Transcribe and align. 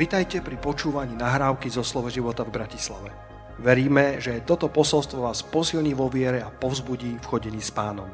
Vitajte 0.00 0.40
pri 0.40 0.56
počúvaní 0.56 1.12
nahrávky 1.12 1.68
zo 1.68 1.84
Slovo 1.84 2.08
života 2.08 2.40
v 2.40 2.56
Bratislave. 2.56 3.12
Veríme, 3.60 4.16
že 4.16 4.40
toto 4.48 4.72
posolstvo 4.72 5.28
vás 5.28 5.44
posilní 5.44 5.92
vo 5.92 6.08
viere 6.08 6.40
a 6.40 6.48
povzbudí 6.48 7.20
v 7.20 7.28
chodení 7.28 7.60
s 7.60 7.68
pánom. 7.68 8.08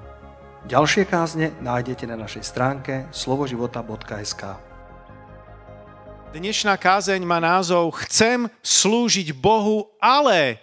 Ďalšie 0.67 1.07
kázne 1.07 1.55
nájdete 1.63 2.11
na 2.11 2.19
našej 2.19 2.43
stránke 2.43 3.07
slovoživota.sk 3.15 4.59
Dnešná 6.35 6.75
kázeň 6.75 7.23
má 7.23 7.39
názov 7.39 7.95
Chcem 8.03 8.51
slúžiť 8.67 9.31
Bohu, 9.31 9.87
ale 10.03 10.59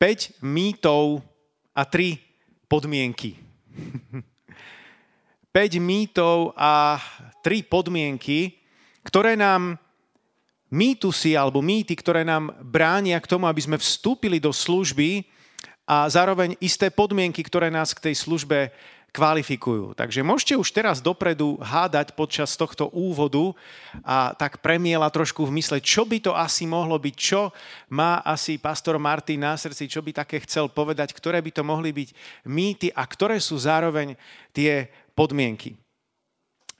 5 0.00 0.40
mýtov 0.40 1.20
a 1.76 1.84
3 1.84 2.16
podmienky. 2.72 3.36
5 5.52 5.76
mýtov 5.76 6.56
a 6.56 6.96
3 7.44 7.68
podmienky, 7.68 8.55
ktoré 9.06 9.38
nám 9.38 9.78
mýtusy 10.66 11.38
alebo 11.38 11.62
mýty, 11.62 11.94
ktoré 11.94 12.26
nám 12.26 12.50
bránia 12.58 13.22
k 13.22 13.30
tomu, 13.30 13.46
aby 13.46 13.62
sme 13.62 13.78
vstúpili 13.78 14.42
do 14.42 14.50
služby 14.50 15.22
a 15.86 16.10
zároveň 16.10 16.58
isté 16.58 16.90
podmienky, 16.90 17.46
ktoré 17.46 17.70
nás 17.70 17.94
k 17.94 18.10
tej 18.10 18.18
službe 18.18 18.74
kvalifikujú. 19.14 19.96
Takže 19.96 20.20
môžete 20.20 20.58
už 20.58 20.68
teraz 20.74 21.00
dopredu 21.00 21.56
hádať 21.62 22.12
počas 22.12 22.52
tohto 22.58 22.92
úvodu 22.92 23.56
a 24.04 24.36
tak 24.36 24.60
premiela 24.60 25.08
trošku 25.08 25.48
v 25.48 25.56
mysle, 25.56 25.80
čo 25.80 26.04
by 26.04 26.20
to 26.20 26.36
asi 26.36 26.68
mohlo 26.68 27.00
byť, 27.00 27.14
čo 27.16 27.48
má 27.88 28.20
asi 28.20 28.60
pastor 28.60 29.00
Martin 29.00 29.40
na 29.40 29.56
srdci, 29.56 29.88
čo 29.88 30.04
by 30.04 30.12
také 30.12 30.42
chcel 30.44 30.68
povedať, 30.68 31.16
ktoré 31.16 31.40
by 31.40 31.48
to 31.54 31.62
mohli 31.64 31.96
byť 31.96 32.08
mýty 32.44 32.92
a 32.92 33.06
ktoré 33.08 33.40
sú 33.40 33.56
zároveň 33.56 34.18
tie 34.52 34.90
podmienky. 35.16 35.85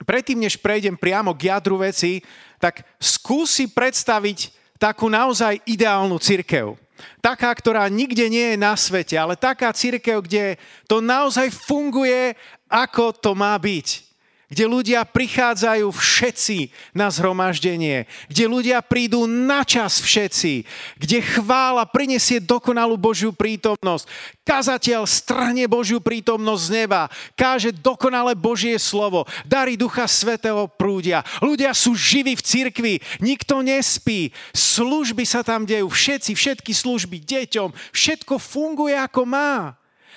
Predtým, 0.05 0.45
než 0.45 0.61
prejdem 0.61 0.97
priamo 0.97 1.33
k 1.33 1.49
jadru 1.49 1.81
veci, 1.81 2.21
tak 2.61 2.85
skúsi 3.01 3.69
predstaviť 3.69 4.53
takú 4.77 5.09
naozaj 5.09 5.61
ideálnu 5.65 6.17
cirkev. 6.21 6.77
Taká, 7.21 7.53
ktorá 7.53 7.85
nikde 7.89 8.25
nie 8.29 8.53
je 8.53 8.57
na 8.57 8.73
svete, 8.73 9.13
ale 9.17 9.37
taká 9.37 9.69
cirkev, 9.73 10.25
kde 10.25 10.57
to 10.89 10.97
naozaj 10.97 11.53
funguje, 11.53 12.33
ako 12.65 13.13
to 13.13 13.37
má 13.37 13.53
byť 13.57 14.06
kde 14.47 14.63
ľudia 14.63 15.03
prichádzajú 15.03 15.91
všetci 15.91 16.71
na 16.95 17.11
zhromaždenie, 17.11 18.07
kde 18.31 18.43
ľudia 18.47 18.79
prídu 18.79 19.27
na 19.27 19.67
čas 19.67 19.99
všetci, 19.99 20.63
kde 20.95 21.19
chvála 21.19 21.83
prinesie 21.83 22.39
dokonalú 22.39 22.95
Božiu 22.95 23.35
prítomnosť. 23.35 24.07
Kazateľ 24.47 25.03
strhne 25.03 25.67
Božiu 25.67 25.99
prítomnosť 25.99 26.63
z 26.63 26.71
neba, 26.71 27.11
káže 27.35 27.75
dokonalé 27.75 28.39
Božie 28.39 28.79
slovo, 28.79 29.27
dary 29.43 29.75
Ducha 29.75 30.07
Svetého 30.07 30.71
prúdia. 30.71 31.27
Ľudia 31.43 31.75
sú 31.75 31.91
živí 31.91 32.39
v 32.39 32.45
cirkvi, 32.47 32.93
nikto 33.19 33.59
nespí, 33.59 34.31
služby 34.55 35.27
sa 35.27 35.43
tam 35.43 35.67
dejú, 35.67 35.91
všetci, 35.91 36.31
všetky 36.31 36.71
služby 36.71 37.19
deťom, 37.19 37.75
všetko 37.91 38.39
funguje 38.39 38.95
ako 38.95 39.27
má. 39.27 39.75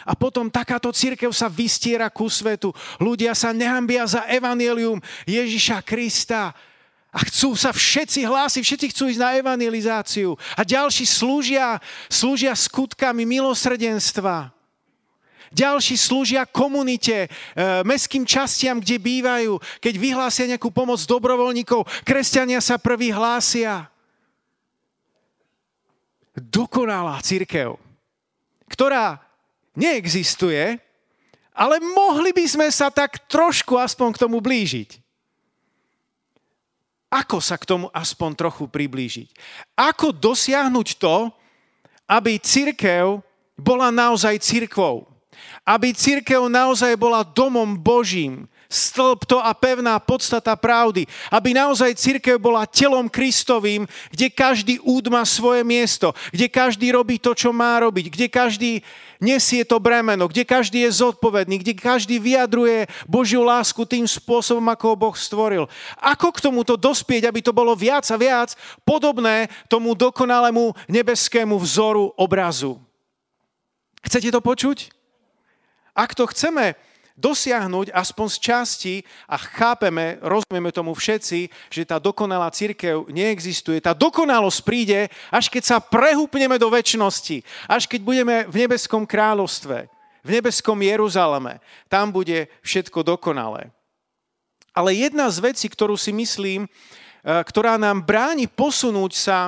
A 0.09 0.17
potom 0.17 0.49
takáto 0.49 0.89
církev 0.93 1.33
sa 1.33 1.51
vystiera 1.51 2.09
ku 2.09 2.31
svetu. 2.31 2.73
Ľudia 2.97 3.37
sa 3.37 3.53
nehambia 3.53 4.09
za 4.09 4.25
evanelium 4.29 5.01
Ježiša 5.29 5.85
Krista. 5.85 6.57
A 7.11 7.19
chcú 7.27 7.59
sa 7.59 7.75
všetci 7.75 8.23
hlásiť, 8.23 8.63
všetci 8.63 8.87
chcú 8.95 9.11
ísť 9.11 9.21
na 9.21 9.35
evangelizáciu. 9.35 10.39
A 10.55 10.63
ďalší 10.63 11.03
slúžia, 11.03 11.83
slúžia 12.07 12.55
skutkami 12.55 13.27
milosrdenstva. 13.27 14.55
Ďalší 15.51 15.99
slúžia 15.99 16.47
komunite, 16.47 17.27
e, 17.27 17.29
mestským 17.83 18.23
častiam, 18.23 18.79
kde 18.79 19.03
bývajú. 19.03 19.59
Keď 19.83 19.95
vyhlásia 19.99 20.47
nejakú 20.47 20.71
pomoc 20.71 21.03
dobrovoľníkov, 21.03 22.07
kresťania 22.07 22.63
sa 22.63 22.79
prvý 22.79 23.11
hlásia. 23.11 23.91
Dokonalá 26.39 27.19
církev, 27.19 27.75
ktorá 28.71 29.19
neexistuje, 29.81 30.77
ale 31.57 31.77
mohli 31.81 32.31
by 32.37 32.45
sme 32.45 32.69
sa 32.69 32.93
tak 32.93 33.25
trošku 33.27 33.81
aspoň 33.81 34.15
k 34.15 34.21
tomu 34.23 34.39
blížiť. 34.39 35.01
Ako 37.11 37.43
sa 37.43 37.59
k 37.59 37.67
tomu 37.67 37.91
aspoň 37.91 38.39
trochu 38.39 38.71
priblížiť? 38.71 39.35
Ako 39.75 40.15
dosiahnuť 40.15 40.89
to, 40.95 41.35
aby 42.07 42.39
církev 42.39 43.19
bola 43.59 43.91
naozaj 43.91 44.39
církvou? 44.39 45.11
Aby 45.67 45.91
církev 45.91 46.47
naozaj 46.47 46.95
bola 46.95 47.27
domom 47.27 47.75
Božím, 47.75 48.47
stĺp 48.71 49.27
to 49.27 49.43
a 49.43 49.51
pevná 49.51 49.99
podstata 49.99 50.55
pravdy. 50.55 51.11
Aby 51.35 51.59
naozaj 51.59 51.99
církev 51.99 52.39
bola 52.39 52.71
telom 52.71 53.11
Kristovým, 53.11 53.91
kde 54.15 54.31
každý 54.31 54.79
úd 54.87 55.11
má 55.11 55.27
svoje 55.27 55.67
miesto, 55.67 56.15
kde 56.31 56.47
každý 56.47 56.95
robí 56.95 57.19
to, 57.19 57.35
čo 57.35 57.51
má 57.51 57.83
robiť, 57.83 58.07
kde 58.15 58.27
každý 58.31 58.73
nesie 59.19 59.67
to 59.67 59.77
bremeno, 59.83 60.31
kde 60.31 60.47
každý 60.47 60.87
je 60.89 61.05
zodpovedný, 61.05 61.61
kde 61.61 61.75
každý 61.77 62.17
vyjadruje 62.17 62.89
Božiu 63.05 63.45
lásku 63.45 63.83
tým 63.85 64.09
spôsobom, 64.09 64.65
ako 64.71 64.85
ho 64.95 64.97
Boh 64.97 65.17
stvoril. 65.19 65.65
Ako 66.01 66.33
k 66.33 66.49
tomuto 66.49 66.79
dospieť, 66.79 67.29
aby 67.29 67.45
to 67.45 67.53
bolo 67.53 67.77
viac 67.77 68.07
a 68.09 68.17
viac 68.17 68.57
podobné 68.87 69.51
tomu 69.67 69.93
dokonalému 69.93 70.73
nebeskému 70.89 71.59
vzoru 71.61 72.15
obrazu? 72.17 72.81
Chcete 74.01 74.33
to 74.33 74.41
počuť? 74.41 74.89
Ak 75.93 76.17
to 76.17 76.25
chceme 76.31 76.79
dosiahnuť 77.21 77.93
aspoň 77.93 78.27
z 78.33 78.39
časti 78.41 78.95
a 79.29 79.37
chápeme, 79.37 80.17
rozumieme 80.25 80.73
tomu 80.73 80.97
všetci, 80.97 81.53
že 81.69 81.85
tá 81.85 82.01
dokonalá 82.01 82.49
církev 82.49 83.05
neexistuje. 83.13 83.85
Tá 83.85 83.93
dokonalosť 83.93 84.61
príde, 84.65 85.13
až 85.29 85.53
keď 85.53 85.63
sa 85.63 85.77
prehúpneme 85.79 86.57
do 86.57 86.73
väčšnosti, 86.73 87.45
až 87.69 87.85
keď 87.85 88.01
budeme 88.01 88.37
v 88.49 88.65
nebeskom 88.65 89.05
kráľovstve, 89.05 89.93
v 90.25 90.29
nebeskom 90.33 90.81
Jeruzaleme. 90.81 91.61
Tam 91.93 92.09
bude 92.09 92.49
všetko 92.65 93.05
dokonalé. 93.05 93.69
Ale 94.73 94.97
jedna 94.97 95.29
z 95.29 95.45
vecí, 95.45 95.67
ktorú 95.69 96.01
si 96.01 96.15
myslím, 96.17 96.65
e, 96.65 96.69
ktorá 97.27 97.77
nám 97.77 98.01
bráni 98.01 98.49
posunúť 98.49 99.13
sa 99.13 99.39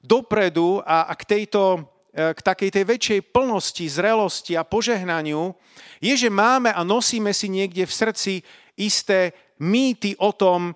dopredu 0.00 0.80
a 0.86 1.10
k 1.18 1.22
tejto 1.26 1.84
k 2.14 2.40
takej 2.40 2.70
tej 2.72 2.84
väčšej 2.88 3.20
plnosti, 3.30 3.84
zrelosti 3.84 4.56
a 4.56 4.66
požehnaniu, 4.66 5.54
je, 6.00 6.14
že 6.16 6.30
máme 6.32 6.72
a 6.72 6.80
nosíme 6.82 7.30
si 7.36 7.52
niekde 7.52 7.84
v 7.84 7.92
srdci 7.92 8.34
isté 8.78 9.36
mýty 9.58 10.14
o 10.18 10.30
tom, 10.32 10.72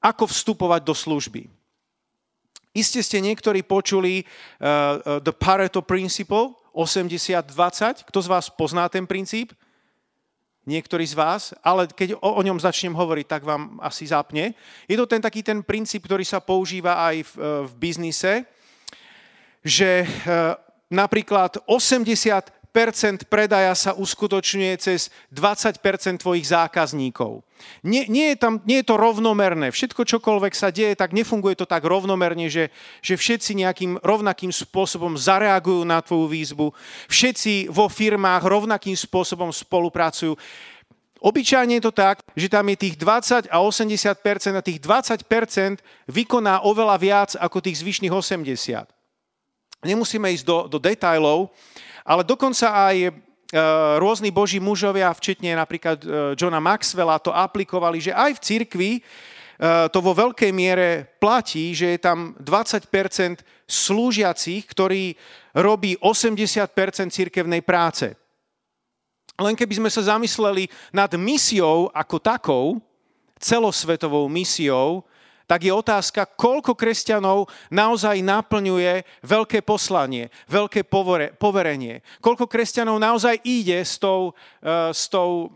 ako 0.00 0.28
vstupovať 0.28 0.80
do 0.82 0.94
služby. 0.94 1.42
Iste 2.76 3.00
ste 3.00 3.24
niektorí 3.24 3.64
počuli 3.64 4.20
uh, 4.20 4.26
uh, 4.60 5.24
The 5.24 5.32
Pareto 5.32 5.80
Principle 5.80 6.52
80-20. 6.76 8.04
Kto 8.04 8.18
z 8.20 8.28
vás 8.28 8.52
pozná 8.52 8.84
ten 8.92 9.08
princíp? 9.08 9.56
Niektorí 10.66 11.06
z 11.06 11.14
vás, 11.14 11.54
ale 11.62 11.86
keď 11.88 12.18
o, 12.18 12.30
o 12.36 12.42
ňom 12.42 12.58
začnem 12.58 12.92
hovoriť, 12.92 13.26
tak 13.30 13.42
vám 13.46 13.78
asi 13.80 14.10
zapne. 14.10 14.52
Je 14.90 14.98
to 14.98 15.08
ten 15.08 15.22
taký 15.22 15.40
ten 15.40 15.62
princíp, 15.62 16.04
ktorý 16.04 16.26
sa 16.26 16.42
používa 16.42 17.00
aj 17.06 17.16
v, 17.24 17.32
uh, 17.38 17.44
v 17.64 17.72
biznise, 17.80 18.44
že 19.66 20.06
uh, 20.06 20.54
napríklad 20.86 21.58
80% 21.66 23.26
predaja 23.26 23.74
sa 23.74 23.90
uskutočňuje 23.98 24.74
cez 24.78 25.10
20% 25.34 26.22
tvojich 26.22 26.46
zákazníkov. 26.46 27.42
Nie, 27.80 28.04
nie, 28.06 28.36
je 28.36 28.38
tam, 28.38 28.60
nie 28.68 28.84
je 28.84 28.86
to 28.86 29.00
rovnomerné. 29.00 29.72
Všetko, 29.72 30.04
čokoľvek 30.04 30.52
sa 30.52 30.68
deje, 30.68 30.92
tak 30.92 31.16
nefunguje 31.16 31.56
to 31.56 31.66
tak 31.66 31.82
rovnomerne, 31.82 32.46
že, 32.52 32.68
že 33.00 33.16
všetci 33.16 33.64
nejakým 33.64 33.92
rovnakým 34.04 34.52
spôsobom 34.52 35.16
zareagujú 35.16 35.82
na 35.88 35.98
tvoju 36.04 36.28
výzbu. 36.30 36.66
Všetci 37.08 37.72
vo 37.72 37.88
firmách 37.88 38.44
rovnakým 38.44 38.94
spôsobom 38.94 39.50
spolupracujú. 39.50 40.36
Obyčajne 41.16 41.80
je 41.80 41.84
to 41.88 41.96
tak, 41.96 42.20
že 42.36 42.52
tam 42.52 42.68
je 42.68 42.76
tých 42.76 43.00
20 43.00 43.48
a 43.48 43.56
80% 43.64 44.20
a 44.52 44.62
tých 44.62 44.78
20% 44.84 45.80
vykoná 46.12 46.60
oveľa 46.60 46.96
viac 47.00 47.30
ako 47.40 47.64
tých 47.64 47.80
zvyšných 47.80 48.12
80. 48.12 48.95
Nemusíme 49.86 50.34
ísť 50.34 50.44
do, 50.44 50.58
do 50.66 50.78
detajlov, 50.82 51.54
ale 52.02 52.22
dokonca 52.26 52.70
aj 52.70 52.96
e, 53.06 53.10
rôzni 54.02 54.34
boží 54.34 54.58
mužovia, 54.58 55.14
včetne 55.14 55.54
napríklad 55.54 55.98
e, 56.02 56.06
Johna 56.34 56.58
Maxwella, 56.58 57.22
to 57.22 57.30
aplikovali, 57.30 58.02
že 58.02 58.12
aj 58.14 58.38
v 58.38 58.42
cirkvi 58.42 58.90
e, 58.98 59.00
to 59.90 59.98
vo 60.02 60.12
veľkej 60.14 60.50
miere 60.50 61.06
platí, 61.22 61.74
že 61.74 61.94
je 61.94 62.00
tam 62.02 62.34
20% 62.42 62.90
slúžiacich, 63.66 64.62
ktorí 64.66 65.14
robí 65.54 65.98
80% 65.98 67.10
cirkevnej 67.10 67.62
práce. 67.62 68.14
Len 69.36 69.52
keby 69.52 69.84
sme 69.84 69.90
sa 69.92 70.16
zamysleli 70.16 70.70
nad 70.96 71.12
misiou 71.18 71.92
ako 71.92 72.16
takou, 72.22 72.64
celosvetovou 73.36 74.32
misiou, 74.32 75.04
tak 75.46 75.62
je 75.62 75.72
otázka, 75.72 76.26
koľko 76.34 76.74
kresťanov 76.74 77.46
naozaj 77.70 78.18
naplňuje 78.22 79.06
veľké 79.22 79.62
poslanie, 79.62 80.28
veľké 80.50 80.86
poverenie. 81.38 82.02
Koľko 82.18 82.50
kresťanov 82.50 82.98
naozaj 82.98 83.40
ide 83.46 83.78
s 83.78 83.96
tou, 84.02 84.34
eh, 84.62 84.90
s 84.90 85.06
tou 85.06 85.54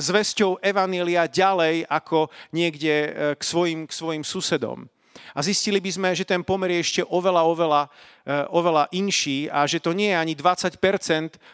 zvesťou 0.00 0.58
Evanília 0.64 1.28
ďalej 1.28 1.84
ako 1.84 2.32
niekde 2.56 2.94
e, 2.94 3.10
k 3.36 3.42
svojim, 3.44 3.80
k 3.84 3.92
svojim 3.92 4.24
susedom. 4.24 4.88
A 5.34 5.42
zistili 5.42 5.78
by 5.78 5.90
sme, 5.90 6.08
že 6.14 6.26
ten 6.26 6.42
pomer 6.42 6.74
je 6.74 6.82
ešte 6.82 7.02
oveľa, 7.06 7.42
oveľa, 7.46 7.82
e, 8.26 8.34
oveľa 8.50 8.84
inší 8.94 9.50
a 9.50 9.66
že 9.66 9.82
to 9.82 9.94
nie 9.94 10.10
je 10.10 10.18
ani 10.18 10.34
20 10.34 10.78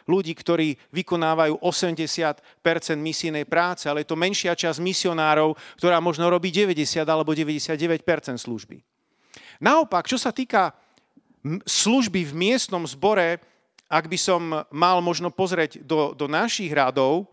ľudí, 0.09 0.33
ktorí 0.33 0.77
vykonávajú 0.93 1.61
80% 1.61 2.41
misijnej 3.01 3.45
práce, 3.45 3.89
ale 3.89 4.05
je 4.05 4.13
to 4.13 4.17
menšia 4.17 4.57
časť 4.57 4.81
misionárov, 4.81 5.57
ktorá 5.81 6.01
možno 6.01 6.29
robí 6.29 6.53
90 6.53 7.05
alebo 7.05 7.33
99% 7.33 8.41
služby. 8.41 8.81
Naopak, 9.61 10.05
čo 10.09 10.21
sa 10.21 10.33
týka 10.33 10.77
služby 11.65 12.27
v 12.29 12.33
miestnom 12.35 12.85
zbore, 12.85 13.41
ak 13.87 14.05
by 14.11 14.19
som 14.19 14.67
mal 14.75 14.99
možno 14.99 15.31
pozrieť 15.31 15.81
do, 15.87 16.11
do 16.13 16.27
našich 16.27 16.75
radov 16.75 17.31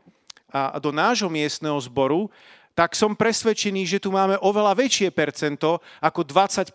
a 0.54 0.78
do 0.78 0.94
nášho 0.94 1.34
miestneho 1.34 1.82
zboru, 1.82 2.30
tak 2.74 2.98
som 2.98 3.14
presvedčený, 3.14 3.86
že 3.86 4.02
tu 4.02 4.10
máme 4.10 4.38
oveľa 4.42 4.74
väčšie 4.74 5.14
percento 5.14 5.78
ako 6.02 6.26
20% 6.26 6.74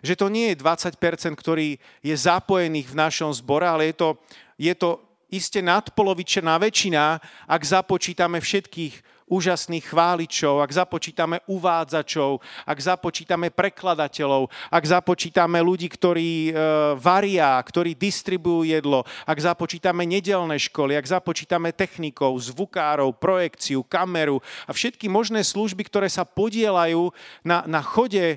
Že 0.00 0.14
to 0.16 0.26
nie 0.32 0.52
je 0.52 0.60
20% 0.64 1.36
ktorý 1.36 1.76
je 2.00 2.14
zapojených 2.16 2.88
v 2.88 2.98
našom 2.98 3.30
zbore, 3.36 3.68
ale 3.68 3.92
je 3.92 3.94
to, 4.00 4.08
je 4.56 4.74
to 4.74 4.90
iste 5.28 5.60
nadpolovičná 5.60 6.56
väčšina, 6.56 7.20
ak 7.44 7.62
započítame 7.62 8.40
všetkých 8.40 9.17
úžasných 9.28 9.84
chváličov, 9.92 10.64
ak 10.64 10.72
započítame 10.72 11.44
uvádzačov, 11.46 12.40
ak 12.64 12.78
započítame 12.80 13.52
prekladateľov, 13.52 14.48
ak 14.72 14.84
započítame 14.84 15.60
ľudí, 15.60 15.86
ktorí 15.92 16.50
e, 16.50 16.52
varia, 16.96 17.60
ktorí 17.60 17.94
distribujú 17.94 18.66
jedlo, 18.66 19.04
ak 19.28 19.38
započítame 19.38 20.08
nedelné 20.08 20.56
školy, 20.56 20.96
ak 20.96 21.20
započítame 21.20 21.70
technikov, 21.76 22.40
zvukárov, 22.40 23.14
projekciu, 23.20 23.84
kameru 23.84 24.40
a 24.66 24.72
všetky 24.72 25.06
možné 25.06 25.44
služby, 25.44 25.86
ktoré 25.86 26.08
sa 26.08 26.24
podielajú 26.26 27.12
na, 27.44 27.62
na 27.68 27.84
chode 27.84 28.36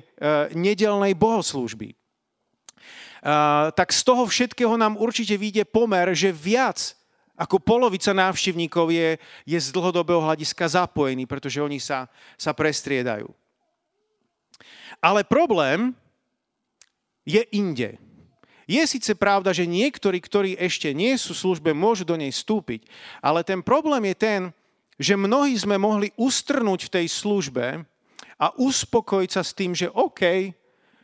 nedelnej 0.52 1.16
bohoslúžby. 1.16 1.96
Uh, 3.22 3.70
tak 3.78 3.94
z 3.94 4.02
toho 4.02 4.26
všetkého 4.26 4.74
nám 4.74 4.98
určite 4.98 5.38
vyjde 5.38 5.62
pomer, 5.62 6.10
že 6.10 6.34
viac 6.34 6.98
ako 7.42 7.58
polovica 7.58 8.14
návštevníkov 8.14 8.94
je, 8.94 9.18
je 9.42 9.58
z 9.58 9.68
dlhodobého 9.74 10.22
hľadiska 10.22 10.62
zapojený, 10.78 11.26
pretože 11.26 11.58
oni 11.58 11.82
sa, 11.82 12.06
sa 12.38 12.54
prestriedajú. 12.54 13.26
Ale 15.02 15.26
problém 15.26 15.90
je 17.26 17.42
inde. 17.50 17.98
Je 18.70 18.78
síce 18.86 19.10
pravda, 19.18 19.50
že 19.50 19.66
niektorí, 19.66 20.22
ktorí 20.22 20.54
ešte 20.54 20.94
nie 20.94 21.18
sú 21.18 21.34
v 21.34 21.42
službe, 21.50 21.70
môžu 21.74 22.06
do 22.06 22.14
nej 22.14 22.30
vstúpiť, 22.30 22.86
ale 23.18 23.42
ten 23.42 23.58
problém 23.58 24.14
je 24.14 24.16
ten, 24.16 24.40
že 25.02 25.18
mnohí 25.18 25.58
sme 25.58 25.82
mohli 25.82 26.14
ustrnúť 26.14 26.86
v 26.86 26.92
tej 26.94 27.06
službe 27.10 27.82
a 28.38 28.46
uspokojiť 28.54 29.30
sa 29.34 29.42
s 29.42 29.50
tým, 29.50 29.74
že 29.74 29.90
OK, 29.90 30.54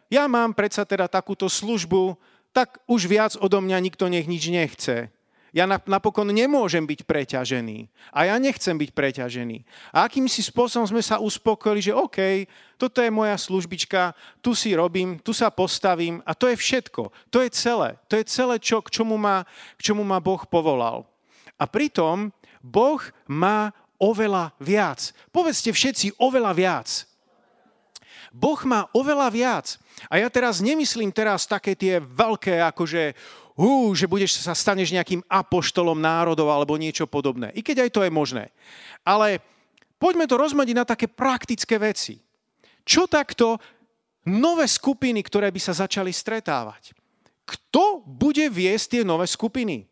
ja 0.07 0.31
mám 0.31 0.55
predsa 0.55 0.87
teda 0.87 1.11
takúto 1.11 1.51
službu, 1.51 2.15
tak 2.55 2.79
už 2.87 3.11
viac 3.11 3.35
odo 3.43 3.59
mňa 3.59 3.79
nikto 3.83 4.07
nech 4.07 4.31
nič 4.31 4.47
nechce. 4.55 5.11
Ja 5.57 5.65
napokon 5.65 6.29
nemôžem 6.29 6.85
byť 6.85 7.09
preťažený. 7.09 7.89
A 8.13 8.29
ja 8.29 8.37
nechcem 8.37 8.77
byť 8.77 8.91
preťažený. 8.93 9.65
A 9.97 10.05
akýmsi 10.05 10.45
spôsobom 10.45 10.85
sme 10.85 11.01
sa 11.01 11.17
uspokojili, 11.17 11.89
že 11.89 11.97
OK, 11.97 12.45
toto 12.77 13.01
je 13.01 13.09
moja 13.09 13.33
službička, 13.41 14.13
tu 14.45 14.53
si 14.53 14.77
robím, 14.77 15.17
tu 15.17 15.33
sa 15.33 15.49
postavím 15.49 16.21
a 16.29 16.37
to 16.37 16.53
je 16.53 16.57
všetko. 16.57 17.09
To 17.33 17.39
je 17.41 17.49
celé. 17.49 17.97
To 18.13 18.21
je 18.21 18.25
celé, 18.29 18.61
čo, 18.61 18.85
k, 18.85 18.93
čomu 18.93 19.17
ma, 19.17 19.49
k 19.81 19.81
čomu 19.81 20.05
ma 20.05 20.21
Boh 20.21 20.45
povolal. 20.45 21.09
A 21.57 21.65
pritom 21.65 22.29
Boh 22.61 23.01
má 23.25 23.73
oveľa 23.97 24.53
viac. 24.61 25.17
Povedzte 25.33 25.73
všetci 25.73 26.21
oveľa 26.21 26.53
viac. 26.55 26.89
Boh 28.31 28.61
má 28.69 28.87
oveľa 28.93 29.29
viac. 29.33 29.67
A 30.07 30.23
ja 30.23 30.29
teraz 30.31 30.63
nemyslím 30.63 31.11
teraz 31.11 31.49
také 31.49 31.75
tie 31.75 31.99
veľké, 31.99 32.63
akože 32.71 33.17
hú, 33.59 33.91
že 33.99 34.07
budeš 34.07 34.39
sa 34.39 34.55
staneš 34.55 34.95
nejakým 34.95 35.27
apoštolom 35.27 35.99
národov 35.99 36.55
alebo 36.55 36.79
niečo 36.79 37.11
podobné. 37.11 37.51
I 37.59 37.61
keď 37.67 37.85
aj 37.85 37.91
to 37.91 38.01
je 38.07 38.11
možné. 38.15 38.55
Ale 39.03 39.43
poďme 39.99 40.31
to 40.31 40.39
rozmadiť 40.39 40.75
na 40.79 40.87
také 40.87 41.11
praktické 41.11 41.75
veci. 41.83 42.23
Čo 42.87 43.11
takto 43.11 43.59
nové 44.31 44.71
skupiny, 44.71 45.19
ktoré 45.27 45.51
by 45.51 45.59
sa 45.59 45.75
začali 45.75 46.15
stretávať? 46.15 46.95
Kto 47.43 48.07
bude 48.07 48.47
viesť 48.47 49.01
tie 49.01 49.03
nové 49.03 49.27
skupiny? 49.27 49.91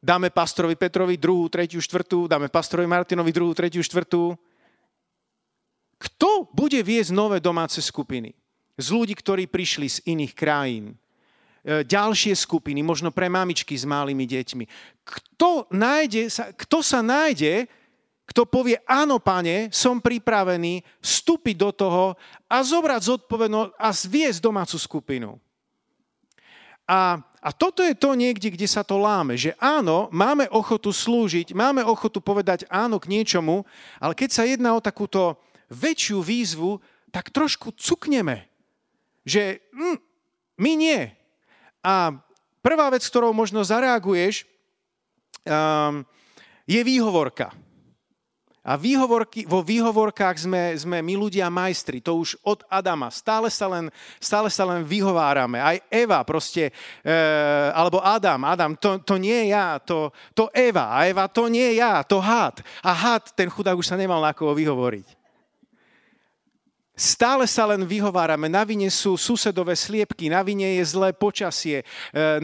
Dáme 0.00 0.32
pastorovi 0.32 0.76
Petrovi 0.76 1.20
druhú, 1.20 1.48
tretiu, 1.52 1.80
štvrtú, 1.80 2.24
dáme 2.24 2.48
pastorovi 2.48 2.88
Martinovi 2.88 3.32
druhú, 3.32 3.52
tretiu, 3.52 3.84
štvrtú. 3.84 4.32
Kto 6.00 6.48
bude 6.56 6.80
viesť 6.80 7.12
nové 7.12 7.36
domáce 7.36 7.84
skupiny? 7.84 8.32
Z 8.80 8.96
ľudí, 8.96 9.12
ktorí 9.12 9.44
prišli 9.44 9.86
z 9.92 9.98
iných 10.08 10.32
krajín, 10.32 10.96
ďalšie 11.64 12.32
skupiny, 12.32 12.80
možno 12.80 13.12
pre 13.12 13.28
mamičky 13.28 13.76
s 13.76 13.84
malými 13.84 14.24
deťmi. 14.24 14.64
Kto, 15.04 15.68
nájde, 15.68 16.32
kto 16.56 16.78
sa 16.80 17.04
nájde, 17.04 17.68
kto 18.30 18.46
povie, 18.46 18.78
áno, 18.86 19.18
pane, 19.18 19.74
som 19.74 19.98
pripravený 19.98 20.86
vstúpiť 21.02 21.56
do 21.58 21.70
toho 21.74 22.04
a 22.46 22.56
zobrať 22.62 23.00
zodpovednosť 23.02 23.70
a 23.74 23.88
zviesť 23.90 24.38
domácu 24.38 24.76
skupinu. 24.78 25.30
A, 26.86 27.18
a 27.22 27.50
toto 27.50 27.82
je 27.82 27.94
to 27.94 28.14
niekde, 28.14 28.54
kde 28.54 28.66
sa 28.70 28.86
to 28.86 28.98
láme, 28.98 29.34
že 29.34 29.54
áno, 29.58 30.06
máme 30.14 30.46
ochotu 30.50 30.94
slúžiť, 30.94 31.54
máme 31.54 31.82
ochotu 31.82 32.22
povedať 32.22 32.66
áno 32.70 33.02
k 33.02 33.10
niečomu, 33.10 33.66
ale 33.98 34.14
keď 34.14 34.30
sa 34.30 34.42
jedná 34.46 34.78
o 34.78 34.82
takúto 34.82 35.38
väčšiu 35.70 36.22
výzvu, 36.22 36.82
tak 37.10 37.34
trošku 37.34 37.74
cukneme. 37.74 38.46
Že 39.26 39.58
hm, 39.74 39.98
my 40.58 40.72
nie, 40.78 41.14
a 41.80 42.12
prvá 42.60 42.86
vec, 42.92 43.04
ktorou 43.04 43.32
možno 43.32 43.64
zareaguješ, 43.64 44.44
um, 45.48 46.04
je 46.68 46.80
výhovorka. 46.84 47.50
A 48.60 48.76
výhovorky, 48.76 49.48
vo 49.48 49.64
výhovorkách 49.64 50.36
sme, 50.44 50.76
sme 50.76 51.00
my 51.00 51.16
ľudia 51.16 51.48
majstri, 51.48 52.04
to 52.04 52.20
už 52.20 52.36
od 52.44 52.60
Adama. 52.68 53.08
Stále 53.08 53.48
sa 53.48 53.64
len, 53.72 53.88
stále 54.20 54.52
sa 54.52 54.68
len 54.68 54.84
vyhovárame. 54.84 55.56
Aj 55.56 55.80
Eva 55.88 56.20
proste, 56.28 56.68
e, 57.00 57.12
alebo 57.72 58.04
Adam, 58.04 58.44
Adam, 58.44 58.76
to, 58.76 59.00
to 59.00 59.16
nie 59.16 59.48
je 59.48 59.56
ja, 59.56 59.80
to, 59.80 60.12
to 60.36 60.52
Eva. 60.52 60.92
A 60.92 61.08
Eva, 61.08 61.24
to 61.32 61.48
nie 61.48 61.72
je 61.72 61.80
ja, 61.80 62.04
to 62.04 62.20
had. 62.20 62.60
A 62.84 62.92
had, 62.92 63.32
ten 63.32 63.48
chudák 63.48 63.80
už 63.80 63.88
sa 63.88 63.96
nemal 63.96 64.20
na 64.20 64.36
koho 64.36 64.52
vyhovoriť. 64.52 65.19
Stále 67.00 67.48
sa 67.48 67.64
len 67.64 67.88
vyhovárame, 67.88 68.52
na 68.52 68.60
vine 68.60 68.92
sú 68.92 69.16
susedové 69.16 69.72
sliepky, 69.72 70.28
na 70.28 70.44
vine 70.44 70.76
je 70.76 70.84
zlé 70.84 71.16
počasie, 71.16 71.80
e, 71.80 71.84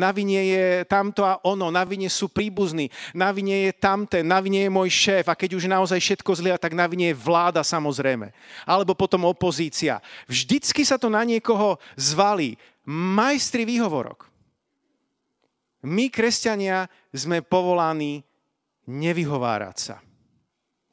na 0.00 0.08
vine 0.16 0.40
je 0.40 0.64
tamto 0.88 1.28
a 1.28 1.36
ono, 1.44 1.68
na 1.68 1.84
vine 1.84 2.08
sú 2.08 2.32
príbuzní, 2.32 2.88
na 3.12 3.36
vine 3.36 3.68
je 3.68 3.72
tamten, 3.76 4.24
na 4.24 4.40
vine 4.40 4.64
je 4.64 4.72
môj 4.72 4.88
šéf 4.88 5.28
a 5.28 5.36
keď 5.36 5.60
už 5.60 5.68
naozaj 5.68 6.00
všetko 6.00 6.32
zlia, 6.40 6.56
tak 6.56 6.72
na 6.72 6.88
vine 6.88 7.12
je 7.12 7.20
vláda 7.20 7.60
samozrejme. 7.60 8.32
Alebo 8.64 8.96
potom 8.96 9.28
opozícia. 9.28 10.00
Vždycky 10.24 10.88
sa 10.88 10.96
to 10.96 11.12
na 11.12 11.20
niekoho 11.20 11.76
zvalí. 11.92 12.56
Majstri 12.88 13.68
výhovorok. 13.68 14.24
My, 15.84 16.08
kresťania, 16.08 16.88
sme 17.12 17.44
povolaní 17.44 18.24
nevyhovárať 18.88 19.76
sa. 19.76 19.96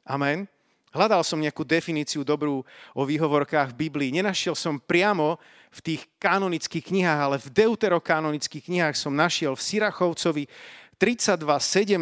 Amen. 0.04 0.52
Hľadal 0.94 1.26
som 1.26 1.42
nejakú 1.42 1.66
definíciu 1.66 2.22
dobrú 2.22 2.62
o 2.94 3.02
výhovorkách 3.02 3.74
v 3.74 3.90
Biblii. 3.90 4.14
Nenašiel 4.14 4.54
som 4.54 4.78
priamo 4.78 5.42
v 5.74 5.80
tých 5.82 6.06
kanonických 6.22 6.86
knihách, 6.86 7.20
ale 7.20 7.36
v 7.42 7.50
deuterokanonických 7.50 8.70
knihách 8.70 8.94
som 8.94 9.10
našiel 9.10 9.58
v 9.58 9.64
Sirachovcovi 9.66 10.46
32.17. 10.94 11.98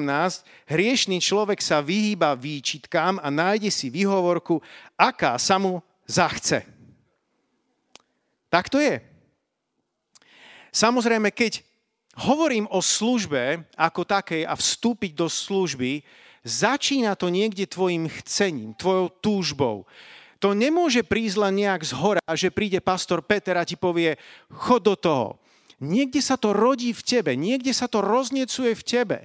Hriešný 0.69 1.25
človek 1.25 1.65
sa 1.65 1.81
vyhýba 1.81 2.37
výčitkám 2.37 3.17
a 3.25 3.33
nájde 3.33 3.73
si 3.73 3.89
výhovorku, 3.89 4.61
aká 5.01 5.41
sa 5.41 5.57
mu 5.57 5.81
zachce. 6.05 6.61
Tak 8.53 8.69
to 8.69 8.77
je. 8.77 9.01
Samozrejme, 10.69 11.33
keď 11.33 11.65
hovorím 12.29 12.69
o 12.69 12.85
službe 12.85 13.65
ako 13.73 14.05
takej 14.05 14.45
a 14.45 14.53
vstúpiť 14.53 15.17
do 15.17 15.33
služby, 15.33 16.05
Začína 16.43 17.15
to 17.15 17.31
niekde 17.31 17.71
tvojim 17.71 18.11
chcením, 18.11 18.75
tvojou 18.75 19.15
túžbou. 19.23 19.87
To 20.43 20.59
nemôže 20.59 21.07
prísť 21.07 21.39
len 21.39 21.63
nejak 21.63 21.87
z 21.87 21.93
hora, 21.95 22.23
že 22.35 22.51
príde 22.51 22.83
pastor 22.83 23.23
Peter 23.23 23.55
a 23.55 23.63
ti 23.63 23.79
povie, 23.79 24.19
chod 24.51 24.83
do 24.83 24.99
toho. 24.99 25.39
Niekde 25.79 26.19
sa 26.19 26.35
to 26.35 26.51
rodí 26.51 26.91
v 26.91 27.03
tebe, 27.03 27.39
niekde 27.39 27.71
sa 27.71 27.87
to 27.87 28.03
roznecuje 28.03 28.75
v 28.75 28.83
tebe. 28.83 29.19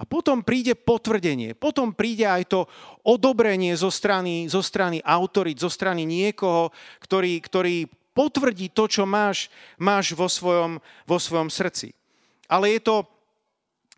A 0.00 0.08
potom 0.08 0.40
príde 0.40 0.72
potvrdenie, 0.72 1.52
potom 1.52 1.92
príde 1.92 2.24
aj 2.24 2.48
to 2.48 2.60
odobrenie 3.04 3.76
zo 3.76 3.92
strany, 3.92 4.48
zo 4.48 4.64
strany 4.64 5.04
autorit, 5.04 5.60
zo 5.60 5.68
strany 5.68 6.08
niekoho, 6.08 6.72
ktorý, 7.04 7.36
ktorý 7.44 7.84
potvrdí 8.16 8.72
to, 8.72 8.88
čo 8.88 9.04
máš, 9.04 9.52
máš 9.76 10.16
vo, 10.16 10.28
svojom, 10.28 10.80
vo 11.04 11.18
svojom 11.20 11.52
srdci. 11.52 11.92
Ale 12.48 12.72
je 12.76 12.80
to 12.80 13.11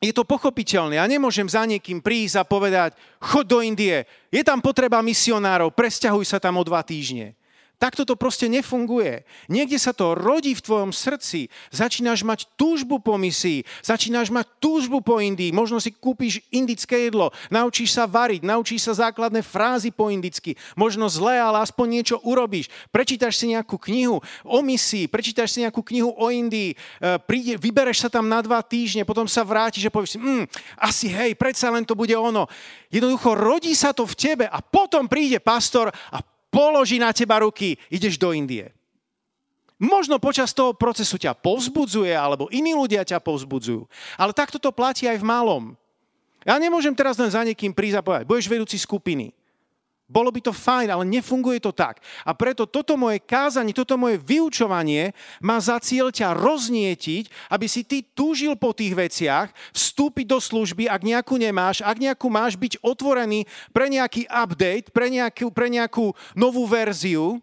je 0.02 0.12
to 0.12 0.26
pochopiteľné. 0.26 0.98
Ja 0.98 1.06
nemôžem 1.06 1.46
za 1.46 1.62
niekým 1.64 2.02
prísť 2.02 2.42
a 2.42 2.48
povedať, 2.48 2.98
chod 3.22 3.46
do 3.46 3.62
Indie, 3.62 4.04
je 4.28 4.42
tam 4.42 4.58
potreba 4.58 4.98
misionárov, 5.00 5.72
presťahuj 5.72 6.26
sa 6.26 6.42
tam 6.42 6.58
o 6.58 6.64
dva 6.66 6.82
týždne. 6.82 7.38
Takto 7.84 8.08
to 8.08 8.16
proste 8.16 8.48
nefunguje. 8.48 9.28
Niekde 9.52 9.76
sa 9.76 9.92
to 9.92 10.16
rodí 10.16 10.56
v 10.56 10.64
tvojom 10.64 10.88
srdci. 10.88 11.52
Začínaš 11.68 12.24
mať 12.24 12.48
túžbu 12.56 12.96
po 12.96 13.20
misii, 13.20 13.60
začínaš 13.84 14.32
mať 14.32 14.48
túžbu 14.56 15.04
po 15.04 15.20
Indii. 15.20 15.52
Možno 15.52 15.76
si 15.76 15.92
kúpiš 15.92 16.40
indické 16.48 17.12
jedlo, 17.12 17.28
naučíš 17.52 17.92
sa 17.92 18.08
variť, 18.08 18.40
naučíš 18.40 18.88
sa 18.88 19.04
základné 19.04 19.44
frázy 19.44 19.92
po 19.92 20.08
indicky. 20.08 20.56
Možno 20.80 21.12
zle, 21.12 21.36
ale 21.36 21.60
aspoň 21.60 22.00
niečo 22.00 22.16
urobíš. 22.24 22.72
Prečítaš 22.88 23.36
si 23.36 23.52
nejakú 23.52 23.76
knihu 23.76 24.24
o 24.48 24.58
misii, 24.64 25.04
prečítaš 25.04 25.52
si 25.52 25.68
nejakú 25.68 25.84
knihu 25.84 26.08
o 26.08 26.26
Indii, 26.32 26.72
e, 26.72 26.76
príde, 27.20 27.60
vybereš 27.60 28.00
sa 28.00 28.08
tam 28.08 28.32
na 28.32 28.40
dva 28.40 28.64
týždne, 28.64 29.04
potom 29.04 29.28
sa 29.28 29.44
vrátiš 29.44 29.84
a 29.84 29.92
povieš 29.92 30.16
si, 30.16 30.18
mm, 30.24 30.48
asi 30.80 31.12
hej, 31.12 31.36
predsa 31.36 31.68
len 31.68 31.84
to 31.84 31.92
bude 31.92 32.16
ono. 32.16 32.48
Jednoducho 32.88 33.36
rodí 33.36 33.76
sa 33.76 33.92
to 33.92 34.08
v 34.08 34.16
tebe 34.16 34.46
a 34.48 34.64
potom 34.64 35.04
príde 35.04 35.36
pastor 35.36 35.92
a 35.92 36.24
položí 36.54 37.02
na 37.02 37.10
teba 37.10 37.42
ruky, 37.42 37.74
ideš 37.90 38.14
do 38.14 38.30
Indie. 38.30 38.70
Možno 39.82 40.22
počas 40.22 40.54
toho 40.54 40.70
procesu 40.70 41.18
ťa 41.18 41.34
povzbudzuje, 41.34 42.14
alebo 42.14 42.46
iní 42.54 42.78
ľudia 42.78 43.02
ťa 43.02 43.18
povzbudzujú. 43.18 43.90
Ale 44.14 44.30
takto 44.30 44.62
to 44.62 44.70
platí 44.70 45.10
aj 45.10 45.18
v 45.18 45.26
malom. 45.26 45.64
Ja 46.46 46.54
nemôžem 46.62 46.94
teraz 46.94 47.18
len 47.18 47.28
za 47.28 47.42
niekým 47.42 47.74
prísť 47.74 47.98
a 47.98 48.04
povedať, 48.06 48.24
budeš 48.30 48.46
vedúci 48.46 48.78
skupiny. 48.78 49.34
Bolo 50.14 50.30
by 50.30 50.38
to 50.46 50.54
fajn, 50.54 50.94
ale 50.94 51.02
nefunguje 51.02 51.58
to 51.58 51.74
tak. 51.74 51.98
A 52.22 52.30
preto 52.38 52.70
toto 52.70 52.94
moje 52.94 53.18
kázanie, 53.18 53.74
toto 53.74 53.98
moje 53.98 54.22
vyučovanie 54.22 55.10
má 55.42 55.58
za 55.58 55.82
cieľ 55.82 56.14
ťa 56.14 56.38
roznietiť, 56.38 57.50
aby 57.50 57.66
si 57.66 57.82
ty 57.82 58.06
túžil 58.06 58.54
po 58.54 58.70
tých 58.70 58.94
veciach, 58.94 59.50
vstúpiť 59.74 60.30
do 60.30 60.38
služby, 60.38 60.86
ak 60.86 61.02
nejakú 61.02 61.34
nemáš, 61.34 61.82
ak 61.82 61.98
nejakú 61.98 62.30
máš, 62.30 62.54
byť 62.54 62.78
otvorený 62.78 63.42
pre 63.74 63.90
nejaký 63.90 64.30
update, 64.30 64.94
pre 64.94 65.10
nejakú, 65.10 65.50
pre 65.50 65.66
nejakú 65.66 66.14
novú 66.38 66.62
verziu 66.70 67.42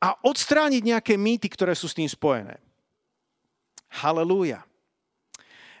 a 0.00 0.16
odstrániť 0.24 0.82
nejaké 0.88 1.20
mýty, 1.20 1.52
ktoré 1.52 1.76
sú 1.76 1.84
s 1.84 1.96
tým 1.96 2.08
spojené. 2.08 2.56
Halelúja. 4.00 4.64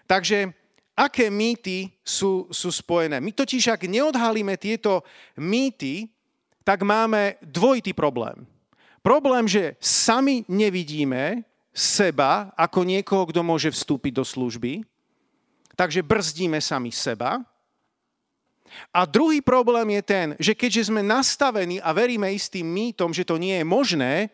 Takže 0.04 0.52
aké 0.94 1.30
mýty 1.30 1.90
sú, 2.06 2.46
sú 2.54 2.70
spojené. 2.70 3.18
My 3.18 3.34
totiž, 3.34 3.70
ak 3.74 3.90
neodhalíme 3.90 4.54
tieto 4.54 5.02
mýty, 5.34 6.08
tak 6.62 6.86
máme 6.86 7.36
dvojitý 7.42 7.92
problém. 7.92 8.46
Problém, 9.04 9.44
že 9.44 9.76
sami 9.82 10.48
nevidíme 10.48 11.44
seba 11.74 12.54
ako 12.56 12.86
niekoho, 12.86 13.28
kto 13.28 13.44
môže 13.44 13.68
vstúpiť 13.68 14.16
do 14.16 14.24
služby, 14.24 14.80
takže 15.76 16.00
brzdíme 16.00 16.56
sami 16.62 16.88
seba. 16.94 17.42
A 18.94 19.04
druhý 19.04 19.44
problém 19.44 20.00
je 20.00 20.02
ten, 20.02 20.26
že 20.40 20.56
keďže 20.56 20.88
sme 20.88 21.04
nastavení 21.04 21.82
a 21.84 21.92
veríme 21.92 22.32
istým 22.32 22.64
mýtom, 22.64 23.12
že 23.12 23.26
to 23.28 23.36
nie 23.36 23.60
je 23.60 23.66
možné, 23.66 24.32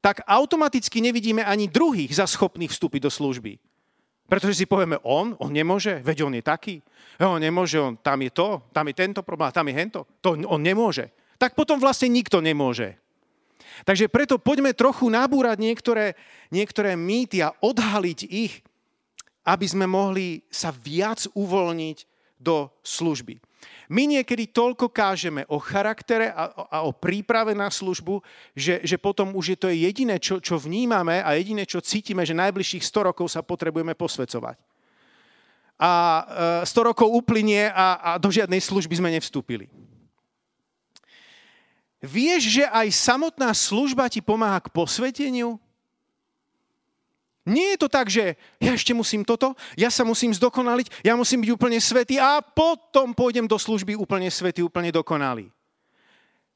tak 0.00 0.24
automaticky 0.24 1.00
nevidíme 1.04 1.44
ani 1.44 1.68
druhých 1.68 2.16
za 2.16 2.24
schopných 2.24 2.72
vstúpiť 2.72 3.04
do 3.04 3.12
služby. 3.12 3.60
Pretože 4.24 4.64
si 4.64 4.64
povieme, 4.64 4.96
on, 5.04 5.36
on 5.36 5.52
nemôže, 5.52 6.00
veď 6.00 6.24
on 6.24 6.32
je 6.32 6.44
taký. 6.44 6.74
On 7.20 7.36
nemôže, 7.36 7.76
on, 7.76 7.94
tam 8.00 8.24
je 8.24 8.32
to, 8.32 8.64
tam 8.72 8.88
je 8.88 8.94
tento 8.96 9.20
problém, 9.20 9.52
tam 9.52 9.68
je 9.68 9.74
hento. 9.76 10.00
To 10.24 10.34
on 10.48 10.60
nemôže. 10.64 11.12
Tak 11.36 11.52
potom 11.52 11.76
vlastne 11.76 12.08
nikto 12.08 12.40
nemôže. 12.40 12.96
Takže 13.84 14.06
preto 14.08 14.40
poďme 14.40 14.72
trochu 14.72 15.10
nabúrať 15.10 15.58
niektoré, 15.60 16.06
niektoré 16.48 16.94
mýty 16.94 17.42
a 17.42 17.52
odhaliť 17.58 18.20
ich, 18.30 18.62
aby 19.44 19.66
sme 19.68 19.84
mohli 19.84 20.40
sa 20.48 20.72
viac 20.72 21.26
uvoľniť 21.36 21.98
do 22.38 22.68
služby. 22.82 23.40
My 23.88 24.08
niekedy 24.08 24.48
toľko 24.48 24.88
kážeme 24.88 25.44
o 25.48 25.60
charaktere 25.60 26.32
a, 26.32 26.52
a 26.68 26.78
o 26.84 26.92
príprave 26.92 27.52
na 27.52 27.68
službu, 27.68 28.20
že, 28.56 28.80
že 28.84 28.96
potom 28.96 29.32
už 29.36 29.56
je 29.56 29.58
to 29.60 29.68
jediné, 29.72 30.16
čo, 30.20 30.40
čo 30.40 30.56
vnímame 30.56 31.20
a 31.20 31.36
jediné, 31.36 31.68
čo 31.68 31.84
cítime, 31.84 32.24
že 32.24 32.36
najbližších 32.36 32.84
100 32.84 33.08
rokov 33.12 33.26
sa 33.32 33.44
potrebujeme 33.44 33.92
posvecovať. 33.96 34.56
A 35.80 35.92
100 36.64 36.70
e, 36.70 36.82
rokov 36.84 37.08
uplynie 37.12 37.68
a, 37.72 38.14
a 38.14 38.20
do 38.20 38.30
žiadnej 38.32 38.62
služby 38.62 38.94
sme 39.00 39.12
nevstúpili. 39.12 39.68
Vieš, 42.04 42.60
že 42.60 42.64
aj 42.68 42.88
samotná 42.92 43.48
služba 43.56 44.12
ti 44.12 44.20
pomáha 44.20 44.60
k 44.60 44.68
posveteniu? 44.68 45.56
Nie 47.44 47.76
je 47.76 47.78
to 47.84 47.88
tak, 47.92 48.08
že 48.08 48.40
ja 48.56 48.72
ešte 48.72 48.96
musím 48.96 49.20
toto, 49.20 49.52
ja 49.76 49.92
sa 49.92 50.00
musím 50.00 50.32
zdokonaliť, 50.32 51.04
ja 51.04 51.12
musím 51.12 51.44
byť 51.44 51.50
úplne 51.52 51.76
svetý 51.76 52.16
a 52.16 52.40
potom 52.40 53.12
pôjdem 53.12 53.44
do 53.44 53.60
služby 53.60 53.92
úplne 54.00 54.32
svetý, 54.32 54.64
úplne 54.64 54.88
dokonalý. 54.88 55.52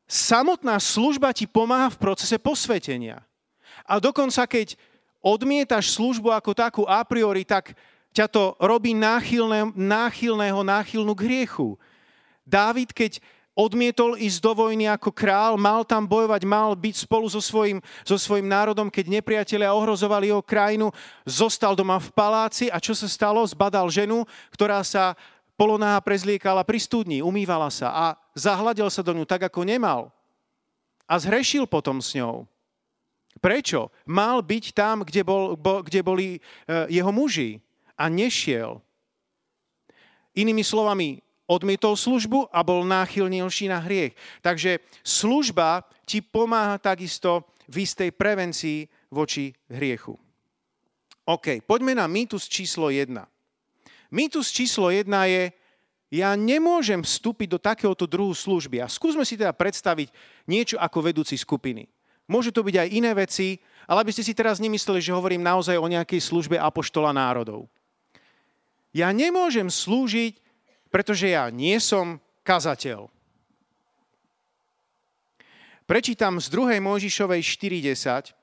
Samotná 0.09 0.81
služba 0.81 1.37
ti 1.37 1.45
pomáha 1.45 1.93
v 1.93 2.01
procese 2.01 2.41
posvetenia. 2.41 3.21
A 3.85 4.01
dokonca, 4.01 4.49
keď 4.49 4.81
odmietaš 5.21 5.93
službu 5.93 6.33
ako 6.33 6.57
takú 6.57 6.83
a 6.89 7.05
priori, 7.05 7.45
tak 7.45 7.77
ťa 8.17 8.25
to 8.33 8.57
robí 8.57 8.97
náchylné, 8.97 9.77
náchylného, 9.77 10.65
náchylnú 10.65 11.13
k 11.13 11.25
hriechu. 11.29 11.77
Dávid, 12.49 12.97
keď 12.97 13.21
odmietol 13.59 14.15
ísť 14.15 14.39
do 14.39 14.53
vojny 14.55 14.87
ako 14.87 15.11
král, 15.11 15.59
mal 15.59 15.83
tam 15.83 16.07
bojovať, 16.07 16.47
mal 16.47 16.79
byť 16.79 16.95
spolu 17.03 17.27
so 17.27 17.43
svojím, 17.43 17.83
so 18.07 18.15
svojím 18.15 18.47
národom, 18.47 18.87
keď 18.87 19.19
nepriatelia 19.19 19.75
ohrozovali 19.75 20.31
jeho 20.31 20.39
krajinu, 20.39 20.95
zostal 21.27 21.75
doma 21.75 21.99
v 21.99 22.15
paláci 22.15 22.71
a 22.71 22.79
čo 22.79 22.95
sa 22.95 23.11
stalo? 23.11 23.43
Zbadal 23.43 23.91
ženu, 23.91 24.23
ktorá 24.55 24.87
sa 24.87 25.19
polonáha 25.59 25.99
prezliekala 25.99 26.63
pri 26.63 26.79
studni, 26.79 27.19
umývala 27.19 27.67
sa 27.67 27.91
a 27.91 28.05
zahľadil 28.39 28.87
sa 28.95 29.03
do 29.03 29.11
ňu 29.11 29.27
tak, 29.27 29.51
ako 29.51 29.67
nemal. 29.67 30.15
A 31.11 31.19
zhrešil 31.19 31.67
potom 31.67 31.99
s 31.99 32.15
ňou. 32.15 32.47
Prečo? 33.43 33.91
Mal 34.07 34.39
byť 34.39 34.65
tam, 34.71 35.03
kde, 35.03 35.27
bol, 35.27 35.59
bo, 35.59 35.83
kde 35.83 36.01
boli 36.07 36.39
e, 36.39 36.39
jeho 36.95 37.11
muži 37.11 37.59
a 37.99 38.07
nešiel. 38.07 38.79
Inými 40.39 40.63
slovami, 40.63 41.19
odmietol 41.49 41.97
službu 41.97 42.53
a 42.53 42.61
bol 42.61 42.85
náchylnejší 42.85 43.73
na 43.73 43.81
hriech. 43.81 44.13
Takže 44.45 44.85
služba 45.01 45.89
ti 46.05 46.21
pomáha 46.21 46.77
takisto 46.77 47.49
v 47.65 47.89
istej 47.89 48.13
prevencii 48.13 48.85
voči 49.09 49.57
hriechu. 49.73 50.15
OK, 51.29 51.65
poďme 51.65 51.97
na 51.97 52.05
mýtus 52.09 52.49
číslo 52.49 52.93
1. 52.93 53.09
Mýtus 54.09 54.49
číslo 54.53 54.89
1 54.89 55.05
je, 55.29 55.53
ja 56.09 56.33
nemôžem 56.33 57.05
vstúpiť 57.05 57.49
do 57.53 57.61
takéhoto 57.61 58.09
druhu 58.09 58.33
služby. 58.33 58.81
A 58.81 58.89
skúsme 58.89 59.25
si 59.29 59.37
teda 59.37 59.53
predstaviť 59.53 60.09
niečo 60.49 60.81
ako 60.81 61.05
vedúci 61.05 61.37
skupiny. 61.37 61.85
Môžu 62.25 62.53
to 62.53 62.65
byť 62.65 62.77
aj 62.81 62.89
iné 62.93 63.13
veci, 63.13 63.61
ale 63.89 64.05
aby 64.05 64.13
ste 64.13 64.25
si 64.25 64.37
teraz 64.37 64.61
nemysleli, 64.61 65.01
že 65.01 65.17
hovorím 65.17 65.45
naozaj 65.45 65.77
o 65.77 65.89
nejakej 65.89 66.21
službe 66.21 66.57
apoštola 66.57 67.13
národov. 67.13 67.69
Ja 68.93 69.13
nemôžem 69.13 69.69
slúžiť 69.69 70.48
pretože 70.89 71.33
ja 71.33 71.49
nie 71.53 71.77
som 71.81 72.21
kazateľ. 72.45 73.09
Prečítam 75.89 76.37
z 76.37 76.53
2. 76.53 76.85
Mojžišovej 76.85 77.41
4.10 77.41 78.37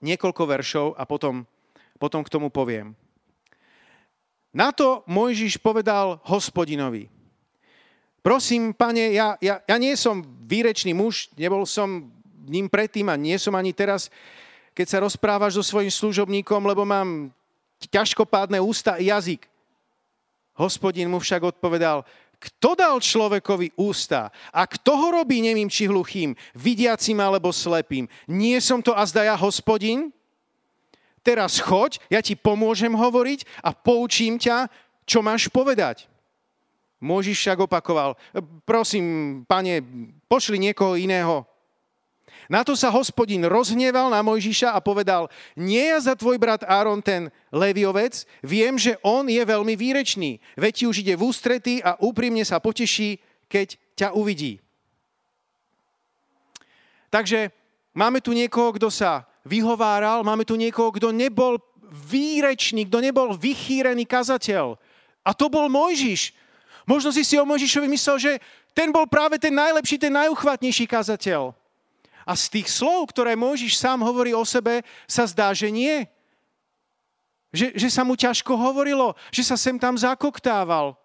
niekoľko 0.00 0.42
veršov 0.48 0.86
a 0.96 1.04
potom, 1.04 1.44
potom 2.00 2.24
k 2.24 2.32
tomu 2.32 2.48
poviem. 2.48 2.96
Na 4.56 4.72
to 4.72 5.04
Mojžiš 5.04 5.60
povedal 5.60 6.16
hospodinovi. 6.24 7.12
Prosím, 8.24 8.72
pane, 8.72 9.12
ja, 9.12 9.36
ja, 9.38 9.60
ja 9.60 9.76
nie 9.76 9.92
som 9.94 10.24
výrečný 10.48 10.96
muž, 10.96 11.28
nebol 11.36 11.68
som 11.68 12.08
ním 12.48 12.66
predtým 12.66 13.06
a 13.12 13.20
nie 13.20 13.36
som 13.36 13.54
ani 13.54 13.76
teraz, 13.76 14.08
keď 14.72 14.86
sa 14.88 15.02
rozprávaš 15.04 15.60
so 15.60 15.62
svojím 15.62 15.92
služobníkom, 15.92 16.64
lebo 16.64 16.88
mám 16.88 17.30
ťažkopádne 17.92 18.58
ústa 18.58 18.96
i 18.96 19.12
jazyk. 19.12 19.44
Hospodin 20.56 21.12
mu 21.12 21.20
však 21.20 21.56
odpovedal, 21.56 22.04
kto 22.36 22.76
dal 22.76 22.96
človekovi 23.00 23.76
ústa 23.80 24.28
a 24.52 24.68
kto 24.68 24.92
ho 24.92 25.08
robí 25.20 25.40
nemým 25.40 25.72
či 25.72 25.88
hluchým, 25.88 26.36
vidiacim 26.52 27.16
alebo 27.16 27.48
slepým? 27.48 28.04
Nie 28.28 28.60
som 28.60 28.84
to 28.84 28.92
azda 28.92 29.24
ja, 29.24 29.36
hospodin? 29.36 30.12
Teraz 31.24 31.58
choď, 31.58 31.98
ja 32.12 32.20
ti 32.22 32.38
pomôžem 32.38 32.92
hovoriť 32.92 33.64
a 33.64 33.74
poučím 33.74 34.38
ťa, 34.38 34.70
čo 35.08 35.24
máš 35.24 35.50
povedať. 35.50 36.06
Môžiš 37.02 37.36
však 37.40 37.66
opakoval, 37.66 38.16
prosím, 38.64 39.42
pane, 39.44 39.84
pošli 40.30 40.56
niekoho 40.56 40.96
iného. 40.96 41.44
Na 42.46 42.62
to 42.62 42.78
sa 42.78 42.94
hospodin 42.94 43.42
rozhneval 43.42 44.06
na 44.06 44.22
Mojžiša 44.22 44.70
a 44.70 44.78
povedal, 44.78 45.26
nie 45.58 45.82
ja 45.82 45.98
za 45.98 46.14
tvoj 46.14 46.38
brat 46.38 46.62
Áron 46.62 47.02
ten 47.02 47.34
Leviovec, 47.50 48.22
viem, 48.42 48.78
že 48.78 48.94
on 49.02 49.26
je 49.26 49.42
veľmi 49.42 49.74
výrečný, 49.74 50.38
veď 50.54 50.72
ti 50.72 50.84
už 50.86 50.96
ide 51.02 51.14
v 51.18 51.26
ústrety 51.26 51.82
a 51.82 51.98
úprimne 51.98 52.46
sa 52.46 52.62
poteší, 52.62 53.18
keď 53.50 53.74
ťa 53.98 54.08
uvidí. 54.14 54.62
Takže 57.10 57.50
máme 57.94 58.22
tu 58.22 58.30
niekoho, 58.30 58.74
kto 58.78 58.94
sa 58.94 59.26
vyhováral, 59.46 60.22
máme 60.22 60.46
tu 60.46 60.54
niekoho, 60.54 60.94
kto 60.94 61.10
nebol 61.10 61.58
výrečný, 61.86 62.86
kto 62.86 62.98
nebol 63.02 63.34
vychýrený 63.34 64.06
kazateľ. 64.06 64.78
A 65.26 65.30
to 65.34 65.50
bol 65.50 65.66
Mojžiš. 65.66 66.34
Možno 66.86 67.10
si 67.10 67.26
si 67.26 67.34
o 67.34 67.46
Mojžišovi 67.46 67.90
myslel, 67.90 68.16
že 68.18 68.32
ten 68.70 68.94
bol 68.94 69.10
práve 69.10 69.42
ten 69.42 69.50
najlepší, 69.50 69.98
ten 69.98 70.14
najuchvatnejší 70.14 70.86
kazateľ. 70.86 71.50
A 72.26 72.34
z 72.34 72.58
tých 72.58 72.68
slov, 72.68 73.14
ktoré 73.14 73.38
Mojžiš 73.38 73.78
sám 73.78 74.02
hovorí 74.02 74.34
o 74.34 74.42
sebe, 74.42 74.82
sa 75.06 75.22
zdá, 75.30 75.54
že 75.54 75.70
nie. 75.70 76.02
Že, 77.54 77.78
že 77.78 77.88
sa 77.88 78.02
mu 78.02 78.18
ťažko 78.18 78.58
hovorilo, 78.58 79.14
že 79.30 79.46
sa 79.46 79.54
sem 79.54 79.78
tam 79.78 79.94
zakoktával. 79.94 80.98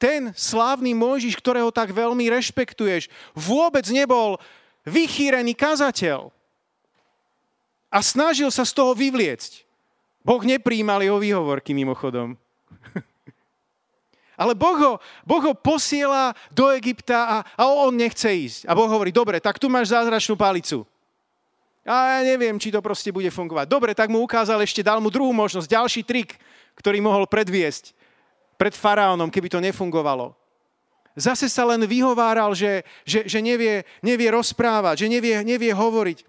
Ten 0.00 0.32
slávny 0.32 0.96
Mojžiš, 0.96 1.36
ktorého 1.36 1.68
tak 1.68 1.92
veľmi 1.92 2.32
rešpektuješ, 2.32 3.12
vôbec 3.36 3.84
nebol 3.92 4.40
vychýrený 4.88 5.52
kazateľ. 5.52 6.32
A 7.92 7.98
snažil 8.00 8.48
sa 8.48 8.64
z 8.64 8.72
toho 8.72 8.96
vyvliecť. 8.96 9.68
Boh 10.24 10.42
nepríjmal 10.42 11.04
jeho 11.04 11.20
výhovorky 11.20 11.76
mimochodom. 11.76 12.34
Ale 14.36 14.52
boh 14.52 14.76
ho, 14.76 14.92
boh 15.24 15.42
ho 15.48 15.52
posiela 15.56 16.36
do 16.52 16.68
Egypta 16.76 17.24
a, 17.24 17.36
a 17.56 17.62
on 17.72 17.96
nechce 17.96 18.28
ísť. 18.28 18.68
A 18.68 18.76
Boh 18.76 18.84
hovorí, 18.84 19.08
dobre, 19.08 19.40
tak 19.40 19.56
tu 19.56 19.72
máš 19.72 19.96
zázračnú 19.96 20.36
palicu. 20.36 20.84
A 21.88 22.20
ja 22.20 22.36
neviem, 22.36 22.60
či 22.60 22.68
to 22.68 22.84
proste 22.84 23.08
bude 23.08 23.32
fungovať. 23.32 23.64
Dobre, 23.64 23.96
tak 23.96 24.12
mu 24.12 24.20
ukázal 24.20 24.60
ešte, 24.60 24.84
dal 24.84 25.00
mu 25.00 25.08
druhú 25.08 25.32
možnosť, 25.32 25.72
ďalší 25.72 26.02
trik, 26.04 26.36
ktorý 26.76 27.00
mohol 27.00 27.24
predviesť 27.24 27.96
pred 28.60 28.76
faraónom, 28.76 29.32
keby 29.32 29.48
to 29.48 29.62
nefungovalo. 29.64 30.36
Zase 31.16 31.48
sa 31.48 31.64
len 31.64 31.80
vyhováral, 31.88 32.52
že, 32.52 32.84
že, 33.08 33.24
že 33.24 33.40
nevie, 33.40 33.88
nevie 34.04 34.28
rozprávať, 34.28 35.06
že 35.06 35.08
nevie, 35.08 35.40
nevie 35.48 35.72
hovoriť. 35.72 36.28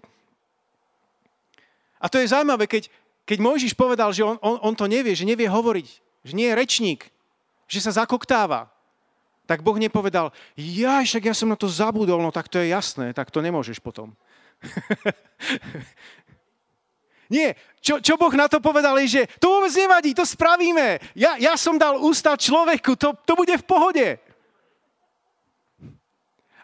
A 2.00 2.08
to 2.08 2.16
je 2.22 2.32
zaujímavé, 2.32 2.64
keď, 2.64 2.88
keď 3.28 3.38
Mojžiš 3.42 3.76
povedal, 3.76 4.14
že 4.16 4.24
on, 4.24 4.40
on, 4.40 4.56
on 4.64 4.72
to 4.72 4.88
nevie, 4.88 5.12
že 5.12 5.28
nevie 5.28 5.44
hovoriť, 5.44 5.88
že 6.24 6.32
nie 6.32 6.48
je 6.48 6.56
rečník, 6.56 7.12
že 7.68 7.84
sa 7.84 8.02
zakoktáva, 8.02 8.72
tak 9.44 9.64
Boh 9.64 9.76
nepovedal, 9.76 10.32
ja 10.56 11.00
však 11.00 11.28
ja 11.28 11.34
som 11.36 11.48
na 11.48 11.56
to 11.56 11.68
zabudol, 11.68 12.20
no 12.20 12.32
tak 12.32 12.48
to 12.48 12.60
je 12.60 12.72
jasné, 12.72 13.12
tak 13.12 13.32
to 13.32 13.40
nemôžeš 13.40 13.80
potom. 13.80 14.12
Nie, 17.28 17.60
čo, 17.84 18.00
čo 18.00 18.16
Boh 18.16 18.32
na 18.32 18.48
to 18.48 18.56
povedal 18.56 18.96
je, 19.04 19.20
že 19.20 19.22
to 19.36 19.52
vôbec 19.52 19.72
nevadí, 19.76 20.16
to 20.16 20.24
spravíme. 20.24 20.96
Ja, 21.12 21.36
ja 21.36 21.60
som 21.60 21.76
dal 21.76 22.00
ústa 22.00 22.36
človeku, 22.40 22.96
to, 22.96 23.12
to 23.24 23.32
bude 23.36 23.52
v 23.52 23.68
pohode. 23.68 24.06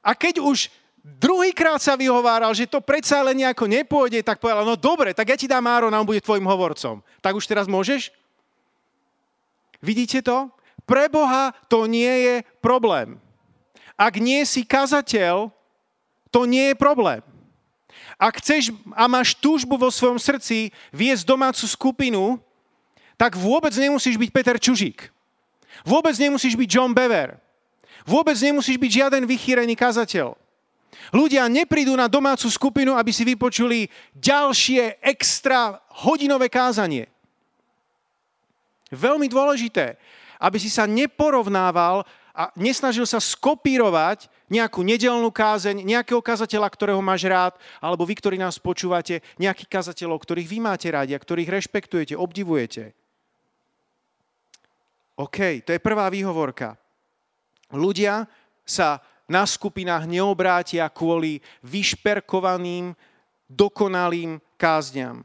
A 0.01 0.11
keď 0.17 0.41
už 0.41 0.73
druhýkrát 1.05 1.81
sa 1.85 2.01
vyhováral, 2.01 2.53
že 2.57 2.65
to 2.65 2.81
predsa 2.81 3.21
len 3.21 3.45
nejako 3.45 3.69
nepôjde, 3.69 4.25
tak 4.25 4.41
povedal, 4.41 4.65
no 4.65 4.77
dobre, 4.77 5.13
tak 5.13 5.29
ja 5.29 5.37
ti 5.37 5.45
dám 5.45 5.69
Áron 5.69 5.93
a 5.93 6.01
on 6.01 6.09
bude 6.09 6.25
tvojim 6.25 6.49
hovorcom. 6.49 7.05
Tak 7.21 7.37
už 7.37 7.45
teraz 7.45 7.69
môžeš? 7.69 8.09
Vidíte 9.85 10.25
to? 10.25 10.49
Pre 10.85 11.05
Boha 11.09 11.57
to 11.69 11.89
nie 11.89 12.13
je 12.25 12.35
problém. 12.61 13.17
Ak 13.97 14.21
nie 14.21 14.45
si 14.45 14.67
kazateľ, 14.67 15.49
to 16.29 16.41
nie 16.45 16.73
je 16.73 16.77
problém. 16.77 17.23
Ak 18.19 18.39
chceš 18.43 18.75
a 18.95 19.07
máš 19.07 19.35
túžbu 19.39 19.79
vo 19.79 19.91
svojom 19.91 20.19
srdci 20.19 20.71
viesť 20.91 21.25
domácu 21.27 21.65
skupinu, 21.67 22.39
tak 23.15 23.39
vôbec 23.39 23.71
nemusíš 23.75 24.19
byť 24.19 24.31
Peter 24.35 24.57
Čužík. 24.59 25.11
Vôbec 25.87 26.15
nemusíš 26.19 26.55
byť 26.59 26.69
John 26.71 26.95
Bever. 26.95 27.39
Vôbec 28.05 28.37
nemusíš 28.39 28.77
byť 28.79 28.91
žiaden 28.91 29.25
vychýrený 29.25 29.75
kazateľ. 29.75 30.37
Ľudia 31.11 31.47
neprídu 31.51 31.95
na 31.95 32.07
domácu 32.07 32.47
skupinu, 32.51 32.95
aby 32.95 33.11
si 33.11 33.27
vypočuli 33.27 33.91
ďalšie 34.15 35.03
extra 35.03 35.79
hodinové 36.05 36.51
kázanie. 36.51 37.11
Veľmi 38.95 39.27
dôležité, 39.27 39.99
aby 40.39 40.59
si 40.59 40.71
sa 40.71 40.89
neporovnával 40.89 42.07
a 42.35 42.51
nesnažil 42.59 43.07
sa 43.07 43.23
skopírovať 43.23 44.27
nejakú 44.51 44.83
nedelnú 44.83 45.31
kázeň, 45.31 45.87
nejakého 45.87 46.19
kazateľa, 46.19 46.67
ktorého 46.67 46.99
máš 46.99 47.31
rád, 47.31 47.55
alebo 47.79 48.03
vy, 48.03 48.19
ktorí 48.19 48.37
nás 48.37 48.59
počúvate, 48.59 49.23
nejakých 49.39 49.71
kazateľov, 49.71 50.19
ktorých 50.19 50.51
vy 50.51 50.59
máte 50.59 50.91
rádi 50.91 51.15
a 51.15 51.23
ktorých 51.23 51.63
rešpektujete, 51.63 52.19
obdivujete. 52.19 52.91
OK, 55.15 55.63
to 55.63 55.71
je 55.71 55.79
prvá 55.79 56.11
výhovorka. 56.11 56.75
Ľudia 57.71 58.27
sa 58.67 58.99
na 59.31 59.47
skupinách 59.47 60.11
neobrátia 60.11 60.91
kvôli 60.91 61.39
vyšperkovaným, 61.63 62.99
dokonalým 63.47 64.43
kázňam. 64.59 65.23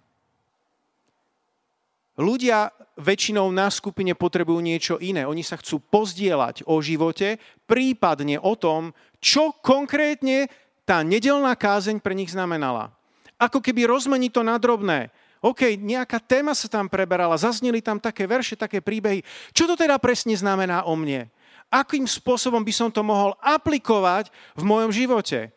Ľudia 2.20 2.76
väčšinou 3.00 3.48
na 3.48 3.72
skupine 3.72 4.12
potrebujú 4.12 4.60
niečo 4.60 5.00
iné. 5.00 5.24
Oni 5.24 5.40
sa 5.40 5.56
chcú 5.56 5.80
pozdieľať 5.80 6.68
o 6.68 6.84
živote, 6.84 7.40
prípadne 7.64 8.36
o 8.44 8.60
tom, 8.60 8.92
čo 9.24 9.56
konkrétne 9.64 10.52
tá 10.84 11.00
nedelná 11.00 11.56
kázeň 11.56 12.04
pre 12.04 12.12
nich 12.12 12.36
znamenala. 12.36 12.92
Ako 13.40 13.64
keby 13.64 13.88
rozmení 13.88 14.28
to 14.28 14.44
na 14.44 14.60
drobné. 14.60 15.16
OK, 15.40 15.80
nejaká 15.80 16.20
téma 16.20 16.52
sa 16.52 16.68
tam 16.68 16.92
preberala, 16.92 17.40
zazneli 17.40 17.80
tam 17.80 17.96
také 17.96 18.28
verše, 18.28 18.60
také 18.60 18.84
príbehy. 18.84 19.24
Čo 19.56 19.72
to 19.72 19.80
teda 19.80 19.96
presne 19.96 20.36
znamená 20.36 20.84
o 20.84 21.00
mne? 21.00 21.32
Akým 21.72 22.04
spôsobom 22.04 22.60
by 22.60 22.74
som 22.76 22.90
to 22.92 23.00
mohol 23.00 23.32
aplikovať 23.40 24.28
v 24.60 24.64
mojom 24.68 24.92
živote? 24.92 25.56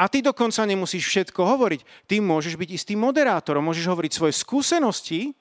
A 0.00 0.08
ty 0.08 0.24
dokonca 0.24 0.64
nemusíš 0.64 1.04
všetko 1.12 1.44
hovoriť. 1.44 2.08
Ty 2.08 2.24
môžeš 2.24 2.56
byť 2.56 2.68
istým 2.72 3.04
moderátorom, 3.04 3.60
môžeš 3.68 3.84
hovoriť 3.84 4.12
svoje 4.16 4.32
skúsenosti, 4.32 5.36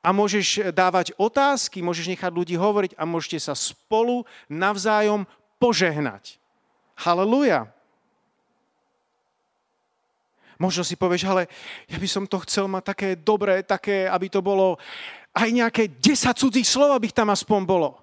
a 0.00 0.08
môžeš 0.16 0.72
dávať 0.72 1.12
otázky, 1.20 1.84
môžeš 1.84 2.08
nechať 2.16 2.32
ľudí 2.32 2.56
hovoriť 2.56 2.96
a 2.96 3.04
môžete 3.04 3.36
sa 3.40 3.52
spolu 3.52 4.24
navzájom 4.48 5.28
požehnať. 5.60 6.40
Haleluja. 6.96 7.68
Možno 10.60 10.84
si 10.84 10.92
povieš, 10.92 11.24
ale 11.24 11.48
ja 11.88 11.96
by 11.96 12.08
som 12.08 12.24
to 12.28 12.36
chcel 12.44 12.68
mať 12.68 12.84
také 12.84 13.08
dobré, 13.16 13.64
také, 13.64 14.04
aby 14.04 14.28
to 14.28 14.44
bolo 14.44 14.76
aj 15.32 15.48
nejaké 15.48 15.88
10 15.88 16.36
cudzích 16.36 16.68
slov, 16.68 16.92
aby 16.92 17.08
tam 17.08 17.32
aspoň 17.32 17.60
bolo. 17.64 17.96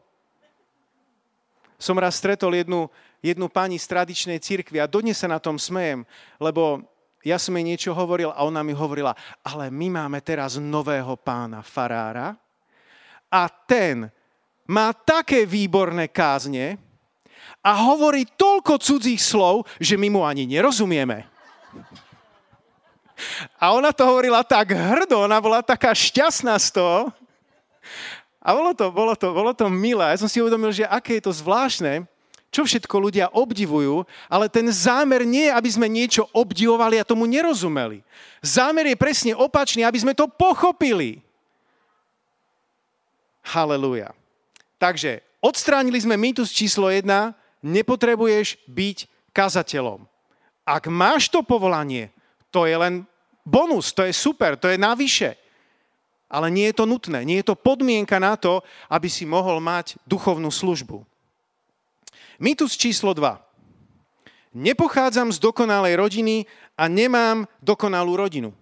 Som 1.77 2.01
raz 2.01 2.17
stretol 2.17 2.57
jednu, 2.57 2.89
jednu 3.21 3.45
pani 3.45 3.77
z 3.77 3.85
tradičnej 3.85 4.41
cirkvi 4.41 4.81
a 4.81 4.89
dodnes 4.89 5.21
sa 5.21 5.29
na 5.29 5.37
tom 5.37 5.61
smejem, 5.61 6.01
lebo 6.41 6.81
ja 7.27 7.35
som 7.35 7.51
jej 7.59 7.67
niečo 7.67 7.91
hovoril 7.91 8.31
a 8.31 8.47
ona 8.47 8.63
mi 8.63 8.71
hovorila, 8.71 9.11
ale 9.43 9.67
my 9.67 9.91
máme 9.91 10.23
teraz 10.23 10.55
nového 10.55 11.19
pána 11.19 11.59
Farára 11.59 12.39
a 13.27 13.51
ten 13.67 14.07
má 14.63 14.95
také 14.95 15.43
výborné 15.43 16.07
kázne 16.07 16.79
a 17.59 17.71
hovorí 17.75 18.23
toľko 18.23 18.79
cudzích 18.79 19.19
slov, 19.19 19.67
že 19.75 19.99
my 19.99 20.07
mu 20.07 20.23
ani 20.23 20.47
nerozumieme. 20.47 21.27
A 23.59 23.75
ona 23.75 23.91
to 23.91 24.07
hovorila 24.07 24.45
tak 24.47 24.71
hrdo, 24.71 25.27
ona 25.27 25.41
bola 25.43 25.59
taká 25.59 25.91
šťastná 25.91 26.55
z 26.61 26.79
toho. 26.79 27.11
A 28.39 28.55
bolo 28.55 28.71
to, 28.71 28.85
bolo 28.93 29.13
to, 29.17 29.27
bolo 29.35 29.51
to 29.51 29.67
milé. 29.67 30.15
Ja 30.15 30.21
som 30.23 30.31
si 30.31 30.39
uvedomil, 30.39 30.71
že 30.71 30.87
aké 30.87 31.19
je 31.19 31.27
to 31.27 31.33
zvláštne, 31.35 32.07
čo 32.47 32.63
všetko 32.63 32.95
ľudia 32.97 33.27
obdivujú, 33.35 34.07
ale 34.31 34.47
ten 34.47 34.65
zámer 34.71 35.27
nie 35.27 35.51
je, 35.51 35.55
aby 35.55 35.69
sme 35.69 35.87
niečo 35.91 36.25
obdivovali 36.31 36.97
a 36.97 37.07
tomu 37.07 37.27
nerozumeli. 37.27 38.01
Zámer 38.39 38.87
je 38.87 38.97
presne 38.97 39.33
opačný, 39.35 39.83
aby 39.83 39.99
sme 39.99 40.15
to 40.15 40.31
pochopili. 40.31 41.19
Halelúja. 43.43 44.11
Takže 44.79 45.23
odstránili 45.43 45.99
sme 45.99 46.15
mýtus 46.15 46.51
číslo 46.51 46.87
1, 46.87 47.03
nepotrebuješ 47.63 48.59
byť 48.67 48.97
kazateľom. 49.35 50.05
Ak 50.67 50.87
máš 50.91 51.31
to 51.31 51.43
povolanie, 51.43 52.11
to 52.51 52.67
je 52.67 52.75
len 52.75 53.07
bonus, 53.47 53.95
to 53.95 54.03
je 54.03 54.11
super, 54.11 54.59
to 54.59 54.67
je 54.67 54.75
navyše. 54.75 55.39
Ale 56.27 56.51
nie 56.51 56.67
je 56.67 56.75
to 56.75 56.83
nutné, 56.83 57.23
nie 57.23 57.39
je 57.39 57.47
to 57.47 57.55
podmienka 57.55 58.19
na 58.19 58.35
to, 58.35 58.59
aby 58.91 59.07
si 59.07 59.23
mohol 59.23 59.63
mať 59.63 59.95
duchovnú 60.03 60.51
službu. 60.51 61.07
Mýtus 62.37 62.77
číslo 62.77 63.17
2. 63.17 63.41
Nepochádzam 64.53 65.33
z 65.33 65.41
dokonalej 65.41 65.97
rodiny 65.97 66.45
a 66.77 66.85
nemám 66.85 67.49
dokonalú 67.65 68.13
rodinu. 68.13 68.53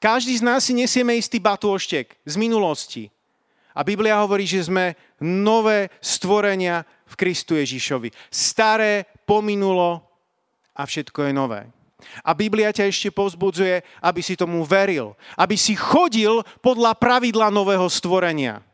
Každý 0.00 0.40
z 0.40 0.42
nás 0.42 0.64
si 0.64 0.72
nesieme 0.72 1.12
istý 1.14 1.38
batôštek 1.38 2.16
z 2.24 2.34
minulosti. 2.40 3.12
A 3.76 3.84
Biblia 3.84 4.20
hovorí, 4.20 4.48
že 4.48 4.64
sme 4.64 4.96
nové 5.20 5.92
stvorenia 6.00 6.84
v 7.04 7.14
Kristu 7.20 7.56
Ježišovi. 7.56 8.12
Staré 8.32 9.08
pominulo 9.28 10.00
a 10.72 10.88
všetko 10.88 11.28
je 11.28 11.32
nové. 11.36 11.60
A 12.24 12.32
Biblia 12.32 12.74
ťa 12.74 12.88
ešte 12.88 13.14
povzbudzuje, 13.14 13.84
aby 14.02 14.20
si 14.24 14.34
tomu 14.36 14.64
veril. 14.64 15.14
Aby 15.36 15.54
si 15.54 15.76
chodil 15.76 16.42
podľa 16.64 16.96
pravidla 16.96 17.52
nového 17.52 17.86
stvorenia. 17.92 18.64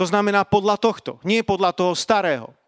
To 0.00 0.04
znamená 0.08 0.48
podľa 0.48 0.80
tohto, 0.80 1.20
nie 1.22 1.44
podľa 1.44 1.76
toho 1.76 1.92
starého 1.92 2.59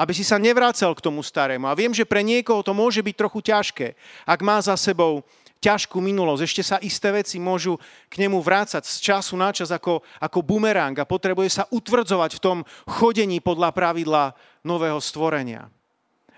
aby 0.00 0.16
si 0.16 0.24
sa 0.24 0.40
nevrácal 0.40 0.96
k 0.96 1.04
tomu 1.04 1.20
starému. 1.20 1.68
A 1.68 1.76
viem, 1.76 1.92
že 1.92 2.08
pre 2.08 2.24
niekoho 2.24 2.64
to 2.64 2.72
môže 2.72 3.04
byť 3.04 3.14
trochu 3.20 3.52
ťažké, 3.52 3.86
ak 4.24 4.40
má 4.40 4.56
za 4.64 4.72
sebou 4.80 5.20
ťažkú 5.60 6.00
minulosť. 6.00 6.42
Ešte 6.48 6.62
sa 6.64 6.76
isté 6.80 7.12
veci 7.12 7.36
môžu 7.36 7.76
k 8.08 8.24
nemu 8.24 8.40
vrácať 8.40 8.80
z 8.80 8.96
času 9.12 9.36
na 9.36 9.52
čas 9.52 9.68
ako, 9.68 10.00
ako 10.16 10.40
bumerang 10.40 10.96
a 10.96 11.04
potrebuje 11.04 11.60
sa 11.60 11.68
utvrdzovať 11.68 12.40
v 12.40 12.42
tom 12.42 12.58
chodení 12.88 13.44
podľa 13.44 13.76
pravidla 13.76 14.32
nového 14.64 14.96
stvorenia. 14.96 15.68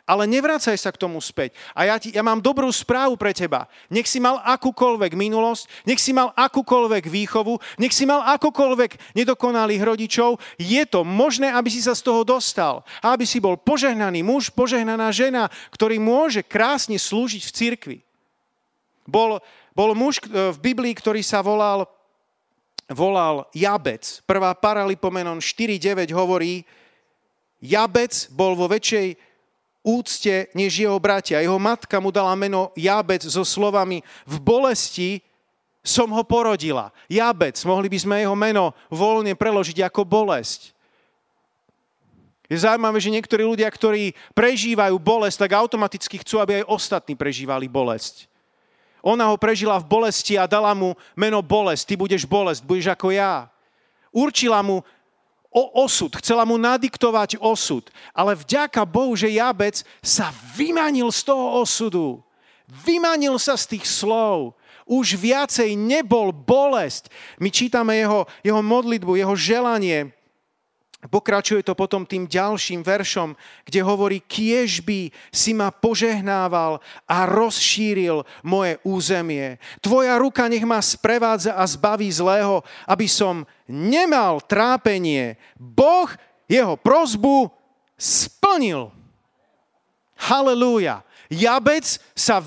Ale 0.03 0.27
nevracaj 0.27 0.75
sa 0.75 0.91
k 0.91 0.99
tomu 0.99 1.23
späť. 1.23 1.55
A 1.79 1.87
ja, 1.87 1.95
ti, 1.95 2.11
ja 2.11 2.27
mám 2.27 2.43
dobrú 2.43 2.67
správu 2.75 3.15
pre 3.15 3.31
teba. 3.31 3.71
Nech 3.87 4.11
si 4.11 4.19
mal 4.19 4.43
akúkoľvek 4.43 5.15
minulosť, 5.15 5.87
nech 5.87 6.03
si 6.03 6.11
mal 6.11 6.35
akúkoľvek 6.35 7.07
výchovu, 7.07 7.55
nech 7.79 7.95
si 7.95 8.03
mal 8.03 8.27
akúkoľvek 8.35 9.15
nedokonalých 9.15 9.83
rodičov, 9.87 10.43
je 10.59 10.83
to 10.91 11.07
možné, 11.07 11.55
aby 11.55 11.71
si 11.71 11.79
sa 11.79 11.95
z 11.95 12.03
toho 12.03 12.27
dostal. 12.27 12.83
A 12.99 13.15
aby 13.15 13.23
si 13.23 13.39
bol 13.39 13.55
požehnaný 13.55 14.27
muž, 14.27 14.51
požehnaná 14.51 15.15
žena, 15.15 15.47
ktorý 15.71 16.03
môže 16.03 16.43
krásne 16.43 16.99
slúžiť 16.99 17.43
v 17.47 17.55
cirkvi. 17.55 17.99
Bol, 19.07 19.39
bol 19.71 19.95
muž 19.95 20.19
e, 20.19 20.51
v 20.51 20.59
Biblii, 20.59 20.99
ktorý 20.99 21.23
sa 21.23 21.47
volal, 21.47 21.87
volal 22.91 23.47
Jabec. 23.55 24.19
Prvá 24.27 24.51
Paralipomenon 24.59 25.39
4.9 25.39 26.11
hovorí, 26.11 26.67
Jabec 27.63 28.11
bol 28.35 28.59
vo 28.59 28.67
väčšej 28.67 29.32
úcte 29.83 30.49
než 30.55 30.87
jeho 30.87 30.97
bratia. 31.03 31.43
Jeho 31.43 31.59
matka 31.59 31.99
mu 31.99 32.15
dala 32.15 32.33
meno 32.39 32.71
Jabec 32.79 33.27
so 33.27 33.43
slovami 33.43 34.01
v 34.25 34.37
bolesti 34.39 35.11
som 35.83 36.07
ho 36.15 36.23
porodila. 36.23 36.95
Jabec, 37.11 37.59
mohli 37.67 37.91
by 37.91 37.99
sme 37.99 38.17
jeho 38.23 38.39
meno 38.39 38.71
voľne 38.87 39.35
preložiť 39.35 39.83
ako 39.91 40.07
bolesť. 40.07 40.71
Je 42.47 42.63
zaujímavé, 42.63 43.01
že 43.03 43.11
niektorí 43.11 43.43
ľudia, 43.43 43.67
ktorí 43.67 44.15
prežívajú 44.37 44.95
bolesť, 45.01 45.49
tak 45.49 45.59
automaticky 45.59 46.21
chcú, 46.23 46.39
aby 46.39 46.63
aj 46.63 46.71
ostatní 46.71 47.19
prežívali 47.19 47.67
bolesť. 47.67 48.31
Ona 49.03 49.27
ho 49.27 49.35
prežila 49.35 49.83
v 49.83 49.89
bolesti 49.89 50.39
a 50.39 50.47
dala 50.47 50.71
mu 50.77 50.95
meno 51.19 51.43
bolesť. 51.43 51.83
Ty 51.91 51.95
budeš 51.99 52.23
bolesť, 52.23 52.63
budeš 52.63 52.95
ako 52.95 53.11
ja. 53.11 53.51
Určila 54.15 54.63
mu 54.63 54.87
o 55.53 55.85
osud, 55.85 56.17
chcela 56.17 56.49
mu 56.49 56.57
nadiktovať 56.57 57.37
osud. 57.37 57.85
Ale 58.17 58.33
vďaka 58.33 58.83
Bohu, 58.89 59.13
že 59.13 59.29
Jabec 59.29 59.85
sa 60.01 60.33
vymanil 60.57 61.13
z 61.13 61.21
toho 61.29 61.61
osudu. 61.61 62.25
Vymanil 62.67 63.37
sa 63.37 63.55
z 63.61 63.77
tých 63.77 63.85
slov. 63.85 64.57
Už 64.89 65.15
viacej 65.15 65.77
nebol 65.77 66.33
bolesť. 66.33 67.13
My 67.39 67.53
čítame 67.53 68.01
jeho, 68.01 68.25
jeho 68.41 68.65
modlitbu, 68.65 69.21
jeho 69.21 69.37
želanie. 69.37 70.11
Pokračuje 71.03 71.67
to 71.67 71.75
potom 71.75 72.07
tým 72.07 72.31
ďalším 72.31 72.87
veršom, 72.87 73.35
kde 73.67 73.81
hovorí, 73.83 74.23
kiež 74.23 74.87
by 74.87 75.11
si 75.35 75.51
ma 75.51 75.75
požehnával 75.75 76.79
a 77.11 77.27
rozšíril 77.27 78.23
moje 78.47 78.79
územie. 78.87 79.59
Tvoja 79.83 80.15
ruka 80.15 80.47
nech 80.47 80.63
ma 80.63 80.79
sprevádza 80.79 81.59
a 81.59 81.67
zbaví 81.67 82.07
zlého, 82.07 82.63
aby 82.87 83.11
som 83.11 83.43
nemal 83.67 84.47
trápenie. 84.47 85.35
Boh 85.59 86.07
jeho 86.47 86.79
prozbu 86.79 87.51
splnil. 87.99 88.95
Halelúja. 90.15 91.03
Jabec 91.33 91.97
sa 92.13 92.45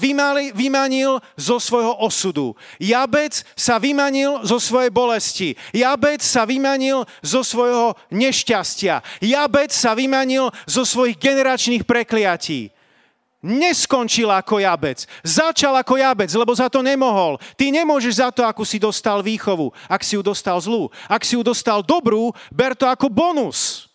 vymanil 0.54 1.18
zo 1.34 1.58
svojho 1.58 1.98
osudu. 2.06 2.54
Jabec 2.78 3.42
sa 3.58 3.82
vymanil 3.82 4.46
zo 4.46 4.62
svojej 4.62 4.94
bolesti. 4.94 5.50
Jabec 5.74 6.22
sa 6.22 6.46
vymanil 6.46 7.02
zo 7.26 7.42
svojho 7.42 7.98
nešťastia. 8.14 9.02
Jabec 9.26 9.74
sa 9.74 9.98
vymanil 9.98 10.54
zo 10.70 10.86
svojich 10.86 11.18
generačných 11.18 11.82
prekliatí. 11.82 12.70
Neskončil 13.46 14.30
ako 14.30 14.62
jabec. 14.62 15.06
Začal 15.22 15.78
ako 15.82 15.98
jabec, 16.02 16.30
lebo 16.34 16.54
za 16.54 16.70
to 16.70 16.86
nemohol. 16.86 17.42
Ty 17.58 17.70
nemôžeš 17.70 18.22
za 18.22 18.30
to, 18.34 18.42
ako 18.42 18.66
si 18.66 18.82
dostal 18.82 19.22
výchovu, 19.22 19.74
ak 19.90 20.02
si 20.02 20.18
ju 20.18 20.22
dostal 20.26 20.58
zlú. 20.62 20.94
Ak 21.06 21.26
si 21.26 21.38
ju 21.38 21.46
dostal 21.46 21.82
dobrú, 21.86 22.34
ber 22.50 22.78
to 22.78 22.90
ako 22.90 23.10
bonus. 23.10 23.90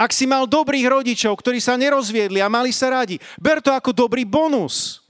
Ak 0.00 0.16
si 0.16 0.24
mal 0.24 0.48
dobrých 0.48 0.88
rodičov, 0.88 1.36
ktorí 1.36 1.60
sa 1.60 1.76
nerozviedli 1.76 2.40
a 2.40 2.48
mali 2.48 2.72
sa 2.72 2.88
radi, 2.88 3.20
ber 3.36 3.60
to 3.60 3.68
ako 3.68 3.92
dobrý 3.92 4.24
bonus. 4.24 5.04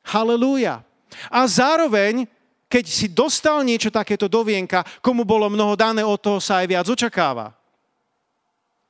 Halelúja. 0.00 0.80
A 1.28 1.44
zároveň, 1.44 2.24
keď 2.72 2.84
si 2.88 3.12
dostal 3.12 3.60
niečo 3.60 3.92
takéto 3.92 4.24
do 4.24 4.40
vienka, 4.40 4.80
komu 5.04 5.28
bolo 5.28 5.52
mnoho 5.52 5.76
dané, 5.76 6.00
od 6.00 6.16
toho 6.16 6.40
sa 6.40 6.64
aj 6.64 6.66
viac 6.72 6.86
očakáva. 6.88 7.52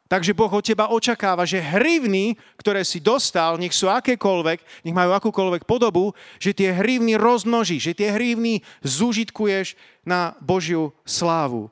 Takže 0.07 0.37
Boh 0.37 0.53
od 0.53 0.63
teba 0.63 0.95
očakáva, 0.95 1.43
že 1.43 1.59
hrivny, 1.59 2.39
ktoré 2.55 2.87
si 2.87 3.03
dostal, 3.03 3.59
nech 3.59 3.75
sú 3.75 3.91
akékoľvek, 3.91 4.87
nech 4.87 4.95
majú 4.95 5.11
akúkoľvek 5.19 5.67
podobu, 5.67 6.15
že 6.39 6.55
tie 6.55 6.71
hrivny 6.71 7.19
rozmnožíš, 7.19 7.91
že 7.91 7.97
tie 7.99 8.15
hrivny 8.15 8.63
zúžitkuješ 8.87 9.75
na 10.07 10.39
Božiu 10.39 10.95
slávu. 11.03 11.67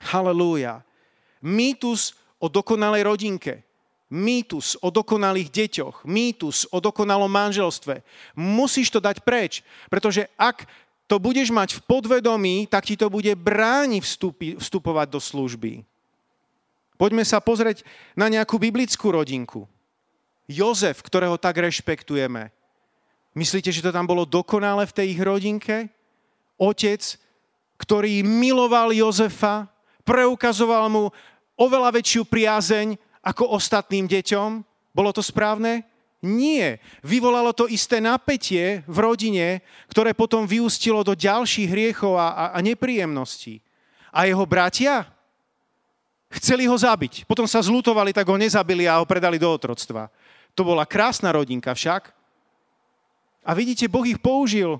Halelúja. 0.00 0.80
Mýtus 1.44 2.16
o 2.42 2.50
dokonalej 2.50 3.06
rodinke, 3.06 3.62
mýtus 4.10 4.74
o 4.82 4.90
dokonalých 4.90 5.48
deťoch, 5.48 6.02
mýtus 6.04 6.66
o 6.74 6.82
dokonalom 6.82 7.30
manželstve. 7.30 8.02
Musíš 8.34 8.90
to 8.90 8.98
dať 8.98 9.22
preč, 9.22 9.62
pretože 9.86 10.26
ak 10.34 10.66
to 11.06 11.22
budeš 11.22 11.54
mať 11.54 11.78
v 11.78 11.84
podvedomí, 11.86 12.56
tak 12.66 12.90
ti 12.90 12.98
to 12.98 13.06
bude 13.06 13.30
brániť 13.38 14.02
vstupi, 14.02 14.48
vstupovať 14.58 15.06
do 15.06 15.20
služby. 15.22 15.72
Poďme 16.98 17.24
sa 17.24 17.40
pozrieť 17.40 17.86
na 18.18 18.28
nejakú 18.28 18.58
biblickú 18.58 19.14
rodinku. 19.14 19.64
Jozef, 20.50 21.00
ktorého 21.00 21.38
tak 21.38 21.62
rešpektujeme. 21.62 22.52
Myslíte, 23.32 23.72
že 23.72 23.80
to 23.80 23.94
tam 23.94 24.04
bolo 24.04 24.28
dokonale 24.28 24.84
v 24.84 24.92
tej 24.92 25.06
ich 25.16 25.20
rodinke? 25.22 25.88
Otec, 26.60 27.00
ktorý 27.80 28.20
miloval 28.20 28.92
Jozefa, 28.92 29.66
preukazoval 30.04 30.92
mu 30.92 31.04
oveľa 31.56 31.94
väčšiu 31.94 32.26
priazeň 32.26 32.96
ako 33.22 33.54
ostatným 33.54 34.10
deťom? 34.10 34.50
Bolo 34.92 35.10
to 35.14 35.22
správne? 35.24 35.86
Nie. 36.22 36.78
Vyvolalo 37.02 37.50
to 37.50 37.66
isté 37.66 37.98
napätie 37.98 38.86
v 38.86 38.96
rodine, 39.02 39.58
ktoré 39.90 40.14
potom 40.14 40.46
vyústilo 40.46 41.02
do 41.02 41.18
ďalších 41.18 41.66
hriechov 41.66 42.14
a, 42.14 42.28
a, 42.30 42.44
a 42.54 42.58
nepríjemností. 42.62 43.58
A 44.14 44.30
jeho 44.30 44.46
bratia 44.46 45.08
chceli 46.38 46.70
ho 46.70 46.76
zabiť. 46.78 47.26
Potom 47.26 47.44
sa 47.50 47.58
zlutovali, 47.58 48.14
tak 48.14 48.28
ho 48.30 48.38
nezabili 48.38 48.86
a 48.86 49.02
ho 49.02 49.08
predali 49.08 49.34
do 49.34 49.50
otroctva. 49.50 50.08
To 50.54 50.62
bola 50.62 50.86
krásna 50.86 51.34
rodinka 51.34 51.74
však. 51.74 52.14
A 53.42 53.50
vidíte, 53.58 53.90
Boh 53.90 54.06
ich 54.06 54.22
použil. 54.22 54.78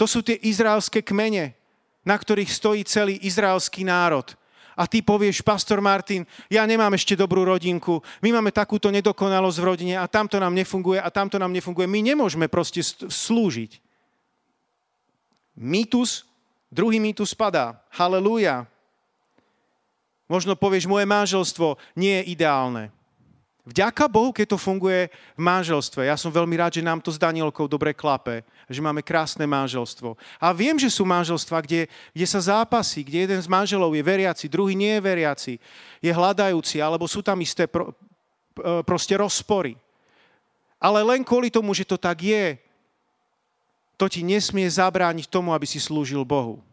To 0.00 0.08
sú 0.08 0.24
tie 0.24 0.40
izraelské 0.40 1.04
kmene, 1.04 1.52
na 2.00 2.16
ktorých 2.16 2.48
stojí 2.48 2.80
celý 2.88 3.20
izraelský 3.20 3.84
národ 3.84 4.32
a 4.80 4.88
ty 4.88 5.04
povieš, 5.04 5.44
pastor 5.44 5.84
Martin, 5.84 6.24
ja 6.48 6.64
nemám 6.64 6.96
ešte 6.96 7.12
dobrú 7.12 7.44
rodinku, 7.44 8.00
my 8.24 8.32
máme 8.32 8.48
takúto 8.48 8.88
nedokonalosť 8.88 9.58
v 9.60 9.68
rodine 9.68 9.94
a 10.00 10.08
tamto 10.08 10.40
nám 10.40 10.56
nefunguje 10.56 10.96
a 10.96 11.12
tamto 11.12 11.36
nám 11.36 11.52
nefunguje. 11.52 11.84
My 11.84 12.00
nemôžeme 12.00 12.48
proste 12.48 12.80
slúžiť. 13.04 13.76
Mýtus, 15.60 16.24
druhý 16.72 16.96
mýtus 16.96 17.36
spadá. 17.36 17.76
Halelúja. 17.92 18.64
Možno 20.24 20.56
povieš, 20.56 20.88
moje 20.88 21.04
manželstvo 21.04 21.76
nie 21.92 22.24
je 22.24 22.32
ideálne. 22.32 22.88
Vďaka 23.60 24.08
Bohu, 24.08 24.32
keď 24.32 24.56
to 24.56 24.58
funguje 24.58 25.12
v 25.36 25.42
manželstve. 25.44 26.08
Ja 26.08 26.16
som 26.16 26.32
veľmi 26.32 26.56
rád, 26.56 26.80
že 26.80 26.86
nám 26.86 27.04
to 27.04 27.12
s 27.12 27.20
Danielkou 27.20 27.68
dobre 27.68 27.92
klape, 27.92 28.40
že 28.64 28.80
máme 28.80 29.04
krásne 29.04 29.44
manželstvo. 29.44 30.16
A 30.40 30.56
viem, 30.56 30.80
že 30.80 30.88
sú 30.88 31.04
manželstva, 31.04 31.60
kde, 31.60 31.84
kde 32.16 32.26
sa 32.26 32.40
zápasí, 32.40 33.04
kde 33.04 33.28
jeden 33.28 33.40
z 33.40 33.48
manželov 33.52 33.92
je 33.92 34.00
veriaci, 34.00 34.48
druhý 34.48 34.72
nie 34.72 34.96
je 34.96 35.04
veriaci, 35.04 35.52
je 36.00 36.08
hľadajúci, 36.10 36.80
alebo 36.80 37.04
sú 37.04 37.20
tam 37.20 37.36
isté 37.44 37.68
pro, 37.68 37.92
e, 38.56 38.80
proste 38.80 39.12
rozpory. 39.20 39.76
Ale 40.80 41.04
len 41.04 41.20
kvôli 41.20 41.52
tomu, 41.52 41.76
že 41.76 41.84
to 41.84 42.00
tak 42.00 42.24
je, 42.24 42.56
to 44.00 44.08
ti 44.08 44.24
nesmie 44.24 44.64
zabrániť 44.64 45.28
tomu, 45.28 45.52
aby 45.52 45.68
si 45.68 45.76
slúžil 45.76 46.24
Bohu. 46.24 46.64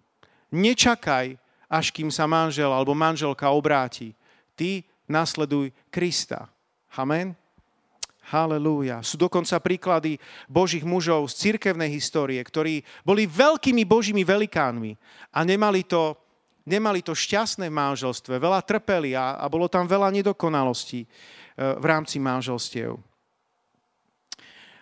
Nečakaj, 0.48 1.36
až 1.68 1.92
kým 1.92 2.08
sa 2.08 2.24
manžel 2.24 2.72
alebo 2.72 2.96
manželka 2.96 3.52
obráti. 3.52 4.16
Ty 4.56 4.88
nasleduj 5.12 5.76
Krista. 5.92 6.48
Amen. 6.98 7.38
Halelúja. 8.28 9.00
Sú 9.06 9.16
dokonca 9.16 9.56
príklady 9.62 10.20
božích 10.52 10.84
mužov 10.84 11.32
z 11.32 11.48
cirkevnej 11.48 11.88
histórie, 11.94 12.42
ktorí 12.44 12.84
boli 13.06 13.24
veľkými 13.24 13.88
božími 13.88 14.26
velikánmi 14.28 15.00
a 15.32 15.48
nemali 15.48 15.88
to, 15.88 16.18
nemali 16.68 17.00
to 17.00 17.16
šťastné 17.16 17.72
manželstve. 17.72 18.36
Veľa 18.36 18.60
trpeli 18.66 19.16
a, 19.16 19.40
a 19.40 19.46
bolo 19.48 19.72
tam 19.72 19.88
veľa 19.88 20.12
nedokonalostí 20.12 21.06
e, 21.06 21.08
v 21.56 21.86
rámci 21.88 22.20
manželstiev. 22.20 23.00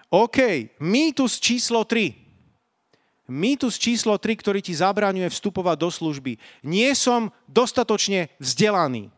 OK, 0.09 0.71
mýtus 0.81 1.37
číslo 1.37 1.85
3. 1.85 3.29
Mýtus 3.29 3.77
číslo 3.77 4.17
3, 4.17 4.41
ktorý 4.41 4.59
ti 4.63 4.73
zabraňuje 4.73 5.29
vstupovať 5.29 5.77
do 5.77 5.89
služby. 5.93 6.33
Nie 6.65 6.97
som 6.97 7.29
dostatočne 7.45 8.33
vzdelaný 8.41 9.13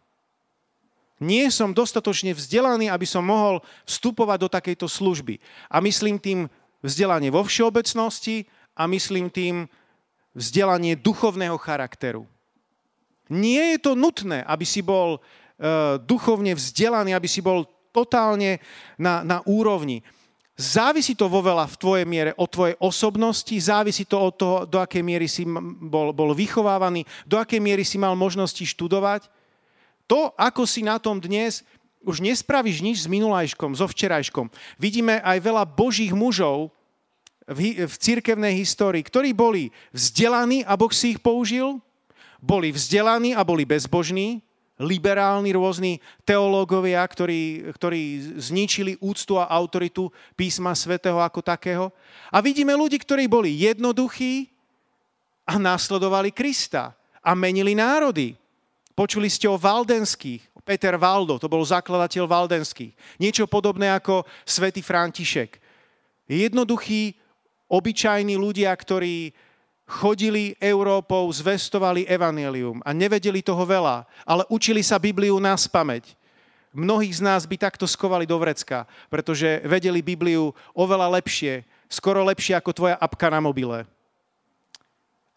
nie 1.18 1.50
som 1.50 1.74
dostatočne 1.74 2.38
vzdelaný, 2.38 2.94
aby 2.94 3.06
som 3.10 3.26
mohol 3.26 3.62
vstupovať 3.90 4.38
do 4.38 4.50
takejto 4.50 4.86
služby. 4.86 5.42
A 5.70 5.82
myslím 5.82 6.22
tým 6.22 6.46
vzdelanie 6.86 7.34
vo 7.34 7.42
všeobecnosti 7.42 8.46
a 8.78 8.86
myslím 8.86 9.34
tým 9.34 9.66
vzdelanie 10.38 10.94
duchovného 10.94 11.58
charakteru. 11.58 12.30
Nie 13.28 13.76
je 13.76 13.80
to 13.82 13.92
nutné, 13.98 14.46
aby 14.46 14.64
si 14.64 14.86
bol 14.86 15.18
uh, 15.18 15.98
duchovne 16.00 16.54
vzdelaný, 16.54 17.18
aby 17.18 17.26
si 17.26 17.42
bol 17.42 17.66
totálne 17.90 18.62
na, 18.96 19.26
na 19.26 19.42
úrovni. 19.50 20.06
Závisí 20.58 21.14
to 21.14 21.30
vo 21.30 21.42
veľa 21.42 21.70
v 21.70 21.80
tvojej 21.82 22.06
miere 22.06 22.32
od 22.34 22.50
tvojej 22.50 22.74
osobnosti, 22.82 23.54
závisí 23.62 24.10
to 24.10 24.18
od 24.18 24.34
toho, 24.34 24.58
do 24.66 24.82
akej 24.82 25.06
miery 25.06 25.30
si 25.30 25.46
bol, 25.82 26.14
bol 26.14 26.34
vychovávaný, 26.34 27.06
do 27.30 27.38
akej 27.38 27.62
miery 27.62 27.86
si 27.86 28.02
mal 28.02 28.18
možnosti 28.18 28.66
študovať. 28.66 29.30
To, 30.08 30.32
ako 30.40 30.64
si 30.64 30.84
na 30.84 30.98
tom 30.98 31.20
dnes, 31.20 31.68
už 32.08 32.24
nespravíš 32.24 32.80
nič 32.80 32.98
s 33.04 33.12
minulajškom, 33.12 33.76
so 33.76 33.84
včerajškom. 33.84 34.48
Vidíme 34.80 35.20
aj 35.20 35.44
veľa 35.44 35.64
božích 35.68 36.16
mužov 36.16 36.72
v, 37.44 37.84
v 37.84 37.94
církevnej 37.96 38.56
histórii, 38.56 39.04
ktorí 39.04 39.36
boli 39.36 39.76
vzdelaní 39.92 40.64
a 40.64 40.80
Boh 40.80 40.92
si 40.96 41.16
ich 41.16 41.20
použil, 41.20 41.84
boli 42.40 42.72
vzdelaní 42.72 43.36
a 43.36 43.44
boli 43.44 43.68
bezbožní, 43.68 44.40
liberálni 44.78 45.58
rôzni 45.58 45.98
teológovia, 46.22 47.02
ktorí, 47.02 47.74
ktorí 47.74 48.02
zničili 48.38 48.94
úctu 49.02 49.42
a 49.42 49.50
autoritu 49.50 50.14
písma 50.38 50.78
svätého 50.78 51.18
ako 51.18 51.42
takého. 51.42 51.90
A 52.30 52.40
vidíme 52.46 52.78
ľudí, 52.78 53.02
ktorí 53.02 53.26
boli 53.26 53.58
jednoduchí 53.58 54.54
a 55.50 55.58
následovali 55.58 56.30
Krista 56.30 56.94
a 57.26 57.34
menili 57.34 57.74
národy. 57.74 58.38
Počuli 58.98 59.30
ste 59.30 59.46
o 59.46 59.62
Valdenských, 59.62 60.42
Peter 60.66 60.98
Valdo, 60.98 61.38
to 61.38 61.46
bol 61.46 61.62
zakladateľ 61.62 62.26
Valdenských. 62.26 63.22
Niečo 63.22 63.46
podobné 63.46 63.94
ako 63.94 64.26
svätý 64.42 64.82
František. 64.82 65.62
Jednoduchí, 66.26 67.14
obyčajní 67.70 68.34
ľudia, 68.36 68.74
ktorí 68.74 69.32
chodili 69.88 70.58
Európou, 70.60 71.30
zvestovali 71.30 72.10
evanelium 72.10 72.84
a 72.84 72.92
nevedeli 72.92 73.40
toho 73.40 73.64
veľa, 73.64 74.04
ale 74.26 74.44
učili 74.52 74.82
sa 74.82 75.00
Bibliu 75.00 75.40
nás 75.40 75.70
pamäť. 75.70 76.18
Mnohých 76.76 77.22
z 77.22 77.24
nás 77.24 77.48
by 77.48 77.56
takto 77.56 77.88
skovali 77.88 78.28
do 78.28 78.36
vrecka, 78.36 78.84
pretože 79.08 79.64
vedeli 79.64 80.04
Bibliu 80.04 80.52
oveľa 80.76 81.22
lepšie, 81.22 81.64
skoro 81.88 82.26
lepšie 82.28 82.60
ako 82.60 82.76
tvoja 82.76 83.00
apka 83.00 83.32
na 83.32 83.40
mobile 83.40 83.88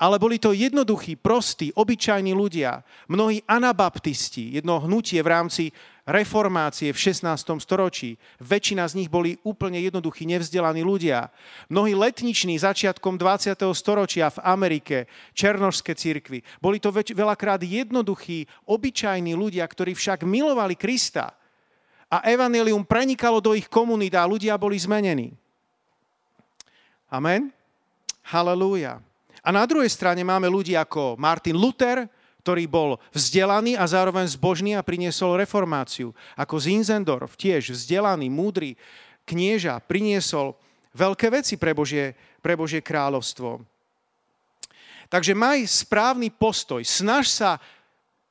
ale 0.00 0.16
boli 0.16 0.40
to 0.40 0.56
jednoduchí, 0.56 1.20
prostí, 1.20 1.76
obyčajní 1.76 2.32
ľudia, 2.32 2.80
mnohí 3.04 3.44
anabaptisti, 3.44 4.56
jedno 4.56 4.80
hnutie 4.80 5.20
v 5.20 5.28
rámci 5.28 5.64
reformácie 6.08 6.88
v 6.88 6.98
16. 6.98 7.60
storočí. 7.60 8.16
Väčšina 8.40 8.88
z 8.88 8.96
nich 9.04 9.12
boli 9.12 9.36
úplne 9.44 9.76
jednoduchí, 9.84 10.24
nevzdelaní 10.24 10.80
ľudia. 10.80 11.28
Mnohí 11.68 11.92
letniční 11.92 12.56
začiatkom 12.56 13.20
20. 13.20 13.60
storočia 13.76 14.32
v 14.32 14.40
Amerike, 14.40 15.04
černožské 15.36 15.92
cirkvy. 15.92 16.40
Boli 16.64 16.80
to 16.80 16.88
väč- 16.88 17.12
veľakrát 17.12 17.60
jednoduchí, 17.60 18.48
obyčajní 18.64 19.36
ľudia, 19.36 19.68
ktorí 19.68 19.92
však 19.92 20.24
milovali 20.24 20.80
Krista. 20.80 21.36
A 22.10 22.24
evanelium 22.26 22.82
prenikalo 22.88 23.38
do 23.38 23.52
ich 23.54 23.68
komunít 23.68 24.16
a 24.16 24.26
ľudia 24.26 24.56
boli 24.56 24.80
zmenení. 24.80 25.36
Amen? 27.06 27.52
Halelúja. 28.26 29.09
A 29.40 29.48
na 29.52 29.64
druhej 29.64 29.88
strane 29.88 30.20
máme 30.20 30.48
ľudí 30.48 30.76
ako 30.76 31.16
Martin 31.16 31.56
Luther, 31.56 32.04
ktorý 32.40 32.64
bol 32.64 32.96
vzdelaný 33.12 33.76
a 33.76 33.84
zároveň 33.84 34.24
zbožný 34.28 34.72
a 34.72 34.84
priniesol 34.84 35.36
reformáciu. 35.36 36.16
Ako 36.36 36.56
Zinzendorf, 36.56 37.36
tiež 37.36 37.76
vzdelaný, 37.76 38.32
múdry 38.32 38.80
knieža, 39.28 39.76
priniesol 39.84 40.56
veľké 40.96 41.28
veci 41.28 41.60
pre 41.60 41.76
Božie, 41.76 42.16
pre 42.40 42.56
Božie 42.56 42.80
kráľovstvo. 42.80 43.60
Takže 45.10 45.34
maj 45.34 45.66
správny 45.66 46.30
postoj, 46.32 46.80
snaž 46.86 47.28
sa 47.28 47.60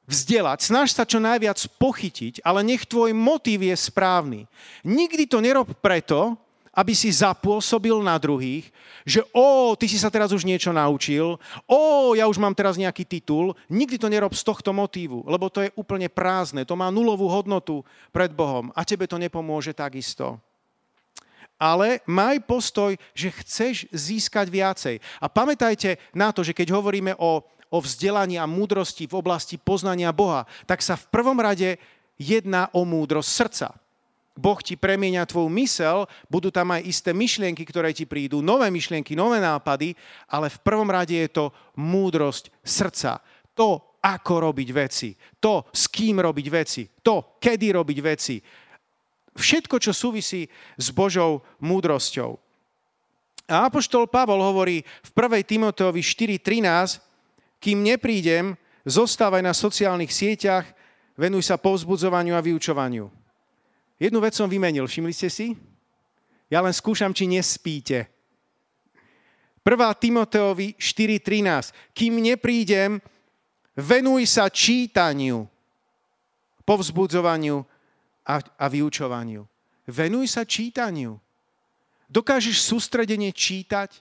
vzdelať, 0.10 0.66
snaž 0.66 0.96
sa 0.96 1.06
čo 1.06 1.22
najviac 1.22 1.62
pochytiť, 1.78 2.42
ale 2.42 2.66
nech 2.66 2.90
tvoj 2.90 3.14
motív 3.14 3.62
je 3.62 3.76
správny. 3.78 4.50
Nikdy 4.82 5.30
to 5.30 5.38
nerob 5.38 5.70
preto, 5.84 6.34
aby 6.80 6.96
si 6.96 7.12
zapôsobil 7.12 8.00
na 8.00 8.16
druhých, 8.16 8.72
že 9.04 9.20
o, 9.36 9.76
ty 9.76 9.92
si 9.92 10.00
sa 10.00 10.08
teraz 10.08 10.32
už 10.32 10.48
niečo 10.48 10.72
naučil, 10.72 11.36
o, 11.68 11.82
ja 12.16 12.24
už 12.24 12.40
mám 12.40 12.56
teraz 12.56 12.80
nejaký 12.80 13.04
titul. 13.04 13.52
Nikdy 13.68 14.00
to 14.00 14.08
nerob 14.08 14.32
z 14.32 14.48
tohto 14.48 14.72
motívu, 14.72 15.28
lebo 15.28 15.52
to 15.52 15.68
je 15.68 15.76
úplne 15.76 16.08
prázdne, 16.08 16.64
to 16.64 16.80
má 16.80 16.88
nulovú 16.88 17.28
hodnotu 17.28 17.84
pred 18.16 18.32
Bohom 18.32 18.72
a 18.72 18.88
tebe 18.88 19.12
to 19.12 19.20
nepomôže 19.20 19.76
takisto. 19.76 20.40
Ale 21.60 22.00
maj 22.08 22.40
postoj, 22.48 22.96
že 23.12 23.36
chceš 23.44 23.76
získať 23.92 24.48
viacej. 24.48 24.96
A 25.20 25.28
pamätajte 25.28 26.00
na 26.16 26.32
to, 26.32 26.40
že 26.40 26.56
keď 26.56 26.72
hovoríme 26.72 27.20
o, 27.20 27.44
o 27.68 27.78
vzdelaní 27.84 28.40
a 28.40 28.48
múdrosti 28.48 29.12
v 29.12 29.20
oblasti 29.20 29.60
poznania 29.60 30.16
Boha, 30.16 30.48
tak 30.64 30.80
sa 30.80 30.96
v 30.96 31.12
prvom 31.12 31.36
rade 31.36 31.76
jedná 32.16 32.72
o 32.72 32.88
múdrosť 32.88 33.28
srdca. 33.28 33.68
Boh 34.40 34.64
ti 34.64 34.80
premieňa 34.80 35.28
tvoju 35.28 35.52
mysel, 35.60 36.08
budú 36.32 36.48
tam 36.48 36.72
aj 36.72 36.88
isté 36.88 37.12
myšlienky, 37.12 37.68
ktoré 37.68 37.92
ti 37.92 38.08
prídu, 38.08 38.40
nové 38.40 38.72
myšlienky, 38.72 39.12
nové 39.20 39.44
nápady, 39.44 39.92
ale 40.32 40.48
v 40.48 40.62
prvom 40.64 40.88
rade 40.88 41.12
je 41.12 41.28
to 41.28 41.52
múdrosť 41.76 42.48
srdca. 42.64 43.20
To, 43.52 44.00
ako 44.00 44.34
robiť 44.48 44.70
veci, 44.72 45.12
to, 45.44 45.68
s 45.76 45.92
kým 45.92 46.24
robiť 46.24 46.48
veci, 46.48 46.88
to, 47.04 47.36
kedy 47.36 47.76
robiť 47.76 48.00
veci. 48.00 48.40
Všetko, 49.36 49.76
čo 49.84 49.92
súvisí 49.92 50.48
s 50.80 50.88
Božou 50.96 51.44
múdrosťou. 51.60 52.40
A 53.50 53.68
Apoštol 53.68 54.08
Pavol 54.08 54.40
hovorí 54.40 54.88
v 55.04 55.10
1. 55.12 55.44
Timoteovi 55.44 56.00
4.13, 56.00 57.04
kým 57.60 57.84
neprídem, 57.84 58.56
zostávaj 58.88 59.44
na 59.44 59.52
sociálnych 59.52 60.16
sieťach, 60.16 60.64
venuj 61.20 61.44
sa 61.44 61.60
povzbudzovaniu 61.60 62.40
a 62.40 62.46
vyučovaniu. 62.46 63.19
Jednu 64.00 64.24
vec 64.24 64.32
som 64.32 64.48
vymenil, 64.48 64.88
všimli 64.88 65.12
ste 65.12 65.28
si? 65.28 65.48
Ja 66.48 66.64
len 66.64 66.72
skúšam, 66.72 67.12
či 67.12 67.28
nespíte. 67.28 68.08
1. 69.60 69.76
Timoteovi 69.76 70.80
4.13. 70.80 71.94
Kým 71.94 72.24
neprídem, 72.24 73.04
venuj 73.76 74.24
sa 74.26 74.48
čítaniu, 74.48 75.46
povzbudzovaniu 76.64 77.62
a, 78.24 78.36
a 78.40 78.66
vyučovaniu. 78.72 79.44
Venuj 79.84 80.32
sa 80.32 80.48
čítaniu. 80.48 81.20
Dokážeš 82.10 82.66
sústredene 82.66 83.30
čítať 83.36 84.00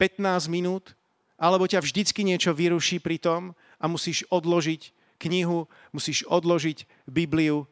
15 0.00 0.48
minút, 0.48 0.94
alebo 1.36 1.68
ťa 1.68 1.84
vždycky 1.84 2.24
niečo 2.24 2.56
vyruší 2.56 3.02
pri 3.02 3.20
tom 3.20 3.52
a 3.76 3.84
musíš 3.90 4.24
odložiť 4.32 4.94
knihu, 5.20 5.68
musíš 5.92 6.24
odložiť 6.24 6.88
Bibliu 7.04 7.68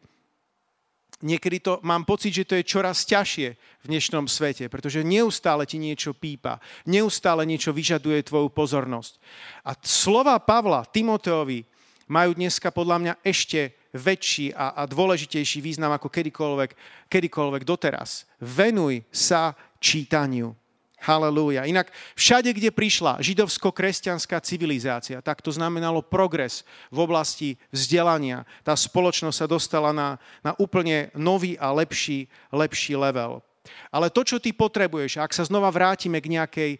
niekedy 1.22 1.62
to 1.62 1.79
mám 1.87 2.03
pocit, 2.03 2.35
že 2.35 2.48
to 2.48 2.55
je 2.59 2.64
čoraz 2.66 3.07
ťažšie 3.07 3.48
v 3.55 3.87
dnešnom 3.87 4.27
svete, 4.27 4.66
pretože 4.66 5.07
neustále 5.07 5.68
ti 5.68 5.79
niečo 5.79 6.16
pípa, 6.16 6.59
neustále 6.88 7.46
niečo 7.46 7.70
vyžaduje 7.70 8.24
tvoju 8.24 8.48
pozornosť. 8.50 9.20
A 9.68 9.77
slova 9.79 10.40
Pavla 10.40 10.83
Timoteovi 10.88 11.62
majú 12.09 12.37
dneska 12.37 12.74
podľa 12.74 12.96
mňa 13.00 13.14
ešte 13.22 13.77
väčší 13.94 14.50
a, 14.53 14.74
a 14.74 14.83
dôležitejší 14.90 15.62
význam 15.62 15.94
ako 15.94 16.11
kedykoľvek, 16.11 16.70
kedykoľvek 17.07 17.62
doteraz. 17.62 18.27
Venuj 18.42 19.07
sa 19.14 19.55
čítaniu. 19.79 20.53
Halelúja. 21.05 21.69
Inak 21.69 21.93
všade, 22.17 22.49
kde 22.57 22.73
prišla 22.73 23.21
židovsko-kresťanská 23.21 24.40
civilizácia, 24.40 25.21
tak 25.21 25.45
to 25.45 25.53
znamenalo 25.53 26.01
progres 26.01 26.64
v 26.88 27.05
oblasti 27.05 27.49
vzdelania. 27.69 28.49
Tá 28.64 28.73
spoločnosť 28.73 29.37
sa 29.37 29.47
dostala 29.47 29.93
na, 29.93 30.17
na 30.40 30.57
úplne 30.57 31.12
nový 31.12 31.61
a 31.61 31.69
lepší, 31.77 32.25
lepší 32.49 32.97
level. 32.97 33.45
Ale 33.93 34.09
to, 34.09 34.25
čo 34.25 34.40
ty 34.40 34.57
potrebuješ, 34.57 35.21
ak 35.21 35.37
sa 35.37 35.45
znova 35.45 35.69
vrátime 35.69 36.21
k 36.25 36.40
nejakej 36.40 36.73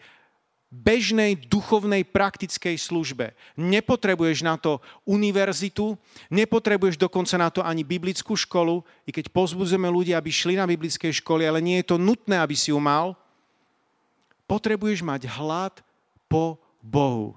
bežnej 0.75 1.39
duchovnej 1.47 2.03
praktickej 2.03 2.75
službe. 2.75 3.31
Nepotrebuješ 3.55 4.43
na 4.43 4.59
to 4.59 4.83
univerzitu, 5.07 5.95
nepotrebuješ 6.35 6.99
dokonca 6.99 7.39
na 7.39 7.47
to 7.47 7.63
ani 7.63 7.87
biblickú 7.87 8.35
školu, 8.35 8.83
i 9.07 9.15
keď 9.15 9.31
pozbudzujeme 9.31 9.87
ľudia, 9.87 10.19
aby 10.19 10.35
šli 10.35 10.59
na 10.59 10.67
biblické 10.67 11.15
školy, 11.15 11.47
ale 11.47 11.63
nie 11.63 11.79
je 11.79 11.95
to 11.95 11.97
nutné, 12.01 12.43
aby 12.43 12.59
si 12.59 12.75
ju 12.75 12.81
mal 12.83 13.15
potrebuješ 14.45 15.01
mať 15.05 15.29
hlad 15.29 15.75
po 16.29 16.61
Bohu. 16.85 17.37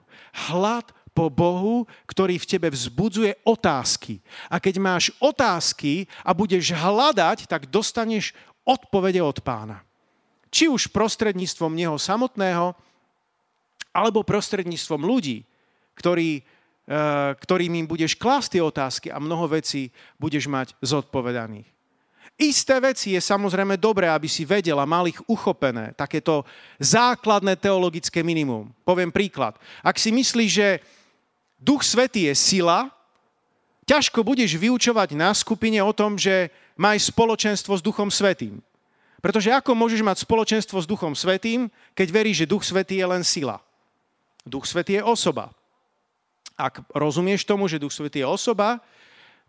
Hlad 0.51 0.91
po 1.17 1.33
Bohu, 1.33 1.89
ktorý 2.05 2.37
v 2.37 2.45
tebe 2.45 2.69
vzbudzuje 2.69 3.41
otázky. 3.41 4.21
A 4.53 4.61
keď 4.61 4.75
máš 4.77 5.09
otázky 5.17 6.05
a 6.21 6.29
budeš 6.29 6.77
hľadať, 6.77 7.49
tak 7.49 7.65
dostaneš 7.73 8.37
odpovede 8.61 9.17
od 9.23 9.41
pána. 9.41 9.81
Či 10.53 10.69
už 10.69 10.93
prostredníctvom 10.93 11.73
neho 11.73 11.97
samotného, 11.97 12.77
alebo 13.89 14.21
prostredníctvom 14.21 15.01
ľudí, 15.01 15.41
ktorí, 15.97 16.45
eh, 16.45 17.33
ktorým 17.33 17.73
im 17.81 17.87
budeš 17.89 18.13
klásť 18.13 18.59
tie 18.59 18.61
otázky 18.61 19.07
a 19.09 19.17
mnoho 19.17 19.49
vecí 19.49 19.89
budeš 20.21 20.45
mať 20.45 20.77
zodpovedaných. 20.85 21.76
Isté 22.37 22.77
veci 22.77 23.17
je 23.17 23.21
samozrejme 23.21 23.81
dobré, 23.81 24.05
aby 24.05 24.29
si 24.29 24.45
vedel 24.45 24.77
a 24.77 24.85
mal 24.85 25.09
ich 25.09 25.17
uchopené. 25.25 25.97
Takéto 25.97 26.45
základné 26.77 27.57
teologické 27.57 28.21
minimum. 28.21 28.69
Poviem 28.85 29.09
príklad. 29.09 29.57
Ak 29.81 29.97
si 29.97 30.13
myslíš, 30.13 30.51
že 30.53 30.77
Duch 31.57 31.81
Svetý 31.81 32.29
je 32.29 32.37
sila, 32.37 32.93
ťažko 33.89 34.21
budeš 34.21 34.53
vyučovať 34.53 35.17
na 35.17 35.33
skupine 35.33 35.81
o 35.81 35.89
tom, 35.89 36.13
že 36.13 36.53
máš 36.77 37.09
spoločenstvo 37.09 37.73
s 37.73 37.81
Duchom 37.81 38.13
Svetým. 38.13 38.61
Pretože 39.17 39.49
ako 39.49 39.73
môžeš 39.73 40.05
mať 40.05 40.21
spoločenstvo 40.21 40.77
s 40.77 40.85
Duchom 40.85 41.17
Svetým, 41.17 41.73
keď 41.97 42.07
veríš, 42.13 42.45
že 42.45 42.51
Duch 42.53 42.61
Svetý 42.61 43.01
je 43.01 43.07
len 43.09 43.25
sila? 43.25 43.57
Duch 44.45 44.69
Svetý 44.69 45.01
je 45.01 45.03
osoba. 45.03 45.49
Ak 46.53 46.85
rozumieš 46.93 47.49
tomu, 47.49 47.65
že 47.65 47.81
Duch 47.81 47.97
Svetý 47.97 48.21
je 48.21 48.29
osoba, 48.29 48.77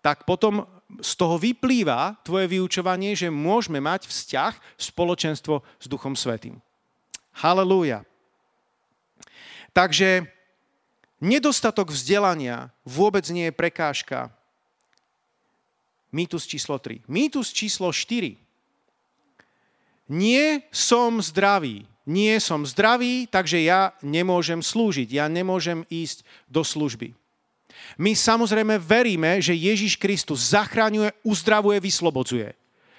tak 0.01 0.25
potom 0.25 0.65
z 0.89 1.13
toho 1.21 1.37
vyplýva 1.37 2.17
tvoje 2.25 2.49
vyučovanie, 2.49 3.13
že 3.13 3.29
môžeme 3.29 3.77
mať 3.79 4.09
vzťah, 4.09 4.57
spoločenstvo 4.81 5.61
s 5.77 5.87
Duchom 5.87 6.17
Svetým. 6.17 6.59
Halelúja. 7.37 8.03
Takže 9.77 10.27
nedostatok 11.21 11.93
vzdelania 11.93 12.73
vôbec 12.89 13.29
nie 13.29 13.53
je 13.53 13.55
prekážka. 13.55 14.33
Mýtus 16.09 16.49
číslo 16.49 16.81
3. 16.81 17.05
Mýtus 17.05 17.53
číslo 17.53 17.93
4. 17.93 18.41
Nie 20.09 20.65
som 20.73 21.21
zdravý. 21.21 21.85
Nie 22.09 22.41
som 22.41 22.65
zdravý, 22.65 23.29
takže 23.29 23.61
ja 23.61 23.93
nemôžem 24.01 24.65
slúžiť. 24.65 25.13
Ja 25.13 25.29
nemôžem 25.29 25.85
ísť 25.93 26.25
do 26.49 26.65
služby. 26.65 27.13
My 27.99 28.15
samozrejme 28.15 28.79
veríme, 28.79 29.43
že 29.43 29.57
Ježiš 29.57 29.99
Kristus 29.99 30.55
zachraňuje, 30.55 31.11
uzdravuje, 31.27 31.79
vyslobodzuje. 31.83 32.55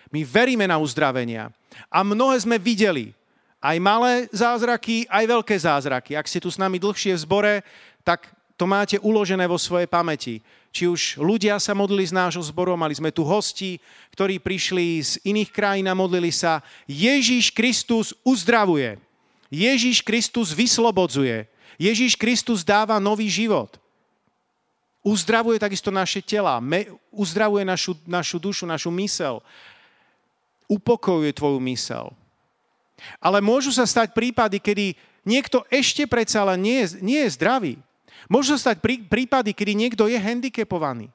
My 0.09 0.25
veríme 0.25 0.65
na 0.65 0.81
uzdravenia. 0.81 1.53
A 1.87 2.01
mnohé 2.01 2.41
sme 2.41 2.57
videli. 2.57 3.13
Aj 3.59 3.75
malé 3.77 4.31
zázraky, 4.31 5.03
aj 5.11 5.25
veľké 5.27 5.55
zázraky. 5.55 6.15
Ak 6.15 6.27
ste 6.27 6.39
tu 6.39 6.47
s 6.47 6.57
nami 6.57 6.79
dlhšie 6.79 7.11
v 7.15 7.23
zbore, 7.23 7.53
tak 8.07 8.27
to 8.59 8.67
máte 8.67 8.99
uložené 8.99 9.47
vo 9.47 9.55
svojej 9.55 9.87
pamäti. 9.87 10.43
Či 10.69 10.85
už 10.85 11.01
ľudia 11.17 11.55
sa 11.63 11.71
modlili 11.71 12.03
z 12.03 12.13
nášho 12.13 12.43
zboru, 12.43 12.75
mali 12.75 12.91
sme 12.91 13.09
tu 13.09 13.23
hosti, 13.23 13.79
ktorí 14.11 14.37
prišli 14.37 14.85
z 14.99 15.11
iných 15.23 15.49
krajín 15.49 15.87
a 15.87 15.95
modlili 15.95 16.29
sa. 16.29 16.59
Ježíš 16.85 17.55
Kristus 17.55 18.11
uzdravuje. 18.21 18.99
Ježíš 19.47 20.03
Kristus 20.03 20.51
vyslobodzuje. 20.51 21.47
Ježíš 21.79 22.19
Kristus 22.19 22.61
dáva 22.61 22.99
nový 22.99 23.31
život. 23.31 23.78
Uzdravuje 24.99 25.59
takisto 25.59 25.87
naše 25.89 26.19
tela, 26.19 26.59
uzdravuje 27.07 27.63
našu, 27.63 27.95
našu 28.03 28.35
dušu, 28.35 28.67
našu 28.67 28.91
mysel. 28.91 29.39
Upokojuje 30.67 31.31
tvoju 31.33 31.59
mysel. 31.63 32.11
Ale 33.23 33.39
môžu 33.39 33.71
sa 33.71 33.87
stať 33.87 34.11
prípady, 34.11 34.59
kedy 34.59 34.99
niekto 35.23 35.63
ešte 35.71 36.03
predsa 36.03 36.43
len 36.43 36.59
nie 36.59 36.77
je, 36.83 36.87
nie 36.99 37.19
je 37.23 37.35
zdravý. 37.39 37.73
Môžu 38.27 38.59
sa 38.59 38.69
stať 38.69 38.83
prí, 38.83 38.99
prípady, 38.99 39.55
kedy 39.55 39.71
niekto 39.71 40.03
je 40.11 40.19
handicapovaný. 40.19 41.07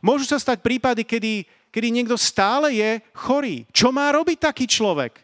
Môžu 0.00 0.24
sa 0.24 0.40
stať 0.40 0.64
prípady, 0.64 1.04
kedy, 1.04 1.44
kedy 1.68 1.88
niekto 1.92 2.16
stále 2.16 2.72
je 2.72 3.04
chorý. 3.12 3.68
Čo 3.70 3.92
má 3.92 4.08
robiť 4.10 4.48
taký 4.48 4.64
človek? 4.64 5.20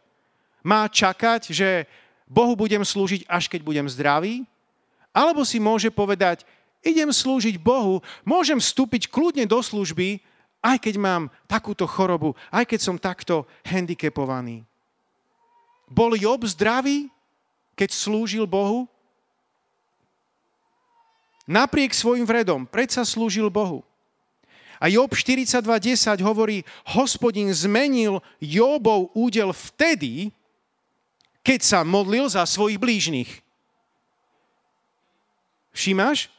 Má 0.62 0.86
čakať, 0.86 1.50
že 1.50 1.88
Bohu 2.28 2.54
budem 2.54 2.84
slúžiť, 2.84 3.26
až 3.26 3.50
keď 3.50 3.60
budem 3.64 3.86
zdravý? 3.88 4.44
Alebo 5.10 5.42
si 5.42 5.58
môže 5.58 5.90
povedať, 5.90 6.46
idem 6.82 7.08
slúžiť 7.08 7.56
Bohu, 7.58 8.02
môžem 8.26 8.58
vstúpiť 8.58 9.08
kľudne 9.08 9.46
do 9.46 9.58
služby, 9.62 10.20
aj 10.62 10.78
keď 10.78 10.94
mám 10.98 11.22
takúto 11.50 11.86
chorobu, 11.90 12.38
aj 12.54 12.66
keď 12.66 12.80
som 12.82 12.96
takto 12.98 13.46
handicapovaný. 13.66 14.62
Bol 15.90 16.14
Job 16.14 16.46
zdravý, 16.46 17.10
keď 17.74 17.90
slúžil 17.90 18.46
Bohu? 18.46 18.86
Napriek 21.46 21.90
svojim 21.90 22.22
vredom, 22.22 22.62
predsa 22.62 23.02
slúžil 23.02 23.50
Bohu. 23.50 23.82
A 24.82 24.90
Job 24.90 25.14
42.10 25.14 26.18
hovorí, 26.22 26.66
hospodin 26.94 27.50
zmenil 27.54 28.18
Jobov 28.42 29.14
údel 29.14 29.54
vtedy, 29.54 30.34
keď 31.42 31.60
sa 31.62 31.78
modlil 31.82 32.26
za 32.30 32.42
svojich 32.46 32.78
blížnych. 32.78 33.30
Všimáš? 35.74 36.30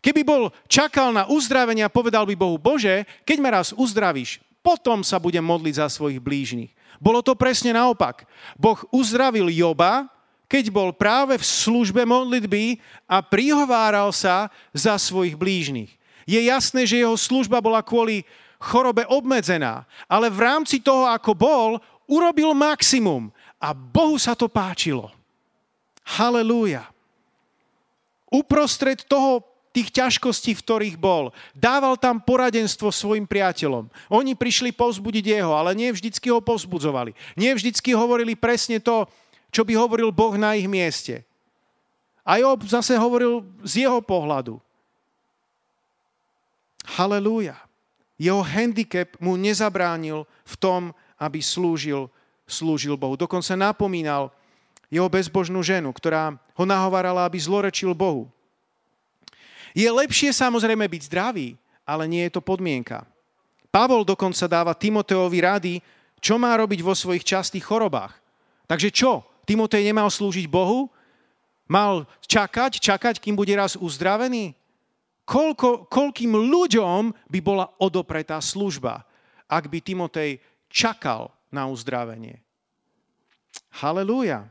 Keby 0.00 0.22
bol 0.22 0.54
čakal 0.70 1.10
na 1.10 1.26
uzdravenie 1.26 1.82
a 1.82 1.92
povedal 1.92 2.28
by 2.28 2.34
Bohu, 2.38 2.56
Bože, 2.60 3.08
keď 3.26 3.36
ma 3.42 3.50
raz 3.58 3.74
uzdravíš, 3.74 4.38
potom 4.60 5.02
sa 5.06 5.22
budem 5.22 5.42
modliť 5.42 5.78
za 5.78 5.86
svojich 5.86 6.18
blížnych. 6.18 6.74
Bolo 6.98 7.20
to 7.20 7.36
presne 7.38 7.76
naopak. 7.76 8.24
Boh 8.56 8.78
uzdravil 8.90 9.52
Joba, 9.52 10.08
keď 10.46 10.70
bol 10.70 10.94
práve 10.94 11.36
v 11.36 11.44
službe 11.44 12.06
modlitby 12.06 12.78
a 13.06 13.18
prihováral 13.22 14.14
sa 14.14 14.48
za 14.70 14.94
svojich 14.96 15.34
blížnych. 15.34 15.90
Je 16.26 16.38
jasné, 16.50 16.86
že 16.86 17.02
jeho 17.02 17.14
služba 17.14 17.62
bola 17.62 17.82
kvôli 17.82 18.26
chorobe 18.58 19.06
obmedzená, 19.06 19.86
ale 20.10 20.32
v 20.32 20.42
rámci 20.42 20.82
toho, 20.82 21.06
ako 21.06 21.32
bol, 21.34 21.70
urobil 22.10 22.54
maximum 22.54 23.30
a 23.62 23.74
Bohu 23.74 24.18
sa 24.18 24.34
to 24.34 24.50
páčilo. 24.50 25.10
Halelúja. 26.06 26.86
Uprostred 28.30 29.06
toho 29.06 29.42
tých 29.76 29.92
ťažkostí, 29.92 30.56
v 30.56 30.64
ktorých 30.64 30.96
bol. 30.96 31.36
Dával 31.52 32.00
tam 32.00 32.16
poradenstvo 32.16 32.88
svojim 32.88 33.28
priateľom. 33.28 33.92
Oni 34.08 34.32
prišli 34.32 34.72
povzbudiť 34.72 35.36
jeho, 35.36 35.52
ale 35.52 35.76
nie 35.76 35.92
vždycky 35.92 36.32
ho 36.32 36.40
povzbudzovali. 36.40 37.12
Nie 37.36 37.52
vždycky 37.52 37.92
hovorili 37.92 38.32
presne 38.32 38.80
to, 38.80 39.04
čo 39.52 39.68
by 39.68 39.76
hovoril 39.76 40.08
Boh 40.08 40.32
na 40.40 40.56
ich 40.56 40.64
mieste. 40.64 41.28
A 42.24 42.40
Job 42.40 42.64
zase 42.64 42.96
hovoril 42.96 43.44
z 43.60 43.84
jeho 43.84 44.00
pohľadu. 44.00 44.56
Halelúja. 46.96 47.60
Jeho 48.16 48.40
handicap 48.40 49.12
mu 49.20 49.36
nezabránil 49.36 50.24
v 50.48 50.54
tom, 50.56 50.82
aby 51.20 51.44
slúžil, 51.44 52.08
slúžil 52.48 52.96
Bohu. 52.96 53.12
Dokonca 53.20 53.52
napomínal 53.52 54.32
jeho 54.88 55.06
bezbožnú 55.12 55.60
ženu, 55.60 55.92
ktorá 55.92 56.32
ho 56.56 56.64
nahovárala, 56.64 57.28
aby 57.28 57.36
zlorečil 57.36 57.92
Bohu. 57.92 58.32
Je 59.76 59.84
lepšie 59.84 60.32
samozrejme 60.32 60.88
byť 60.88 61.02
zdravý, 61.12 61.60
ale 61.84 62.08
nie 62.08 62.24
je 62.24 62.32
to 62.32 62.40
podmienka. 62.40 63.04
Pavol 63.68 64.08
dokonca 64.08 64.48
dáva 64.48 64.72
Timoteovi 64.72 65.38
rady, 65.44 65.74
čo 66.16 66.40
má 66.40 66.56
robiť 66.56 66.80
vo 66.80 66.96
svojich 66.96 67.20
častých 67.20 67.68
chorobách. 67.68 68.16
Takže 68.64 68.88
čo? 68.88 69.20
Timotej 69.44 69.84
nemal 69.84 70.08
slúžiť 70.08 70.48
Bohu? 70.48 70.88
Mal 71.68 72.08
čakať, 72.24 72.80
čakať, 72.80 73.20
kým 73.20 73.36
bude 73.36 73.52
raz 73.52 73.76
uzdravený? 73.76 74.56
Koľko, 75.28 75.92
koľkým 75.92 76.32
ľuďom 76.32 77.12
by 77.28 77.38
bola 77.44 77.68
odopretá 77.76 78.40
služba, 78.40 79.04
ak 79.44 79.68
by 79.68 79.78
Timotej 79.84 80.40
čakal 80.72 81.28
na 81.52 81.68
uzdravenie? 81.68 82.40
Halelúja. 83.76 84.48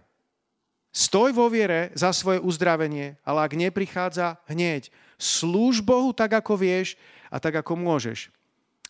Stoj 0.95 1.35
vo 1.35 1.49
viere 1.51 1.91
za 1.97 2.13
svoje 2.15 2.39
uzdravenie, 2.39 3.19
ale 3.25 3.39
ak 3.41 3.57
neprichádza, 3.57 4.39
hneď 4.47 4.93
Slúž 5.15 5.79
Bohu 5.79 6.11
tak, 6.11 6.35
ako 6.35 6.59
vieš 6.59 6.99
a 7.31 7.39
tak, 7.39 7.59
ako 7.59 7.75
môžeš. 7.79 8.29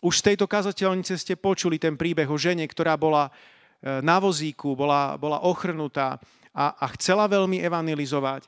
Už 0.04 0.22
z 0.22 0.34
tejto 0.34 0.46
kazateľnice 0.46 1.18
ste 1.18 1.34
počuli 1.40 1.82
ten 1.82 1.98
príbeh 1.98 2.30
o 2.30 2.38
žene, 2.38 2.66
ktorá 2.68 2.94
bola 3.00 3.30
e, 3.30 4.02
na 4.06 4.22
vozíku, 4.22 4.78
bola, 4.78 5.18
bola 5.18 5.42
ochrnutá 5.42 6.22
a, 6.54 6.78
a 6.78 6.86
chcela 6.94 7.26
veľmi 7.26 7.64
evangelizovať. 7.64 8.46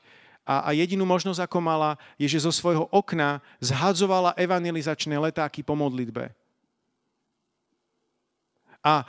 A, 0.48 0.70
a 0.70 0.70
jedinú 0.72 1.04
možnosť, 1.04 1.44
ako 1.44 1.60
mala, 1.60 2.00
je, 2.16 2.30
že 2.30 2.46
zo 2.46 2.54
svojho 2.56 2.88
okna 2.94 3.44
zhadzovala 3.60 4.38
evangelizačné 4.40 5.20
letáky 5.20 5.60
po 5.60 5.76
modlitbe. 5.76 6.32
A 8.80 9.04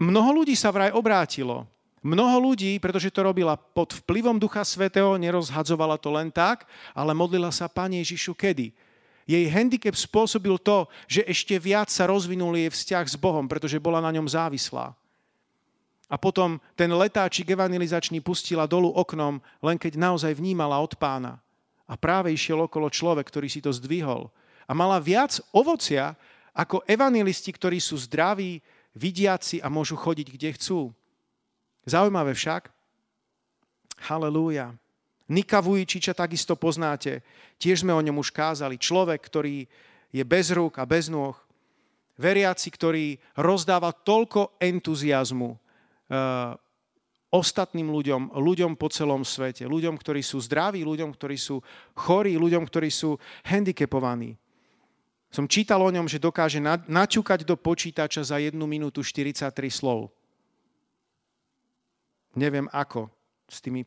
mnoho 0.00 0.40
ľudí 0.40 0.56
sa 0.56 0.72
vraj 0.72 0.94
obrátilo. 0.96 1.68
Mnoho 2.02 2.50
ľudí, 2.50 2.82
pretože 2.82 3.14
to 3.14 3.22
robila 3.22 3.54
pod 3.54 3.94
vplyvom 4.02 4.34
Ducha 4.34 4.66
Svetého, 4.66 5.14
nerozhadzovala 5.14 5.94
to 6.02 6.10
len 6.10 6.34
tak, 6.34 6.66
ale 6.90 7.14
modlila 7.14 7.54
sa 7.54 7.70
Pane 7.70 8.02
Ježišu 8.02 8.34
kedy? 8.34 8.74
Jej 9.22 9.46
handicap 9.54 9.94
spôsobil 9.94 10.58
to, 10.58 10.90
že 11.06 11.22
ešte 11.22 11.54
viac 11.62 11.86
sa 11.94 12.10
rozvinul 12.10 12.58
jej 12.58 12.66
vzťah 12.74 13.06
s 13.06 13.14
Bohom, 13.14 13.46
pretože 13.46 13.78
bola 13.78 14.02
na 14.02 14.10
ňom 14.10 14.26
závislá. 14.26 14.90
A 16.10 16.20
potom 16.20 16.58
ten 16.74 16.90
letáčik 16.90 17.48
evangelizačný 17.48 18.18
pustila 18.18 18.66
dolu 18.66 18.90
oknom, 18.92 19.38
len 19.62 19.78
keď 19.78 19.94
naozaj 19.94 20.34
vnímala 20.36 20.76
od 20.82 20.98
pána. 20.98 21.38
A 21.86 21.94
práve 21.94 22.34
išiel 22.34 22.66
okolo 22.66 22.90
človek, 22.90 23.30
ktorý 23.30 23.46
si 23.46 23.62
to 23.62 23.70
zdvihol. 23.70 24.26
A 24.66 24.74
mala 24.74 24.98
viac 24.98 25.38
ovocia 25.54 26.18
ako 26.52 26.82
evangelisti, 26.84 27.54
ktorí 27.54 27.78
sú 27.78 27.96
zdraví, 27.96 28.60
vidiaci 28.92 29.64
a 29.64 29.72
môžu 29.72 29.96
chodiť, 29.96 30.26
kde 30.34 30.48
chcú. 30.58 30.80
Zaujímavé 31.82 32.34
však, 32.34 32.70
halleluja, 34.06 34.74
Nika 35.32 35.64
Vujčiča 35.64 36.12
takisto 36.12 36.54
poznáte, 36.54 37.24
tiež 37.56 37.82
sme 37.82 37.96
o 37.96 38.04
ňom 38.04 38.20
už 38.20 38.34
kázali. 38.34 38.76
Človek, 38.76 39.22
ktorý 39.22 39.64
je 40.12 40.24
bez 40.26 40.52
rúk 40.52 40.76
a 40.76 40.84
bez 40.84 41.08
nôh, 41.08 41.32
veriaci, 42.20 42.68
ktorý 42.68 43.16
rozdáva 43.40 43.90
toľko 43.90 44.60
entuziasmu 44.60 45.56
uh, 45.56 46.54
ostatným 47.32 47.88
ľuďom, 47.88 48.36
ľuďom 48.36 48.76
po 48.76 48.92
celom 48.92 49.24
svete, 49.24 49.64
ľuďom, 49.64 49.96
ktorí 49.96 50.20
sú 50.20 50.36
zdraví, 50.44 50.84
ľuďom, 50.84 51.16
ktorí 51.16 51.40
sú 51.40 51.64
chorí, 51.96 52.36
ľuďom, 52.36 52.68
ktorí 52.68 52.92
sú 52.92 53.16
handicapovaní. 53.48 54.36
Som 55.32 55.48
čítal 55.48 55.80
o 55.80 55.88
ňom, 55.88 56.04
že 56.04 56.20
dokáže 56.20 56.60
načúkať 56.84 57.48
do 57.48 57.56
počítača 57.56 58.20
za 58.20 58.36
jednu 58.36 58.68
minútu 58.68 59.00
43 59.00 59.48
slov. 59.72 60.12
Neviem 62.38 62.66
ako, 62.72 63.12
s 63.48 63.60
tými 63.60 63.84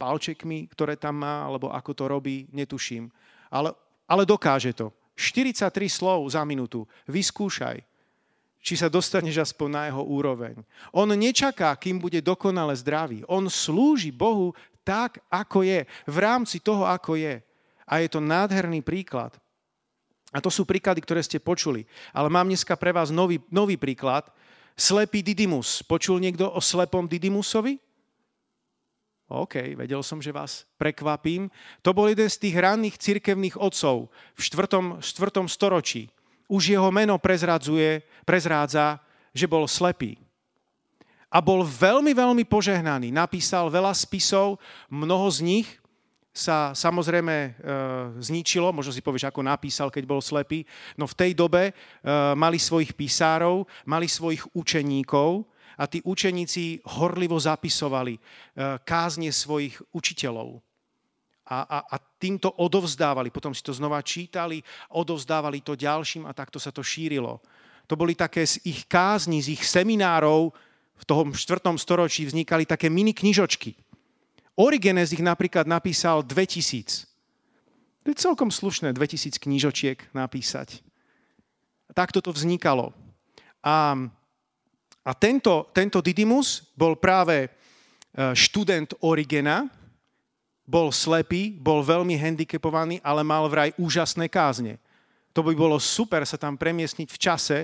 palčekmi, 0.00 0.66
ktoré 0.72 0.96
tam 0.96 1.20
má, 1.22 1.46
alebo 1.46 1.70
ako 1.70 1.92
to 1.92 2.04
robí, 2.08 2.48
netuším. 2.50 3.12
Ale, 3.52 3.76
ale 4.08 4.26
dokáže 4.26 4.72
to. 4.72 4.90
43 5.14 5.68
slov 5.92 6.24
za 6.32 6.42
minútu. 6.42 6.88
Vyskúšaj 7.06 7.84
či 8.62 8.78
sa 8.78 8.86
dostaneš 8.86 9.42
aspoň 9.42 9.68
na 9.68 9.82
jeho 9.90 10.06
úroveň. 10.06 10.54
On 10.94 11.10
nečaká, 11.10 11.74
kým 11.74 11.98
bude 11.98 12.22
dokonale 12.22 12.78
zdravý. 12.78 13.26
On 13.26 13.42
slúži 13.50 14.14
Bohu 14.14 14.54
tak, 14.86 15.18
ako 15.26 15.66
je, 15.66 15.82
v 16.06 16.16
rámci 16.22 16.62
toho, 16.62 16.86
ako 16.86 17.18
je. 17.18 17.42
A 17.82 17.98
je 17.98 18.08
to 18.08 18.22
nádherný 18.22 18.78
príklad. 18.78 19.34
A 20.30 20.38
to 20.38 20.48
sú 20.48 20.62
príklady, 20.62 21.02
ktoré 21.02 21.20
ste 21.20 21.42
počuli. 21.42 21.84
Ale 22.14 22.30
mám 22.30 22.46
dneska 22.46 22.78
pre 22.78 22.94
vás 22.94 23.10
nový, 23.10 23.42
nový 23.50 23.74
príklad. 23.74 24.30
Slepý 24.76 25.20
Didymus. 25.20 25.84
Počul 25.84 26.18
niekto 26.22 26.48
o 26.48 26.60
slepom 26.60 27.04
Didymusovi? 27.08 27.78
OK, 29.32 29.76
vedel 29.76 30.04
som, 30.04 30.20
že 30.20 30.28
vás 30.28 30.68
prekvapím. 30.76 31.48
To 31.80 31.96
bol 31.96 32.12
jeden 32.12 32.28
z 32.28 32.36
tých 32.36 32.56
ranných 32.60 33.00
cirkevných 33.00 33.56
otcov 33.56 34.12
v 34.36 34.40
4. 34.40 35.00
4. 35.00 35.48
storočí 35.48 36.12
už 36.52 36.76
jeho 36.76 36.92
meno 36.92 37.16
prezradzuje, 37.16 38.04
prezrádza, 38.28 39.00
že 39.32 39.48
bol 39.48 39.64
slepý. 39.64 40.20
A 41.32 41.40
bol 41.40 41.64
veľmi, 41.64 42.12
veľmi 42.12 42.44
požehnaný. 42.44 43.08
Napísal 43.08 43.72
veľa 43.72 43.96
spisov, 43.96 44.60
mnoho 44.92 45.32
z 45.32 45.40
nich 45.40 45.68
sa 46.32 46.72
samozrejme 46.72 47.36
e, 47.36 47.50
zničilo, 48.24 48.72
možno 48.72 48.88
si 48.88 49.04
povieš, 49.04 49.28
ako 49.28 49.44
napísal, 49.44 49.92
keď 49.92 50.04
bol 50.08 50.24
slepý, 50.24 50.64
no 50.96 51.04
v 51.04 51.14
tej 51.14 51.36
dobe 51.36 51.62
e, 51.68 51.72
mali 52.32 52.56
svojich 52.56 52.96
písárov, 52.96 53.68
mali 53.84 54.08
svojich 54.08 54.40
učeníkov 54.56 55.44
a 55.76 55.84
tí 55.84 56.00
učeníci 56.00 56.80
horlivo 56.96 57.36
zapisovali 57.36 58.16
e, 58.16 58.20
kázne 58.80 59.28
svojich 59.28 59.76
učiteľov 59.92 60.56
a, 61.52 61.58
a, 61.68 61.78
a 61.84 61.96
týmto 62.16 62.48
odovzdávali. 62.48 63.28
Potom 63.28 63.52
si 63.52 63.60
to 63.60 63.76
znova 63.76 64.00
čítali, 64.00 64.64
odovzdávali 64.96 65.60
to 65.60 65.76
ďalším 65.76 66.24
a 66.24 66.32
takto 66.32 66.56
sa 66.56 66.72
to 66.72 66.80
šírilo. 66.80 67.44
To 67.90 67.94
boli 67.98 68.16
také 68.16 68.48
z 68.48 68.56
ich 68.64 68.88
kázni, 68.88 69.44
z 69.44 69.52
ich 69.52 69.62
seminárov 69.68 70.48
v 70.96 71.04
tom 71.04 71.36
4. 71.36 71.60
storočí 71.76 72.24
vznikali 72.24 72.64
také 72.64 72.88
mini 72.88 73.12
knižočky. 73.12 73.76
Origenes 74.56 75.16
ich 75.16 75.24
napríklad 75.24 75.64
napísal 75.64 76.20
2000. 76.20 77.08
To 78.02 78.06
je 78.10 78.16
celkom 78.18 78.50
slušné 78.50 78.92
2000 78.92 79.38
knižočiek 79.38 79.98
napísať. 80.12 80.82
Takto 81.94 82.20
to 82.20 82.34
vznikalo. 82.34 82.90
A, 83.62 83.94
a 85.06 85.12
tento, 85.14 85.70
tento 85.70 86.02
Didymus 86.02 86.66
bol 86.74 86.98
práve 86.98 87.46
e, 87.46 87.48
študent 88.34 88.96
Origena, 89.06 89.70
bol 90.66 90.90
slepý, 90.90 91.54
bol 91.54 91.84
veľmi 91.84 92.16
handicapovaný, 92.18 92.98
ale 93.04 93.22
mal 93.22 93.46
vraj 93.46 93.70
úžasné 93.78 94.26
kázne. 94.26 94.82
To 95.32 95.40
by 95.40 95.56
bolo 95.56 95.80
super 95.80 96.26
sa 96.28 96.36
tam 96.36 96.60
premiesniť 96.60 97.08
v 97.08 97.18
čase 97.20 97.58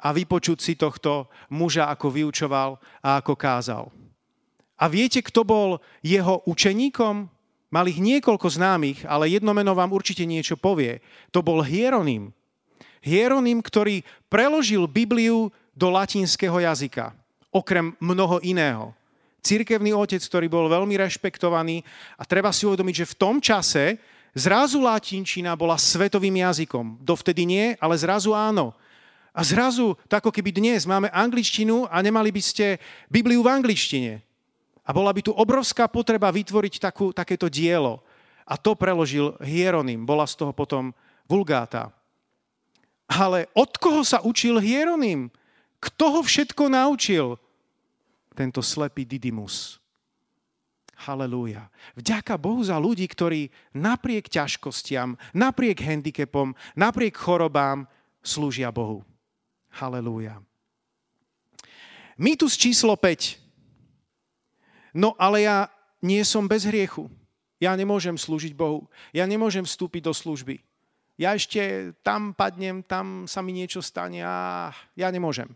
a 0.00 0.08
vypočuť 0.14 0.58
si 0.62 0.72
tohto 0.78 1.26
muža, 1.50 1.90
ako 1.90 2.06
vyučoval 2.10 2.78
a 3.02 3.18
ako 3.18 3.34
kázal. 3.34 3.84
A 4.80 4.88
viete, 4.88 5.20
kto 5.20 5.44
bol 5.44 5.84
jeho 6.00 6.40
učeníkom? 6.48 7.28
Mal 7.70 7.86
ich 7.86 8.00
niekoľko 8.00 8.48
známych, 8.48 9.04
ale 9.04 9.30
jedno 9.30 9.52
meno 9.52 9.76
vám 9.76 9.92
určite 9.92 10.24
niečo 10.24 10.56
povie. 10.56 11.04
To 11.30 11.44
bol 11.44 11.60
Hieronym. 11.60 12.32
Hieronym, 13.04 13.60
ktorý 13.60 14.02
preložil 14.32 14.88
Bibliu 14.88 15.52
do 15.76 15.86
latinského 15.92 16.58
jazyka, 16.58 17.14
okrem 17.52 17.94
mnoho 18.00 18.42
iného 18.42 18.96
cirkevný 19.40 19.96
otec, 19.96 20.20
ktorý 20.20 20.46
bol 20.46 20.68
veľmi 20.68 20.94
rešpektovaný 21.00 21.82
a 22.20 22.22
treba 22.28 22.52
si 22.52 22.68
uvedomiť, 22.68 22.94
že 23.04 23.10
v 23.16 23.18
tom 23.18 23.36
čase 23.40 23.96
zrazu 24.36 24.78
latinčina 24.78 25.56
bola 25.56 25.80
svetovým 25.80 26.44
jazykom. 26.44 27.00
Dovtedy 27.00 27.48
nie, 27.48 27.66
ale 27.80 27.96
zrazu 27.98 28.36
áno. 28.36 28.76
A 29.30 29.40
zrazu, 29.46 29.96
tak 30.10 30.26
ako 30.26 30.34
keby 30.34 30.50
dnes 30.52 30.84
máme 30.84 31.08
angličtinu 31.10 31.86
a 31.88 32.02
nemali 32.02 32.30
by 32.34 32.42
ste 32.42 32.66
Bibliu 33.08 33.40
v 33.46 33.50
angličtine. 33.50 34.29
A 34.90 34.96
bola 34.96 35.14
by 35.14 35.22
tu 35.22 35.30
obrovská 35.30 35.86
potreba 35.86 36.34
vytvoriť 36.34 36.82
takú, 36.82 37.14
takéto 37.14 37.46
dielo. 37.46 38.02
A 38.42 38.58
to 38.58 38.74
preložil 38.74 39.38
Hieronym. 39.38 40.02
Bola 40.02 40.26
z 40.26 40.34
toho 40.34 40.50
potom 40.50 40.90
vulgáta. 41.30 41.94
Ale 43.06 43.46
od 43.54 43.70
koho 43.78 44.02
sa 44.02 44.18
učil 44.26 44.58
Hieronym? 44.58 45.30
Kto 45.78 46.18
ho 46.18 46.20
všetko 46.26 46.66
naučil? 46.66 47.38
tento 48.40 48.64
slepý 48.64 49.04
Didymus. 49.04 49.76
Halelúja. 51.00 51.68
Vďaka 51.96 52.40
Bohu 52.40 52.60
za 52.64 52.76
ľudí, 52.76 53.04
ktorí 53.08 53.52
napriek 53.76 54.32
ťažkostiam, 54.32 55.16
napriek 55.36 55.80
handicapom, 55.80 56.52
napriek 56.76 57.16
chorobám 57.16 57.88
slúžia 58.20 58.68
Bohu. 58.72 59.04
Halelúja. 59.76 60.40
Mýtus 62.20 62.56
číslo 62.56 62.96
5. 62.96 63.49
No 64.94 65.14
ale 65.18 65.46
ja 65.46 65.70
nie 66.02 66.22
som 66.26 66.48
bez 66.50 66.66
hriechu. 66.66 67.10
Ja 67.60 67.76
nemôžem 67.76 68.16
slúžiť 68.16 68.56
Bohu. 68.56 68.88
Ja 69.12 69.28
nemôžem 69.28 69.64
vstúpiť 69.64 70.08
do 70.08 70.12
služby. 70.16 70.64
Ja 71.20 71.36
ešte 71.36 71.92
tam 72.00 72.32
padnem, 72.32 72.80
tam 72.80 73.28
sa 73.28 73.44
mi 73.44 73.52
niečo 73.52 73.84
stane 73.84 74.24
a 74.24 74.72
ja 74.96 75.08
nemôžem 75.12 75.52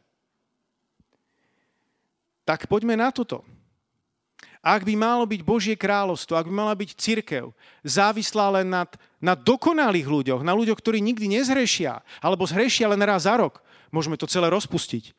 tak 2.44 2.68
poďme 2.68 2.94
na 2.94 3.08
toto. 3.08 3.42
Ak 4.64 4.80
by 4.80 4.96
malo 4.96 5.28
byť 5.28 5.40
Božie 5.44 5.76
kráľovstvo, 5.76 6.40
ak 6.40 6.48
by 6.48 6.54
mala 6.54 6.72
byť 6.72 6.96
církev 6.96 7.52
závislá 7.84 8.60
len 8.60 8.72
nad, 8.72 8.88
nad 9.20 9.36
dokonalých 9.36 10.08
ľuďoch, 10.08 10.40
na 10.40 10.56
ľuďoch, 10.56 10.80
ktorí 10.80 11.04
nikdy 11.04 11.28
nezhrešia, 11.28 12.00
alebo 12.24 12.48
zhrešia 12.48 12.88
len 12.88 13.00
raz 13.04 13.28
za 13.28 13.36
rok, 13.36 13.60
môžeme 13.92 14.16
to 14.16 14.24
celé 14.24 14.48
rozpustiť. 14.48 15.12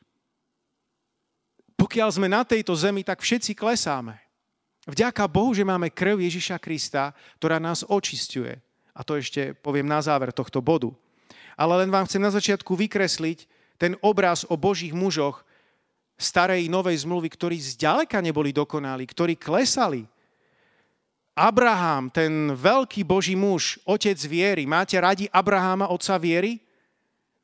Pokiaľ 1.85 2.09
sme 2.09 2.25
na 2.25 2.41
tejto 2.41 2.73
zemi, 2.73 3.05
tak 3.05 3.21
všetci 3.21 3.53
klesáme. 3.53 4.17
Vďaka 4.89 5.29
Bohu, 5.29 5.53
že 5.53 5.61
máme 5.61 5.93
krv 5.93 6.17
Ježiša 6.17 6.57
Krista, 6.57 7.13
ktorá 7.37 7.61
nás 7.61 7.85
očistuje. 7.85 8.57
A 8.89 9.05
to 9.05 9.13
ešte 9.21 9.53
poviem 9.61 9.85
na 9.85 10.01
záver 10.01 10.33
tohto 10.33 10.65
bodu. 10.65 10.89
Ale 11.53 11.85
len 11.85 11.93
vám 11.93 12.09
chcem 12.09 12.17
na 12.17 12.33
začiatku 12.33 12.73
vykresliť 12.73 13.45
ten 13.77 13.93
obraz 14.01 14.49
o 14.49 14.57
Božích 14.57 14.97
mužoch, 14.97 15.45
starej 16.17 16.65
novej 16.73 17.05
zmluvy, 17.05 17.29
ktorí 17.29 17.61
zďaleka 17.61 18.17
neboli 18.17 18.49
dokonali, 18.49 19.05
ktorí 19.05 19.37
klesali. 19.37 20.09
Abraham, 21.37 22.09
ten 22.09 22.49
veľký 22.57 23.05
Boží 23.05 23.37
muž, 23.37 23.77
otec 23.85 24.17
viery. 24.25 24.65
Máte 24.65 24.97
radi 24.97 25.29
Abraháma, 25.29 25.93
otca 25.93 26.17
viery? 26.17 26.57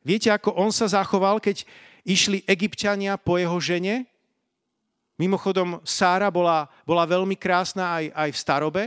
Viete, 0.02 0.34
ako 0.34 0.58
on 0.58 0.74
sa 0.74 0.90
zachoval, 0.90 1.38
keď 1.38 1.62
išli 2.02 2.42
egyptiania 2.50 3.22
po 3.22 3.38
jeho 3.38 3.62
žene? 3.62 4.10
Mimochodom, 5.22 5.78
Sára 5.86 6.34
bola, 6.34 6.66
bola 6.82 7.06
veľmi 7.06 7.38
krásna 7.38 8.02
aj, 8.02 8.06
aj 8.10 8.30
v 8.34 8.42
starobe. 8.42 8.84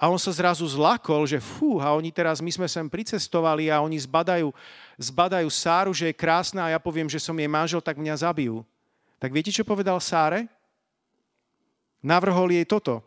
A 0.00 0.08
on 0.08 0.16
sa 0.16 0.32
zrazu 0.32 0.64
zlakol, 0.64 1.28
že 1.28 1.36
fú, 1.36 1.84
a 1.84 1.92
oni 1.92 2.08
teraz, 2.08 2.40
my 2.40 2.48
sme 2.48 2.64
sem 2.64 2.88
pricestovali 2.88 3.68
a 3.68 3.84
oni 3.84 4.00
zbadajú, 4.00 4.48
zbadajú 4.96 5.48
Sáru, 5.52 5.92
že 5.92 6.08
je 6.08 6.16
krásna 6.16 6.64
a 6.64 6.72
ja 6.72 6.80
poviem, 6.80 7.12
že 7.12 7.20
som 7.20 7.36
jej 7.36 7.44
manžel, 7.44 7.84
tak 7.84 8.00
mňa 8.00 8.24
zabijú. 8.24 8.64
Tak 9.20 9.36
viete, 9.36 9.52
čo 9.52 9.68
povedal 9.68 10.00
Sáre? 10.00 10.48
Navrhol 12.00 12.48
jej 12.48 12.64
toto. 12.64 13.04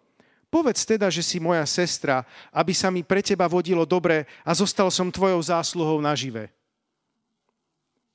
Povedz 0.47 0.85
teda, 0.85 1.09
že 1.09 1.25
si 1.25 1.41
moja 1.41 1.65
sestra, 1.65 2.21
aby 2.53 2.71
sa 2.71 2.93
mi 2.93 3.01
pre 3.01 3.25
teba 3.25 3.49
vodilo 3.49 3.83
dobre 3.83 4.29
a 4.45 4.53
zostal 4.53 4.93
som 4.93 5.09
tvojou 5.09 5.41
zásluhou 5.41 5.97
nažive. 5.99 6.53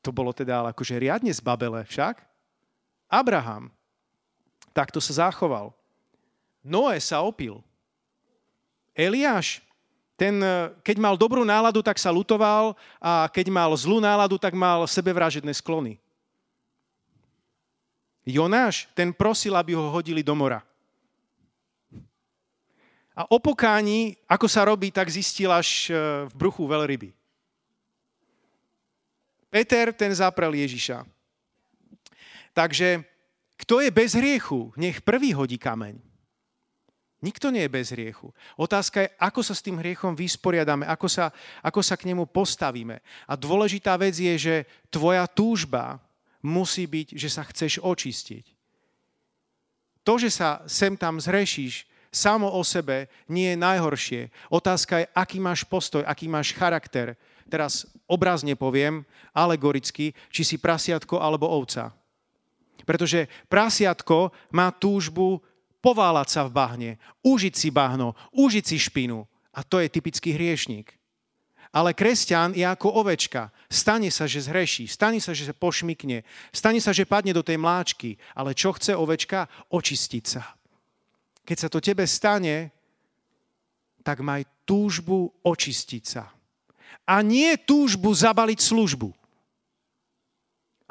To 0.01 0.15
bolo 0.15 0.31
teda 0.31 0.63
ale 0.63 0.71
akože 0.71 0.95
riadne 0.95 1.31
zbabele 1.35 1.83
však. 1.91 2.23
Abraham 3.11 3.69
takto 4.73 4.99
sa 4.99 5.29
zachoval. 5.29 5.71
Noé 6.65 6.99
sa 6.99 7.21
opil. 7.21 7.61
Eliáš, 8.93 9.65
ten, 10.17 10.39
keď 10.85 10.97
mal 11.01 11.15
dobrú 11.17 11.43
náladu, 11.43 11.83
tak 11.83 11.99
sa 11.99 12.13
lutoval 12.13 12.77
a 13.03 13.27
keď 13.27 13.51
mal 13.51 13.73
zlú 13.75 13.99
náladu, 13.99 14.39
tak 14.39 14.55
mal 14.55 14.85
sebevražedné 14.87 15.51
sklony. 15.57 15.99
Jonáš, 18.23 18.87
ten 18.95 19.11
prosil, 19.11 19.51
aby 19.59 19.75
ho 19.75 19.91
hodili 19.91 20.23
do 20.23 20.31
mora. 20.39 20.63
A 23.13 23.29
o 23.29 23.37
pokání, 23.43 24.17
ako 24.25 24.47
sa 24.49 24.65
robí, 24.65 24.89
tak 24.89 25.11
zistil 25.11 25.53
až 25.53 25.91
e, 25.91 25.93
v 26.31 26.33
bruchu 26.33 26.65
veľryby. 26.65 27.13
Peter 29.53 29.93
ten 29.93 30.09
zaprel 30.17 30.55
Ježiša. 30.57 31.05
Takže 32.57 33.05
kto 33.63 33.79
je 33.79 33.95
bez 33.95 34.19
hriechu, 34.19 34.75
nech 34.75 34.99
prvý 35.07 35.31
hodí 35.39 35.55
kameň. 35.55 36.13
Nikto 37.23 37.55
nie 37.55 37.63
je 37.63 37.71
bez 37.71 37.95
hriechu. 37.95 38.35
Otázka 38.59 39.07
je, 39.07 39.09
ako 39.15 39.41
sa 39.47 39.55
s 39.55 39.63
tým 39.63 39.79
hriechom 39.79 40.19
vysporiadame, 40.19 40.83
ako 40.91 41.07
sa, 41.07 41.31
ako 41.63 41.79
sa 41.79 41.95
k 41.95 42.11
nemu 42.11 42.27
postavíme. 42.27 42.99
A 43.31 43.39
dôležitá 43.39 43.95
vec 43.95 44.19
je, 44.19 44.35
že 44.35 44.55
tvoja 44.91 45.31
túžba 45.31 46.03
musí 46.43 46.83
byť, 46.91 47.15
že 47.15 47.29
sa 47.31 47.47
chceš 47.47 47.79
očistiť. 47.79 48.43
To, 50.03 50.19
že 50.19 50.35
sa 50.35 50.67
sem 50.67 50.99
tam 50.99 51.23
zhrešíš, 51.23 51.87
samo 52.11 52.51
o 52.51 52.61
sebe 52.67 53.07
nie 53.31 53.55
je 53.55 53.63
najhoršie. 53.63 54.23
Otázka 54.51 55.07
je, 55.07 55.11
aký 55.15 55.39
máš 55.39 55.63
postoj, 55.63 56.03
aký 56.03 56.27
máš 56.27 56.51
charakter. 56.51 57.15
Teraz 57.47 57.87
obrazne 58.11 58.59
poviem, 58.59 59.07
alegoricky, 59.31 60.11
či 60.27 60.43
si 60.43 60.59
prasiatko 60.59 61.23
alebo 61.23 61.47
ovca. 61.47 61.95
Pretože 62.83 63.31
prasiatko 63.47 64.35
má 64.51 64.75
túžbu 64.75 65.39
pováľať 65.83 66.29
sa 66.31 66.43
v 66.47 66.55
bahne, 66.55 66.91
užiť 67.27 67.55
si 67.55 67.69
bahno, 67.75 68.15
užiť 68.35 68.65
si 68.65 68.77
špinu. 68.79 69.27
A 69.53 69.61
to 69.67 69.83
je 69.83 69.91
typický 69.91 70.33
hriešník. 70.33 70.95
Ale 71.73 71.97
kresťan 71.97 72.53
je 72.53 72.69
ako 72.69 73.01
ovečka. 73.01 73.49
Stane 73.73 74.13
sa, 74.13 74.29
že 74.29 74.45
zhreší, 74.45 74.85
stane 74.85 75.19
sa, 75.25 75.33
že 75.33 75.49
sa 75.49 75.57
pošmikne, 75.57 76.21
stane 76.53 76.81
sa, 76.85 76.93
že 76.93 77.09
padne 77.09 77.33
do 77.33 77.41
tej 77.41 77.57
mláčky. 77.57 78.21
Ale 78.37 78.53
čo 78.53 78.77
chce 78.77 78.93
ovečka? 78.93 79.49
Očistiť 79.73 80.25
sa. 80.25 80.53
Keď 81.43 81.57
sa 81.57 81.69
to 81.73 81.81
tebe 81.81 82.05
stane, 82.05 82.71
tak 84.05 84.21
maj 84.21 84.45
túžbu 84.69 85.33
očistiť 85.41 86.05
sa. 86.05 86.29
A 87.09 87.25
nie 87.25 87.57
túžbu 87.57 88.13
zabaliť 88.13 88.61
službu. 88.61 89.09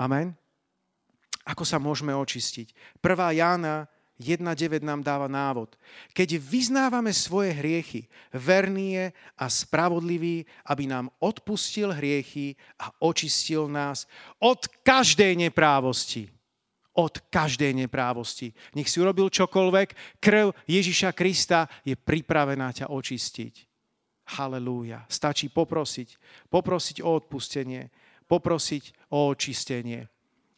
Amen. 0.01 0.33
Ako 1.45 1.65
sa 1.65 1.81
môžeme 1.81 2.13
očistiť? 2.13 3.01
1. 3.01 3.39
Jána 3.41 3.89
1.9 4.21 4.85
nám 4.85 5.01
dáva 5.01 5.25
návod. 5.25 5.73
Keď 6.13 6.37
vyznávame 6.37 7.09
svoje 7.09 7.57
hriechy, 7.57 8.05
verný 8.29 8.87
je 8.93 9.05
a 9.41 9.45
spravodlivý, 9.49 10.45
aby 10.69 10.85
nám 10.85 11.09
odpustil 11.17 11.89
hriechy 11.89 12.53
a 12.77 12.93
očistil 13.01 13.65
nás 13.65 14.05
od 14.37 14.69
každej 14.85 15.33
neprávosti. 15.49 16.29
Od 16.93 17.17
každej 17.33 17.73
neprávosti. 17.73 18.53
Nech 18.77 18.91
si 18.91 19.01
urobil 19.01 19.33
čokoľvek, 19.33 20.21
krv 20.21 20.53
Ježiša 20.69 21.17
Krista 21.17 21.65
je 21.81 21.97
pripravená 21.97 22.69
ťa 22.77 22.93
očistiť. 22.93 23.53
Halelúja. 24.37 25.03
Stačí 25.09 25.49
poprosiť. 25.49 26.19
Poprosiť 26.51 27.01
o 27.01 27.09
odpustenie. 27.15 27.89
Poprosiť 28.27 29.11
o 29.11 29.31
očistenie 29.31 30.10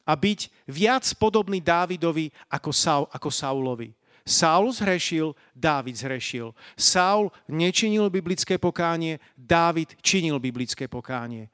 a 0.03 0.13
byť 0.15 0.51
viac 0.67 1.03
podobný 1.15 1.63
Dávidovi 1.63 2.29
ako, 2.51 2.71
Saul, 2.75 3.05
ako 3.11 3.29
Saulovi. 3.31 3.89
Saul 4.23 4.71
zhrešil, 4.71 5.35
Dávid 5.51 5.99
zhrešil. 5.99 6.55
Saul 6.79 7.27
nečinil 7.47 8.07
biblické 8.07 8.55
pokánie, 8.55 9.19
Dávid 9.35 9.99
činil 9.99 10.39
biblické 10.39 10.87
pokánie. 10.87 11.51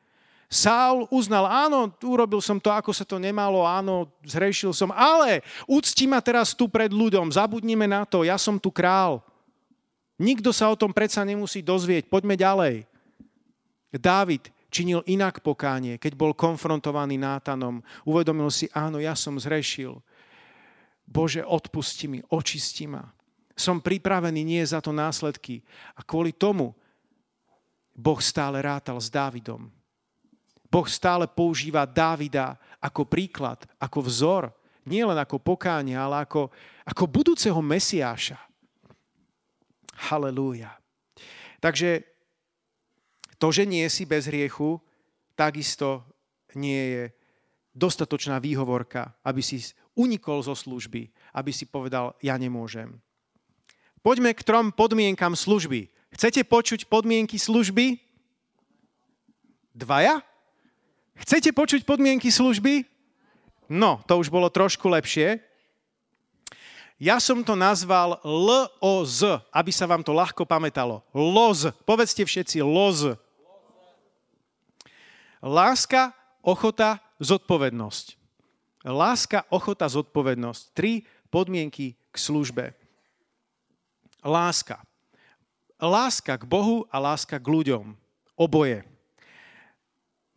Saul 0.50 1.06
uznal, 1.14 1.46
áno, 1.46 1.94
urobil 2.02 2.42
som 2.42 2.58
to, 2.58 2.74
ako 2.74 2.90
sa 2.90 3.06
to 3.06 3.22
nemalo, 3.22 3.62
áno, 3.70 4.10
zhrešil 4.26 4.74
som, 4.74 4.90
ale 4.90 5.46
ucti 5.70 6.10
ma 6.10 6.18
teraz 6.26 6.58
tu 6.58 6.66
pred 6.66 6.90
ľuďom, 6.90 7.30
zabudnime 7.30 7.86
na 7.86 8.02
to, 8.02 8.26
ja 8.26 8.34
som 8.34 8.58
tu 8.58 8.74
král. 8.74 9.22
Nikto 10.18 10.50
sa 10.50 10.74
o 10.74 10.78
tom 10.78 10.90
predsa 10.90 11.22
nemusí 11.22 11.62
dozvieť, 11.62 12.10
poďme 12.10 12.34
ďalej. 12.34 12.76
Dávid 13.94 14.50
činil 14.70 15.02
inak 15.10 15.42
pokánie, 15.42 15.98
keď 15.98 16.14
bol 16.16 16.32
konfrontovaný 16.38 17.18
Nátanom. 17.18 17.82
Uvedomil 18.06 18.54
si, 18.54 18.70
áno, 18.72 19.02
ja 19.02 19.18
som 19.18 19.36
zrešil. 19.36 19.98
Bože, 21.10 21.42
odpusti 21.42 22.06
mi, 22.06 22.22
očisti 22.30 22.86
ma. 22.86 23.04
Som 23.58 23.82
pripravený 23.84 24.46
nie 24.46 24.64
za 24.64 24.80
to 24.80 24.94
následky. 24.94 25.60
A 25.98 26.06
kvôli 26.06 26.38
tomu 26.38 26.72
Boh 27.92 28.22
stále 28.24 28.64
rátal 28.64 28.96
s 29.02 29.12
Dávidom. 29.12 29.68
Boh 30.70 30.88
stále 30.88 31.26
používa 31.26 31.84
Dávida 31.84 32.56
ako 32.80 33.10
príklad, 33.10 33.66
ako 33.82 34.06
vzor, 34.06 34.44
nie 34.88 35.04
len 35.04 35.18
ako 35.18 35.42
pokánie, 35.42 35.98
ale 35.98 36.24
ako, 36.24 36.54
ako 36.86 37.04
budúceho 37.10 37.60
Mesiáša. 37.60 38.38
Halelúja. 40.10 40.80
Takže 41.60 42.08
to, 43.40 43.50
že 43.50 43.64
nie 43.64 43.88
si 43.88 44.04
bez 44.04 44.28
hriechu, 44.28 44.78
takisto 45.34 46.04
nie 46.54 46.84
je 46.92 47.04
dostatočná 47.72 48.44
výhovorka, 48.44 49.16
aby 49.24 49.40
si 49.40 49.64
unikol 49.96 50.44
zo 50.44 50.52
služby, 50.52 51.08
aby 51.32 51.52
si 51.56 51.64
povedal, 51.64 52.14
ja 52.20 52.36
nemôžem. 52.36 53.00
Poďme 54.04 54.36
k 54.36 54.44
trom 54.44 54.72
podmienkam 54.76 55.36
služby. 55.36 55.88
Chcete 56.16 56.44
počuť 56.44 56.88
podmienky 56.88 57.40
služby? 57.40 58.00
Dvaja? 59.76 60.20
Chcete 61.20 61.52
počuť 61.52 61.84
podmienky 61.84 62.32
služby? 62.32 62.88
No, 63.70 64.02
to 64.08 64.18
už 64.18 64.32
bolo 64.34 64.50
trošku 64.50 64.90
lepšie. 64.90 65.40
Ja 67.00 67.16
som 67.24 67.46
to 67.48 67.56
nazval 67.56 68.20
LOZ, 68.28 69.40
aby 69.56 69.72
sa 69.72 69.88
vám 69.88 70.04
to 70.04 70.12
ľahko 70.12 70.44
pamätalo. 70.44 71.00
LOZ. 71.16 71.72
Povedzte 71.88 72.28
všetci 72.28 72.60
LOZ. 72.60 73.16
Láska, 75.40 76.12
ochota, 76.44 77.00
zodpovednosť. 77.24 78.20
Láska, 78.84 79.48
ochota, 79.48 79.88
zodpovednosť. 79.88 80.76
Tri 80.76 81.08
podmienky 81.32 81.96
k 81.96 82.16
službe. 82.16 82.76
Láska. 84.20 84.84
Láska 85.80 86.36
k 86.36 86.44
Bohu 86.44 86.84
a 86.92 87.00
láska 87.00 87.40
k 87.40 87.48
ľuďom. 87.48 87.96
Oboje. 88.36 88.84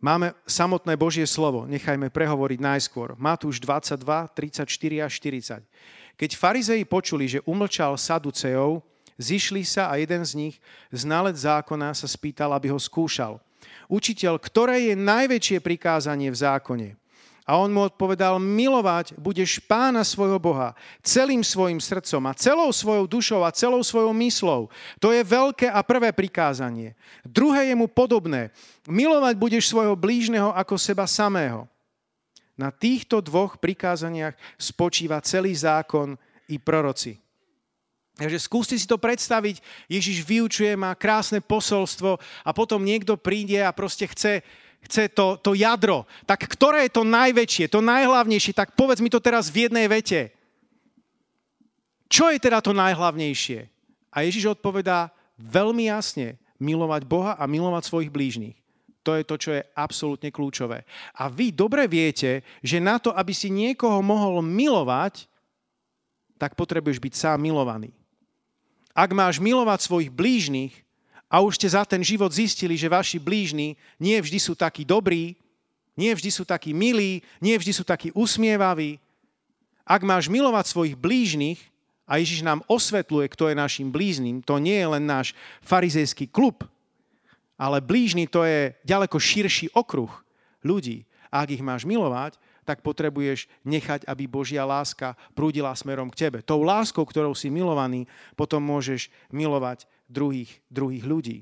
Máme 0.02 0.34
samotné 0.46 0.98
Božie 0.98 1.26
slovo, 1.26 1.66
nechajme 1.66 2.10
prehovoriť 2.10 2.58
najskôr. 2.58 3.14
Matúš 3.14 3.62
22, 3.62 4.02
34 4.02 4.66
a 5.02 5.06
40. 5.06 6.18
Keď 6.18 6.30
farizei 6.34 6.82
počuli, 6.82 7.26
že 7.30 7.42
umlčal 7.46 7.94
Saduceov, 7.94 8.82
zišli 9.18 9.62
sa 9.62 9.90
a 9.90 9.98
jeden 9.98 10.22
z 10.26 10.32
nich, 10.34 10.54
znalec 10.90 11.38
zákona, 11.38 11.94
sa 11.94 12.06
spýtal, 12.06 12.54
aby 12.54 12.70
ho 12.70 12.78
skúšal– 12.78 13.38
učiteľ, 13.92 14.40
ktoré 14.40 14.88
je 14.88 14.94
najväčšie 14.96 15.60
prikázanie 15.60 16.32
v 16.32 16.40
zákone? 16.40 16.88
A 17.42 17.58
on 17.58 17.74
mu 17.74 17.82
odpovedal, 17.82 18.38
milovať 18.38 19.18
budeš 19.18 19.58
pána 19.66 20.06
svojho 20.06 20.38
Boha 20.38 20.78
celým 21.02 21.42
svojim 21.42 21.82
srdcom 21.82 22.22
a 22.30 22.38
celou 22.38 22.70
svojou 22.70 23.04
dušou 23.10 23.42
a 23.42 23.50
celou 23.50 23.82
svojou 23.82 24.14
myslou. 24.14 24.70
To 25.02 25.10
je 25.10 25.26
veľké 25.26 25.66
a 25.66 25.82
prvé 25.82 26.14
prikázanie. 26.14 26.94
Druhé 27.26 27.68
je 27.68 27.76
mu 27.76 27.90
podobné. 27.90 28.54
Milovať 28.86 29.34
budeš 29.34 29.74
svojho 29.74 29.98
blížneho 29.98 30.54
ako 30.54 30.78
seba 30.78 31.04
samého. 31.10 31.66
Na 32.54 32.70
týchto 32.70 33.18
dvoch 33.18 33.58
prikázaniach 33.58 34.38
spočíva 34.54 35.18
celý 35.18 35.50
zákon 35.50 36.14
i 36.46 36.62
proroci. 36.62 37.18
Takže 38.22 38.38
skúste 38.38 38.78
si 38.78 38.86
to 38.86 39.02
predstaviť, 39.02 39.58
Ježiš 39.90 40.22
vyučuje, 40.22 40.78
má 40.78 40.94
krásne 40.94 41.42
posolstvo 41.42 42.22
a 42.46 42.50
potom 42.54 42.78
niekto 42.78 43.18
príde 43.18 43.58
a 43.58 43.74
proste 43.74 44.06
chce, 44.06 44.46
chce 44.86 45.10
to, 45.10 45.42
to 45.42 45.58
jadro. 45.58 46.06
Tak 46.22 46.46
ktoré 46.46 46.86
je 46.86 46.94
to 46.94 47.02
najväčšie, 47.02 47.66
to 47.66 47.82
najhlavnejšie? 47.82 48.54
Tak 48.54 48.78
povedz 48.78 49.02
mi 49.02 49.10
to 49.10 49.18
teraz 49.18 49.50
v 49.50 49.66
jednej 49.66 49.90
vete. 49.90 50.30
Čo 52.06 52.30
je 52.30 52.38
teda 52.38 52.62
to 52.62 52.70
najhlavnejšie? 52.70 53.66
A 54.14 54.22
Ježiš 54.22 54.54
odpovedá 54.54 55.10
veľmi 55.42 55.90
jasne, 55.90 56.38
milovať 56.62 57.02
Boha 57.02 57.34
a 57.34 57.50
milovať 57.50 57.90
svojich 57.90 58.14
blížnych. 58.14 58.54
To 59.02 59.18
je 59.18 59.26
to, 59.26 59.34
čo 59.34 59.50
je 59.58 59.66
absolútne 59.74 60.30
kľúčové. 60.30 60.86
A 61.18 61.26
vy 61.26 61.50
dobre 61.50 61.90
viete, 61.90 62.46
že 62.62 62.78
na 62.78 63.02
to, 63.02 63.10
aby 63.10 63.34
si 63.34 63.50
niekoho 63.50 63.98
mohol 63.98 64.46
milovať, 64.46 65.26
tak 66.38 66.54
potrebuješ 66.54 67.02
byť 67.02 67.14
sám 67.18 67.42
milovaný. 67.42 67.90
Ak 68.92 69.10
máš 69.16 69.40
milovať 69.40 69.88
svojich 69.88 70.12
blížnych 70.12 70.72
a 71.32 71.40
už 71.40 71.56
ste 71.56 71.68
za 71.72 71.82
ten 71.88 72.04
život 72.04 72.28
zistili, 72.28 72.76
že 72.76 72.92
vaši 72.92 73.16
blížni 73.16 73.76
nie 73.96 74.16
vždy 74.20 74.38
sú 74.38 74.52
takí 74.52 74.84
dobrí, 74.84 75.36
nie 75.96 76.12
vždy 76.12 76.30
sú 76.32 76.44
takí 76.44 76.76
milí, 76.76 77.24
nie 77.40 77.56
vždy 77.56 77.72
sú 77.72 77.84
takí 77.84 78.12
usmievaví, 78.12 79.00
ak 79.82 80.02
máš 80.06 80.30
milovať 80.30 80.70
svojich 80.70 80.96
blížnych, 80.96 81.58
a 82.02 82.18
Ježiš 82.20 82.44
nám 82.44 82.60
osvetľuje, 82.68 83.26
kto 83.32 83.48
je 83.48 83.56
našim 83.56 83.88
blížnym, 83.88 84.44
to 84.44 84.58
nie 84.60 84.76
je 84.76 84.84
len 84.84 85.04
náš 85.06 85.32
farizejský 85.64 86.28
klub, 86.28 86.66
ale 87.56 87.78
blížny 87.80 88.26
to 88.28 88.42
je 88.44 88.74
ďaleko 88.84 89.16
širší 89.16 89.72
okruh 89.72 90.10
ľudí. 90.60 91.08
A 91.32 91.46
ak 91.46 91.56
ich 91.56 91.64
máš 91.64 91.88
milovať, 91.88 92.36
tak 92.62 92.80
potrebuješ 92.80 93.50
nechať, 93.66 94.06
aby 94.06 94.30
Božia 94.30 94.62
láska 94.62 95.18
prúdila 95.34 95.74
smerom 95.74 96.10
k 96.10 96.28
tebe. 96.28 96.38
Tou 96.42 96.62
láskou, 96.62 97.02
ktorou 97.02 97.34
si 97.34 97.50
milovaný, 97.50 98.06
potom 98.38 98.62
môžeš 98.62 99.10
milovať 99.34 99.86
druhých, 100.06 100.50
druhých 100.70 101.04
ľudí. 101.04 101.38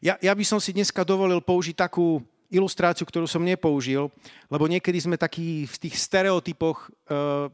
Ja, 0.00 0.16
ja 0.20 0.32
by 0.32 0.44
som 0.44 0.60
si 0.60 0.72
dneska 0.72 1.04
dovolil 1.04 1.40
použiť 1.44 1.76
takú 1.76 2.24
ilustráciu, 2.50 3.06
ktorú 3.06 3.30
som 3.30 3.44
nepoužil, 3.46 4.10
lebo 4.50 4.66
niekedy 4.66 4.98
sme 4.98 5.14
takí 5.14 5.64
v 5.64 5.76
tých 5.76 5.96
stereotypoch, 5.96 6.90
uh, 7.08 7.46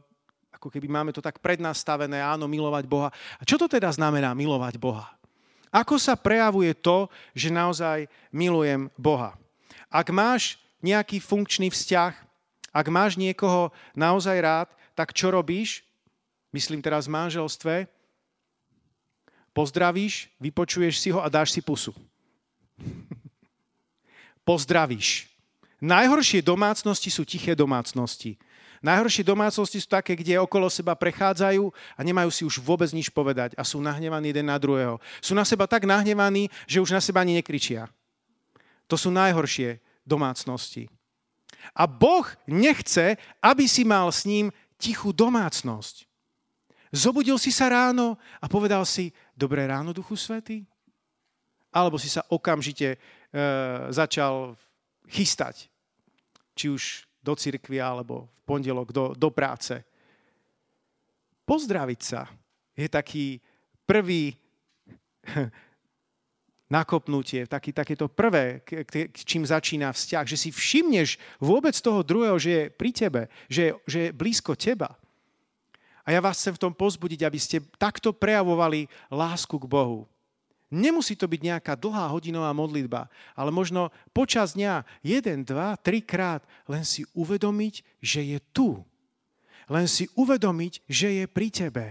ako 0.57 0.73
keby 0.73 0.89
máme 0.89 1.11
to 1.13 1.21
tak 1.21 1.37
prednastavené, 1.37 2.17
áno, 2.17 2.49
milovať 2.49 2.89
Boha. 2.89 3.09
A 3.37 3.43
čo 3.45 3.61
to 3.61 3.69
teda 3.69 3.93
znamená 3.93 4.33
milovať 4.33 4.81
Boha? 4.81 5.13
Ako 5.69 6.01
sa 6.01 6.17
prejavuje 6.17 6.73
to, 6.73 7.05
že 7.37 7.53
naozaj 7.53 8.09
milujem 8.33 8.89
Boha? 8.97 9.37
Ak 9.91 10.09
máš 10.09 10.57
nejaký 10.81 11.21
funkčný 11.21 11.69
vzťah, 11.73 12.13
ak 12.73 12.87
máš 12.93 13.17
niekoho 13.17 13.73
naozaj 13.97 14.37
rád, 14.37 14.69
tak 14.93 15.13
čo 15.13 15.33
robíš? 15.33 15.81
Myslím 16.53 16.81
teraz 16.81 17.09
v 17.09 17.15
manželstve. 17.17 17.75
Pozdravíš, 19.53 20.29
vypočuješ 20.37 21.01
si 21.01 21.09
ho 21.09 21.17
a 21.17 21.29
dáš 21.29 21.57
si 21.57 21.65
pusu. 21.65 21.89
Pozdravíš. 24.47 25.25
Najhoršie 25.81 26.45
domácnosti 26.45 27.09
sú 27.09 27.25
tiché 27.25 27.57
domácnosti. 27.57 28.37
Najhoršie 28.81 29.25
domácnosti 29.25 29.81
sú 29.81 29.89
také, 29.89 30.13
kde 30.13 30.37
okolo 30.37 30.69
seba 30.69 30.93
prechádzajú 30.93 31.73
a 31.97 31.99
nemajú 32.05 32.29
si 32.29 32.45
už 32.45 32.61
vôbec 32.61 32.89
nič 32.93 33.09
povedať 33.09 33.57
a 33.57 33.65
sú 33.65 33.81
nahnevaní 33.81 34.29
jeden 34.29 34.53
na 34.53 34.57
druhého. 34.61 35.01
Sú 35.17 35.33
na 35.33 35.41
seba 35.41 35.65
tak 35.65 35.89
nahnevaní, 35.89 36.53
že 36.69 36.77
už 36.77 36.93
na 36.93 37.01
seba 37.01 37.25
ani 37.25 37.41
nekričia. 37.41 37.89
To 38.85 38.93
sú 38.93 39.09
najhoršie 39.09 39.81
domácnosti. 40.07 40.87
A 41.75 41.83
Boh 41.83 42.23
nechce, 42.47 43.19
aby 43.43 43.67
si 43.67 43.83
mal 43.83 44.07
s 44.07 44.23
ním 44.23 44.47
tichú 44.79 45.11
domácnosť. 45.11 46.07
Zobudil 46.95 47.35
si 47.35 47.51
sa 47.51 47.67
ráno 47.67 48.15
a 48.39 48.47
povedal 48.47 48.87
si, 48.87 49.11
dobré 49.35 49.67
ráno, 49.67 49.91
Duchu 49.91 50.15
Svety? 50.15 50.63
Alebo 51.75 51.99
si 51.99 52.07
sa 52.07 52.23
okamžite 52.31 52.95
e, 52.95 52.97
začal 53.91 54.55
chystať, 55.11 55.67
či 56.55 56.71
už 56.71 57.03
do 57.19 57.35
cirkvi 57.35 57.83
alebo 57.83 58.31
v 58.31 58.39
pondelok 58.47 58.95
do, 58.95 59.05
do 59.11 59.27
práce. 59.27 59.75
Pozdraviť 61.43 61.99
sa 61.99 62.23
je 62.71 62.87
taký 62.87 63.43
prvý 63.83 64.31
nakopnutie, 66.67 67.47
taký, 67.47 67.71
takéto 67.71 68.11
prvé, 68.11 68.59
k, 68.67 68.83
k, 68.83 68.93
k 69.07 69.17
čím 69.23 69.47
začína 69.47 69.95
vzťah, 69.95 70.25
že 70.27 70.37
si 70.37 70.49
všimneš 70.51 71.15
vôbec 71.39 71.73
toho 71.79 72.03
druhého, 72.03 72.35
že 72.35 72.51
je 72.51 72.63
pri 72.67 72.91
tebe, 72.91 73.21
že, 73.47 73.75
že 73.87 74.11
je 74.11 74.15
blízko 74.15 74.53
teba. 74.59 74.95
A 76.07 76.15
ja 76.15 76.23
vás 76.23 76.39
chcem 76.39 76.55
v 76.55 76.63
tom 76.67 76.73
pozbudiť, 76.75 77.27
aby 77.27 77.39
ste 77.39 77.63
takto 77.75 78.15
prejavovali 78.15 78.87
lásku 79.11 79.59
k 79.59 79.67
Bohu. 79.67 80.07
Nemusí 80.67 81.15
to 81.15 81.31
byť 81.31 81.41
nejaká 81.43 81.73
dlhá 81.79 82.11
hodinová 82.11 82.51
modlitba, 82.51 83.07
ale 83.31 83.55
možno 83.55 83.87
počas 84.11 84.51
dňa 84.51 84.83
jeden, 84.99 85.47
dva, 85.47 85.79
trikrát 85.79 86.43
len 86.67 86.83
si 86.83 87.07
uvedomiť, 87.15 88.03
že 88.03 88.23
je 88.23 88.39
tu. 88.51 88.83
Len 89.71 89.87
si 89.87 90.11
uvedomiť, 90.15 90.83
že 90.87 91.23
je 91.23 91.25
pri 91.27 91.47
tebe. 91.51 91.85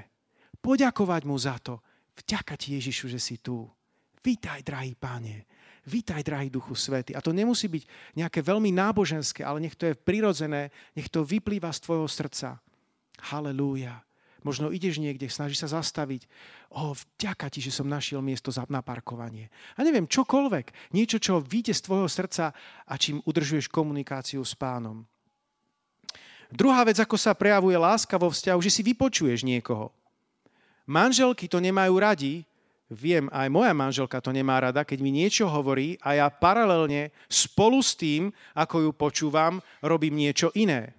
Poďakovať 0.61 1.23
mu 1.25 1.37
za 1.37 1.57
to. 1.61 1.81
Vďaka 2.17 2.57
ti 2.57 2.77
Ježišu, 2.77 3.13
že 3.13 3.21
si 3.21 3.37
tu. 3.41 3.69
Vítaj, 4.27 4.67
drahý 4.67 4.99
páne. 4.99 5.47
Vítaj, 5.87 6.27
drahý 6.27 6.51
Duchu 6.51 6.75
Svety. 6.75 7.15
A 7.15 7.23
to 7.23 7.31
nemusí 7.31 7.71
byť 7.71 7.87
nejaké 8.19 8.43
veľmi 8.43 8.75
náboženské, 8.75 9.47
ale 9.47 9.63
nech 9.63 9.79
to 9.79 9.87
je 9.87 9.95
prirodzené, 9.95 10.75
nech 10.99 11.07
to 11.07 11.23
vyplýva 11.23 11.71
z 11.71 11.87
tvojho 11.87 12.11
srdca. 12.11 12.59
Halelúja. 13.31 14.03
Možno 14.43 14.75
ideš 14.75 14.99
niekde, 14.99 15.31
snažíš 15.31 15.63
sa 15.63 15.79
zastaviť. 15.79 16.27
O, 16.75 16.91
vďaka 16.91 17.55
ti, 17.55 17.63
že 17.63 17.71
som 17.71 17.87
našiel 17.87 18.19
miesto 18.19 18.51
na 18.67 18.83
parkovanie. 18.83 19.47
A 19.79 19.87
neviem, 19.87 20.11
čokoľvek. 20.11 20.91
Niečo, 20.91 21.23
čo 21.23 21.39
vyjde 21.39 21.79
z 21.79 21.87
tvojho 21.87 22.11
srdca 22.11 22.51
a 22.83 22.95
čím 22.99 23.23
udržuješ 23.23 23.71
komunikáciu 23.71 24.43
s 24.43 24.59
pánom. 24.59 25.07
Druhá 26.51 26.83
vec, 26.83 26.99
ako 26.99 27.15
sa 27.15 27.31
prejavuje 27.31 27.79
láska 27.79 28.19
vo 28.19 28.35
vzťahu, 28.35 28.59
že 28.59 28.75
si 28.75 28.83
vypočuješ 28.83 29.47
niekoho. 29.47 29.95
Manželky 30.91 31.47
to 31.47 31.63
nemajú 31.63 31.95
radi, 32.03 32.43
viem, 32.93 33.27
aj 33.35 33.49
moja 33.51 33.75
manželka 33.75 34.23
to 34.23 34.31
nemá 34.31 34.63
rada, 34.63 34.87
keď 34.87 34.99
mi 35.03 35.11
niečo 35.11 35.51
hovorí 35.51 35.99
a 36.03 36.19
ja 36.19 36.27
paralelne 36.31 37.11
spolu 37.27 37.83
s 37.83 37.99
tým, 37.99 38.31
ako 38.55 38.89
ju 38.89 38.91
počúvam, 38.95 39.59
robím 39.83 40.15
niečo 40.15 40.55
iné. 40.55 40.95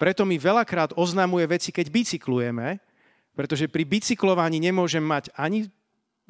Preto 0.00 0.24
mi 0.24 0.40
veľakrát 0.40 0.96
oznamuje 0.96 1.44
veci, 1.50 1.70
keď 1.74 1.86
bicyklujeme, 1.92 2.80
pretože 3.36 3.68
pri 3.68 3.84
bicyklovaní 3.84 4.56
nemôžem 4.62 5.04
mať 5.04 5.28
ani 5.36 5.68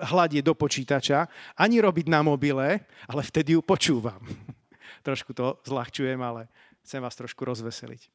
hľadie 0.00 0.40
do 0.40 0.56
počítača, 0.56 1.28
ani 1.60 1.78
robiť 1.78 2.06
na 2.08 2.24
mobile, 2.24 2.82
ale 3.06 3.22
vtedy 3.22 3.54
ju 3.54 3.60
počúvam. 3.62 4.18
trošku 5.06 5.32
to 5.32 5.60
zľahčujem, 5.64 6.20
ale 6.20 6.48
chcem 6.84 7.00
vás 7.00 7.16
trošku 7.16 7.44
rozveseliť. 7.44 8.08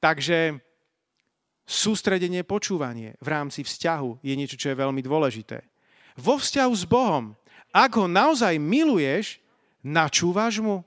Takže 0.00 0.60
sústredenie, 1.66 2.46
počúvanie 2.46 3.18
v 3.18 3.28
rámci 3.28 3.66
vzťahu 3.66 4.22
je 4.22 4.34
niečo, 4.38 4.56
čo 4.56 4.70
je 4.70 4.80
veľmi 4.80 5.02
dôležité. 5.02 5.66
Vo 6.16 6.38
vzťahu 6.38 6.72
s 6.72 6.86
Bohom, 6.86 7.34
ak 7.74 7.90
ho 7.98 8.06
naozaj 8.08 8.56
miluješ, 8.56 9.42
načúvaš 9.82 10.62
mu, 10.62 10.80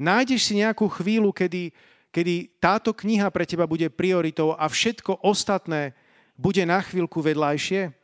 nájdeš 0.00 0.48
si 0.48 0.62
nejakú 0.62 0.88
chvíľu, 0.88 1.34
kedy 1.34 1.74
kedy 2.10 2.58
táto 2.58 2.90
kniha 2.90 3.30
pre 3.30 3.46
teba 3.46 3.64
bude 3.70 3.86
prioritou 3.90 4.54
a 4.58 4.66
všetko 4.66 5.22
ostatné 5.22 5.94
bude 6.34 6.62
na 6.66 6.82
chvíľku 6.82 7.22
vedľajšie? 7.22 7.94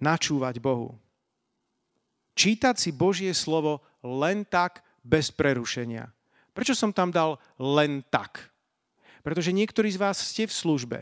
Načúvať 0.00 0.60
Bohu. 0.60 0.92
Čítať 2.36 2.76
si 2.76 2.90
Božie 2.92 3.32
slovo 3.32 3.80
len 4.04 4.44
tak, 4.44 4.84
bez 5.04 5.28
prerušenia. 5.28 6.08
Prečo 6.56 6.72
som 6.72 6.88
tam 6.88 7.12
dal 7.12 7.36
len 7.60 8.00
tak? 8.08 8.53
Pretože 9.24 9.56
niektorí 9.56 9.88
z 9.88 9.98
vás 9.98 10.20
ste 10.20 10.44
v 10.44 10.52
službe. 10.52 10.98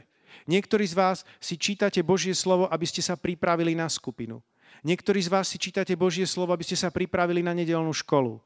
Niektorí 0.47 0.87
z 0.87 0.95
vás 0.95 1.18
si 1.43 1.59
čítate 1.59 2.01
Božie 2.07 2.33
slovo, 2.33 2.70
aby 2.70 2.87
ste 2.87 3.03
sa 3.03 3.18
pripravili 3.18 3.75
na 3.75 3.91
skupinu. 3.91 4.39
Niektorí 4.87 5.20
z 5.23 5.31
vás 5.31 5.51
si 5.51 5.59
čítate 5.59 5.99
Božie 5.99 6.25
slovo, 6.25 6.55
aby 6.55 6.62
ste 6.62 6.79
sa 6.79 6.89
pripravili 6.89 7.43
na 7.43 7.53
nedelnú 7.53 7.91
školu. 7.91 8.39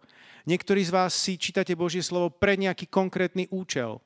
Niektorí 0.48 0.84
z 0.84 0.92
vás 0.92 1.12
si 1.12 1.36
čítate 1.36 1.76
Božie 1.76 2.00
slovo 2.00 2.32
pre 2.32 2.56
nejaký 2.56 2.88
konkrétny 2.88 3.48
účel. 3.52 4.00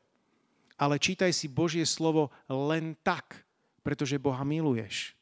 Ale 0.81 0.97
čítaj 0.97 1.35
si 1.37 1.47
Božie 1.51 1.85
slovo 1.85 2.33
len 2.49 2.97
tak, 3.05 3.45
pretože 3.85 4.17
Boha 4.17 4.41
miluješ. 4.47 5.13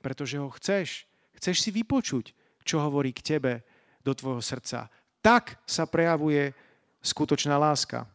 Pretože 0.00 0.40
ho 0.40 0.48
chceš. 0.54 1.04
Chceš 1.36 1.56
si 1.60 1.70
vypočuť, 1.74 2.32
čo 2.64 2.80
hovorí 2.80 3.12
k 3.12 3.36
tebe 3.36 3.52
do 4.00 4.16
tvojho 4.16 4.40
srdca. 4.40 4.88
Tak 5.20 5.60
sa 5.68 5.84
prejavuje 5.84 6.56
skutočná 7.04 7.60
láska. 7.60 8.08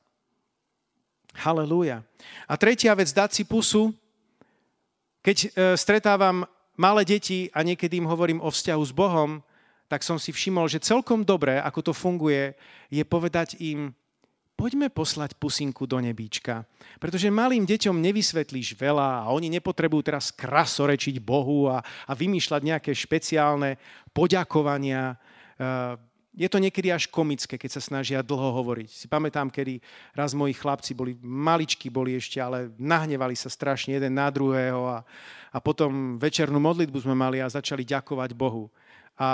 Halelúja. 1.38 2.02
A 2.50 2.54
tretia 2.58 2.96
vec, 2.98 3.14
dať 3.14 3.42
si 3.42 3.44
pusu. 3.46 3.94
Keď 5.22 5.38
e, 5.38 5.48
stretávam 5.78 6.48
malé 6.80 7.04
deti 7.04 7.52
a 7.52 7.62
niekedy 7.62 8.00
im 8.00 8.08
hovorím 8.08 8.40
o 8.40 8.50
vzťahu 8.50 8.84
s 8.88 8.94
Bohom, 8.96 9.44
tak 9.90 10.06
som 10.06 10.22
si 10.22 10.30
všimol, 10.30 10.70
že 10.70 10.86
celkom 10.86 11.26
dobré, 11.26 11.60
ako 11.60 11.92
to 11.92 11.94
funguje, 11.98 12.54
je 12.94 13.04
povedať 13.04 13.58
im, 13.60 13.92
poďme 14.60 14.92
poslať 14.92 15.40
pusinku 15.40 15.88
do 15.88 15.98
nebíčka. 16.04 16.68
Pretože 17.00 17.32
malým 17.32 17.64
deťom 17.64 17.96
nevysvetlíš 17.96 18.76
veľa 18.76 19.24
a 19.24 19.32
oni 19.32 19.48
nepotrebujú 19.56 20.04
teraz 20.12 20.36
krasorečiť 20.36 21.24
Bohu 21.24 21.72
a, 21.72 21.80
a 21.80 22.12
vymýšľať 22.12 22.62
nejaké 22.68 22.92
špeciálne 22.92 23.80
poďakovania. 24.12 25.16
Eh, 25.16 25.96
je 26.30 26.46
to 26.46 26.62
niekedy 26.62 26.94
až 26.94 27.10
komické, 27.10 27.58
keď 27.58 27.78
sa 27.78 27.82
snažia 27.82 28.22
dlho 28.22 28.54
hovoriť. 28.62 28.90
Si 28.90 29.06
pamätám, 29.10 29.50
kedy 29.50 29.82
raz 30.14 30.38
moji 30.38 30.54
chlapci 30.54 30.94
boli, 30.94 31.18
maličky 31.20 31.90
boli 31.90 32.14
ešte, 32.14 32.38
ale 32.38 32.70
nahnevali 32.78 33.34
sa 33.34 33.50
strašne 33.50 33.98
jeden 33.98 34.14
na 34.14 34.30
druhého 34.30 34.86
a, 34.86 34.98
a 35.50 35.58
potom 35.58 36.22
večernú 36.22 36.62
modlitbu 36.62 37.02
sme 37.02 37.18
mali 37.18 37.42
a 37.42 37.50
začali 37.50 37.82
ďakovať 37.82 38.38
Bohu 38.38 38.70
a, 39.20 39.32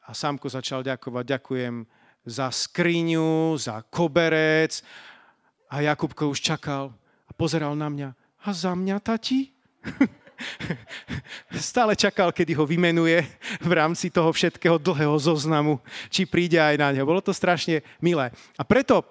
a 0.00 0.10
Sámko 0.16 0.48
začal 0.48 0.80
ďakovať, 0.80 1.24
ďakujem 1.36 1.84
za 2.24 2.48
skriňu, 2.48 3.60
za 3.60 3.84
koberec 3.92 4.80
a 5.68 5.84
Jakubko 5.84 6.32
už 6.32 6.40
čakal 6.40 6.88
a 7.28 7.32
pozeral 7.36 7.76
na 7.76 7.92
mňa. 7.92 8.08
A 8.44 8.48
za 8.56 8.72
mňa, 8.72 8.96
tati? 9.04 9.52
Stále 11.54 11.96
čakal, 11.96 12.34
kedy 12.34 12.54
ho 12.58 12.66
vymenuje 12.66 13.22
v 13.62 13.72
rámci 13.72 14.10
toho 14.10 14.30
všetkého 14.34 14.78
dlhého 14.78 15.14
zoznamu, 15.18 15.78
či 16.10 16.26
príde 16.26 16.58
aj 16.58 16.76
na 16.78 16.88
neho. 16.90 17.06
Bolo 17.06 17.22
to 17.22 17.30
strašne 17.30 17.82
milé. 18.02 18.34
A 18.58 18.62
preto, 18.66 19.06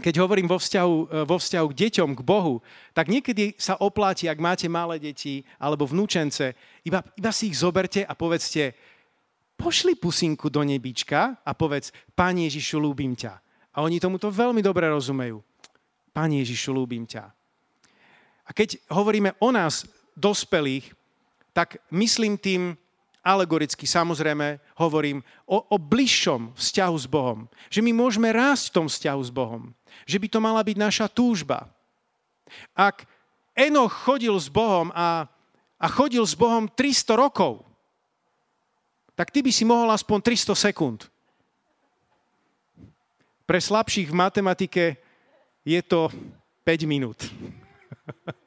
keď 0.00 0.24
hovorím 0.24 0.48
vo 0.48 0.56
vzťahu, 0.56 1.26
vo 1.28 1.36
vzťahu 1.36 1.66
k 1.72 1.78
deťom, 1.86 2.10
k 2.16 2.22
Bohu, 2.24 2.64
tak 2.96 3.12
niekedy 3.12 3.56
sa 3.60 3.76
opláti, 3.76 4.28
ak 4.28 4.40
máte 4.40 4.66
malé 4.68 4.96
deti 4.96 5.44
alebo 5.60 5.84
vnúčence, 5.84 6.56
iba, 6.84 7.04
iba 7.16 7.30
si 7.32 7.52
ich 7.52 7.60
zoberte 7.60 8.00
a 8.04 8.12
povedzte, 8.16 8.72
pošli 9.56 9.94
pusinku 9.94 10.48
do 10.48 10.64
nebička 10.64 11.38
a 11.44 11.52
povedz, 11.52 11.92
Pane 12.16 12.48
Ježišu, 12.48 12.80
ľúbim 12.82 13.12
ťa. 13.14 13.36
A 13.72 13.84
oni 13.84 14.00
tomuto 14.00 14.28
veľmi 14.28 14.60
dobre 14.60 14.88
rozumejú. 14.88 15.40
Pane 16.12 16.44
Ježišu, 16.44 16.76
ľúbim 16.76 17.08
ťa. 17.08 17.24
A 18.42 18.50
keď 18.50 18.76
hovoríme 18.90 19.38
o 19.38 19.48
nás, 19.54 19.86
dospelých, 20.16 20.92
tak 21.52 21.80
myslím 21.92 22.40
tým 22.40 22.76
alegoricky 23.22 23.86
samozrejme 23.86 24.58
hovorím 24.74 25.22
o, 25.46 25.62
o 25.62 25.76
bližšom 25.78 26.58
vzťahu 26.58 26.96
s 26.98 27.06
Bohom. 27.06 27.46
Že 27.70 27.80
my 27.86 27.92
môžeme 27.94 28.28
rásť 28.34 28.70
v 28.70 28.74
tom 28.82 28.86
vzťahu 28.90 29.20
s 29.22 29.30
Bohom. 29.30 29.62
Že 30.04 30.18
by 30.18 30.26
to 30.28 30.38
mala 30.42 30.60
byť 30.66 30.76
naša 30.76 31.06
túžba. 31.06 31.70
Ak 32.74 33.06
Enoch 33.54 33.94
chodil 33.94 34.34
s 34.34 34.50
Bohom 34.50 34.90
a, 34.92 35.30
a 35.78 35.86
chodil 35.86 36.24
s 36.26 36.34
Bohom 36.34 36.66
300 36.66 37.14
rokov, 37.14 37.62
tak 39.14 39.30
ty 39.30 39.44
by 39.44 39.54
si 39.54 39.62
mohol 39.62 39.92
aspoň 39.94 40.18
300 40.34 40.66
sekúnd. 40.72 41.06
Pre 43.46 43.58
slabších 43.60 44.10
v 44.10 44.18
matematike 44.18 44.84
je 45.62 45.80
to 45.84 46.10
5 46.66 46.90
minút. 46.90 47.22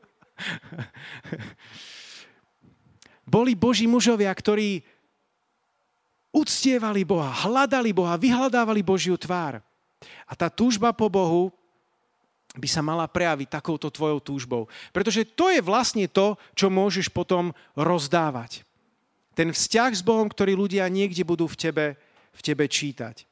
Boli 3.26 3.58
Boží 3.58 3.90
mužovia, 3.90 4.30
ktorí 4.30 4.86
uctievali 6.36 7.08
Boha, 7.08 7.32
hľadali 7.32 7.96
Boha, 7.96 8.20
vyhľadávali 8.20 8.84
Božiu 8.84 9.16
tvár. 9.16 9.64
A 10.28 10.34
tá 10.36 10.52
túžba 10.52 10.92
po 10.92 11.08
Bohu 11.10 11.50
by 12.56 12.68
sa 12.70 12.80
mala 12.84 13.08
prejaviť 13.08 13.52
takouto 13.52 13.92
tvojou 13.92 14.20
túžbou. 14.24 14.64
Pretože 14.96 15.28
to 15.28 15.52
je 15.52 15.60
vlastne 15.60 16.08
to, 16.08 16.40
čo 16.56 16.72
môžeš 16.72 17.12
potom 17.12 17.52
rozdávať. 17.76 18.64
Ten 19.36 19.52
vzťah 19.52 19.92
s 19.92 20.04
Bohom, 20.04 20.32
ktorý 20.32 20.56
ľudia 20.56 20.88
niekde 20.88 21.28
budú 21.28 21.52
v 21.52 21.60
tebe, 21.60 21.86
v 22.32 22.42
tebe 22.44 22.64
čítať. 22.72 23.28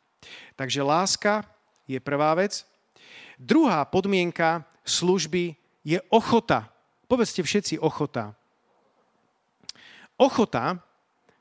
Takže 0.60 0.84
láska 0.84 1.48
je 1.88 2.00
prvá 2.04 2.36
vec. 2.36 2.68
Druhá 3.40 3.88
podmienka 3.88 4.68
služby 4.84 5.56
je 5.88 6.00
ochota. 6.12 6.73
Povedzte 7.08 7.44
všetci 7.44 7.80
ochota. 7.84 8.34
Ochota 10.18 10.80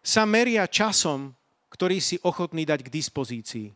sa 0.03 0.27
meria 0.27 0.67
časom, 0.67 1.31
ktorý 1.71 2.03
si 2.03 2.19
ochotný 2.21 2.67
dať 2.67 2.89
k 2.89 2.93
dispozícii. 2.93 3.69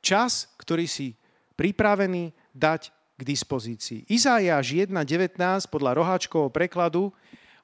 Čas, 0.00 0.48
ktorý 0.56 0.88
si 0.88 1.12
pripravený 1.58 2.32
dať 2.54 2.90
k 3.16 3.22
dispozícii. 3.24 4.04
Izájáš 4.12 4.76
1.19 4.76 5.36
podľa 5.72 5.92
roháčkovho 5.96 6.52
prekladu 6.52 7.10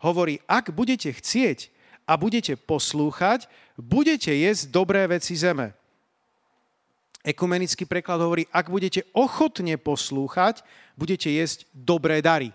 hovorí, 0.01 0.40
ak 0.49 0.72
budete 0.72 1.12
chcieť 1.12 1.68
a 2.09 2.16
budete 2.16 2.57
poslúchať, 2.57 3.47
budete 3.76 4.32
jesť 4.32 4.72
dobré 4.72 5.05
veci 5.07 5.36
zeme. 5.36 5.76
Ekumenický 7.22 7.86
preklad 7.86 8.18
hovorí, 8.18 8.51
ak 8.51 8.66
budete 8.66 9.07
ochotne 9.14 9.78
poslúchať, 9.78 10.66
budete 10.99 11.30
jesť 11.30 11.70
dobré 11.70 12.18
dary. 12.18 12.51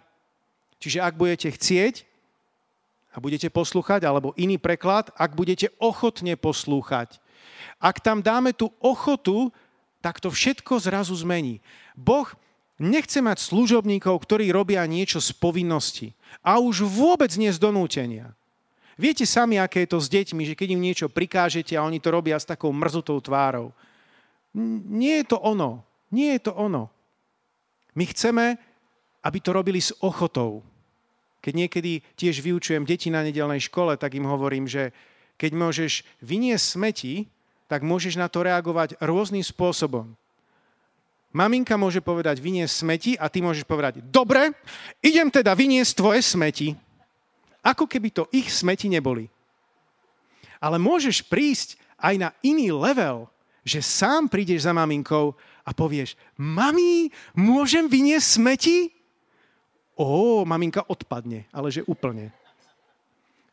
Čiže 0.77 1.01
ak 1.01 1.17
budete 1.17 1.49
chcieť 1.49 2.05
a 3.13 3.17
budete 3.17 3.49
poslúchať, 3.49 4.05
alebo 4.05 4.37
iný 4.37 4.61
preklad, 4.61 5.09
ak 5.17 5.33
budete 5.33 5.73
ochotne 5.81 6.37
poslúchať. 6.37 7.17
Ak 7.81 8.01
tam 8.01 8.21
dáme 8.21 8.53
tú 8.53 8.69
ochotu, 8.77 9.49
tak 10.01 10.21
to 10.21 10.29
všetko 10.29 10.77
zrazu 10.77 11.17
zmení. 11.17 11.57
Boh 11.97 12.29
nechce 12.77 13.17
mať 13.17 13.41
služobníkov, 13.41 14.13
ktorí 14.21 14.53
robia 14.53 14.85
niečo 14.85 15.17
z 15.17 15.33
povinnosti 15.33 16.13
a 16.45 16.61
už 16.61 16.85
vôbec 16.85 17.33
nie 17.41 17.49
z 17.49 17.57
donútenia. 17.57 18.37
Viete 18.97 19.29
sami, 19.29 19.61
aké 19.61 19.85
je 19.85 19.93
to 19.93 19.99
s 20.01 20.09
deťmi, 20.09 20.41
že 20.53 20.57
keď 20.57 20.73
im 20.73 20.81
niečo 20.81 21.05
prikážete 21.05 21.77
a 21.77 21.85
oni 21.85 22.01
to 22.01 22.09
robia 22.09 22.37
s 22.37 22.49
takou 22.49 22.73
mrzutou 22.73 23.21
tvárou. 23.21 23.69
Nie 24.89 25.21
je 25.21 25.33
to 25.33 25.37
ono. 25.37 25.85
Nie 26.09 26.37
je 26.37 26.49
to 26.49 26.53
ono. 26.57 26.89
My 27.93 28.09
chceme, 28.09 28.57
aby 29.27 29.43
to 29.43 29.51
robili 29.51 29.83
s 29.83 29.91
ochotou. 29.99 30.63
Keď 31.43 31.53
niekedy 31.53 31.99
tiež 32.15 32.39
vyučujem 32.39 32.87
deti 32.87 33.11
na 33.11 33.19
nedelnej 33.27 33.59
škole, 33.59 33.99
tak 33.99 34.15
im 34.15 34.23
hovorím, 34.23 34.71
že 34.71 34.95
keď 35.35 35.51
môžeš 35.51 36.07
vyniesť 36.23 36.65
smeti, 36.65 37.27
tak 37.67 37.83
môžeš 37.83 38.15
na 38.15 38.31
to 38.31 38.47
reagovať 38.47 38.95
rôznym 39.03 39.43
spôsobom. 39.43 40.15
Maminka 41.35 41.75
môže 41.75 41.99
povedať 41.99 42.39
vyniesť 42.39 42.73
smeti 42.73 43.11
a 43.19 43.27
ty 43.27 43.43
môžeš 43.43 43.67
povedať, 43.67 43.99
dobre, 43.99 44.55
idem 45.03 45.27
teda 45.27 45.51
vyniesť 45.53 45.91
tvoje 45.93 46.23
smeti. 46.23 46.73
Ako 47.61 47.83
keby 47.83 48.09
to 48.15 48.23
ich 48.31 48.47
smeti 48.47 48.87
neboli. 48.87 49.27
Ale 50.57 50.79
môžeš 50.79 51.27
prísť 51.27 51.75
aj 51.99 52.15
na 52.15 52.29
iný 52.41 52.71
level, 52.71 53.27
že 53.67 53.83
sám 53.83 54.31
prídeš 54.31 54.63
za 54.63 54.71
maminkou 54.71 55.35
a 55.67 55.69
povieš, 55.75 56.15
mami, 56.39 57.11
môžem 57.35 57.91
vyniesť 57.91 58.27
smeti? 58.39 58.96
Ó, 59.97 60.45
maminka 60.45 60.85
odpadne, 60.85 61.49
ale 61.49 61.73
že 61.73 61.83
úplne. 61.89 62.29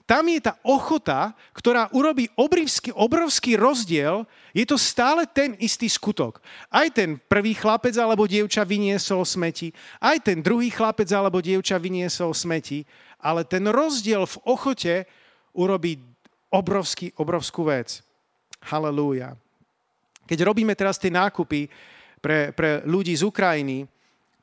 Tam 0.05 0.28
je 0.28 0.36
tá 0.36 0.61
ochota, 0.61 1.32
ktorá 1.57 1.88
urobí 1.97 2.28
obrovský, 2.36 2.92
obrovský 2.92 3.57
rozdiel, 3.57 4.28
je 4.53 4.68
to 4.68 4.76
stále 4.76 5.24
ten 5.24 5.57
istý 5.57 5.88
skutok. 5.88 6.45
Aj 6.68 6.84
ten 6.92 7.16
prvý 7.16 7.57
chlapec 7.57 7.97
alebo 7.97 8.28
dievča 8.28 8.68
vyniesol 8.68 9.24
smeti, 9.24 9.72
aj 10.05 10.28
ten 10.28 10.45
druhý 10.45 10.68
chlapec 10.68 11.09
alebo 11.09 11.40
dievča 11.40 11.80
vyniesol 11.80 12.36
smeti, 12.36 12.84
ale 13.16 13.49
ten 13.49 13.64
rozdiel 13.64 14.28
v 14.28 14.36
ochote 14.45 15.09
urobí 15.57 15.97
obrovský, 16.53 17.16
obrovskú 17.16 17.64
vec. 17.64 18.05
Halelúja. 18.61 19.32
Keď 20.28 20.38
robíme 20.45 20.76
teraz 20.76 21.01
tie 21.01 21.09
nákupy 21.09 21.72
pre, 22.20 22.53
pre 22.53 22.84
ľudí 22.84 23.16
z 23.16 23.24
Ukrajiny, 23.24 23.88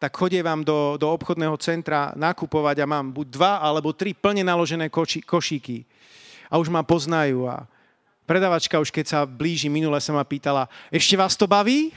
tak 0.02 0.18
chodievam 0.18 0.66
do, 0.66 0.98
do 0.98 1.06
obchodného 1.14 1.54
centra 1.62 2.10
nakupovať 2.18 2.82
a 2.82 2.90
mám 2.90 3.14
buď 3.14 3.28
dva 3.30 3.54
alebo 3.62 3.94
tri 3.94 4.18
plne 4.18 4.42
naložené 4.42 4.90
koči, 4.90 5.22
košíky. 5.22 5.86
A 6.50 6.58
už 6.58 6.74
ma 6.74 6.82
poznajú 6.82 7.46
a 7.46 7.70
predavačka 8.26 8.82
už 8.82 8.90
keď 8.90 9.06
sa 9.06 9.20
blíži, 9.30 9.70
minule 9.70 10.02
sa 10.02 10.10
ma 10.10 10.26
pýtala, 10.26 10.66
ešte 10.90 11.14
vás 11.14 11.38
to 11.38 11.46
baví? 11.46 11.94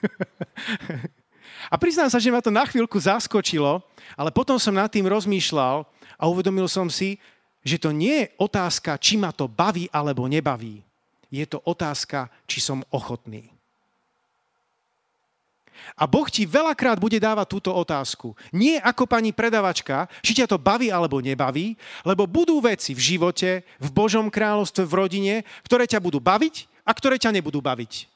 a 1.72 1.76
priznám 1.76 2.08
sa, 2.08 2.16
že 2.16 2.32
ma 2.32 2.40
to 2.40 2.48
na 2.48 2.64
chvíľku 2.64 2.96
zaskočilo, 2.96 3.84
ale 4.16 4.32
potom 4.32 4.56
som 4.56 4.72
nad 4.72 4.88
tým 4.88 5.04
rozmýšľal 5.04 5.84
a 6.16 6.24
uvedomil 6.32 6.64
som 6.72 6.88
si, 6.88 7.20
že 7.60 7.76
to 7.76 7.92
nie 7.92 8.24
je 8.24 8.32
otázka, 8.40 8.96
či 8.96 9.20
ma 9.20 9.28
to 9.28 9.44
baví 9.44 9.92
alebo 9.92 10.24
nebaví. 10.24 10.80
Je 11.28 11.44
to 11.44 11.60
otázka, 11.68 12.32
či 12.48 12.64
som 12.64 12.80
ochotný. 12.88 13.52
A 15.98 16.08
Boh 16.08 16.26
ti 16.30 16.48
veľakrát 16.48 16.96
bude 16.96 17.18
dávať 17.20 17.46
túto 17.52 17.70
otázku. 17.72 18.32
Nie 18.54 18.80
ako 18.80 19.04
pani 19.04 19.30
predavačka, 19.30 20.08
či 20.24 20.38
ťa 20.38 20.50
to 20.50 20.58
baví 20.58 20.88
alebo 20.88 21.20
nebaví, 21.20 21.76
lebo 22.06 22.24
budú 22.24 22.58
veci 22.62 22.96
v 22.96 23.00
živote, 23.14 23.66
v 23.78 23.88
Božom 23.92 24.32
kráľovstve, 24.32 24.82
v 24.88 24.96
rodine, 24.96 25.34
ktoré 25.66 25.84
ťa 25.84 26.00
budú 26.00 26.22
baviť 26.22 26.70
a 26.82 26.90
ktoré 26.90 27.20
ťa 27.20 27.34
nebudú 27.34 27.60
baviť. 27.60 28.08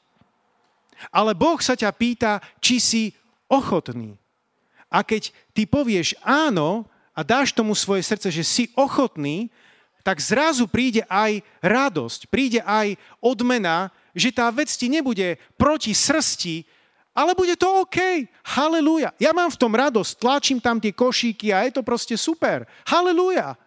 Ale 1.13 1.37
Boh 1.37 1.61
sa 1.61 1.77
ťa 1.77 1.93
pýta, 1.93 2.41
či 2.57 2.81
si 2.81 3.03
ochotný. 3.47 4.17
A 4.87 5.03
keď 5.03 5.29
ty 5.51 5.67
povieš 5.67 6.15
áno 6.23 6.87
a 7.11 7.21
dáš 7.21 7.51
tomu 7.51 7.75
svoje 7.75 8.01
srdce, 8.07 8.31
že 8.31 8.43
si 8.43 8.63
ochotný, 8.73 9.51
tak 10.07 10.23
zrazu 10.23 10.71
príde 10.71 11.03
aj 11.11 11.43
radosť, 11.59 12.31
príde 12.31 12.63
aj 12.63 12.95
odmena, 13.19 13.91
že 14.15 14.31
tá 14.31 14.47
vec 14.55 14.71
ti 14.71 14.87
nebude 14.87 15.35
proti 15.59 15.91
srsti, 15.91 16.63
ale 17.17 17.33
bude 17.33 17.57
to 17.57 17.81
OK. 17.81 18.29
Halelúja. 18.45 19.09
Ja 19.17 19.33
mám 19.33 19.49
v 19.49 19.57
tom 19.57 19.73
radosť, 19.73 20.21
tlačím 20.21 20.61
tam 20.61 20.77
tie 20.77 20.93
košíky 20.93 21.49
a 21.49 21.65
je 21.65 21.73
to 21.73 21.81
proste 21.81 22.13
super. 22.13 22.69
Halelúja. 22.85 23.57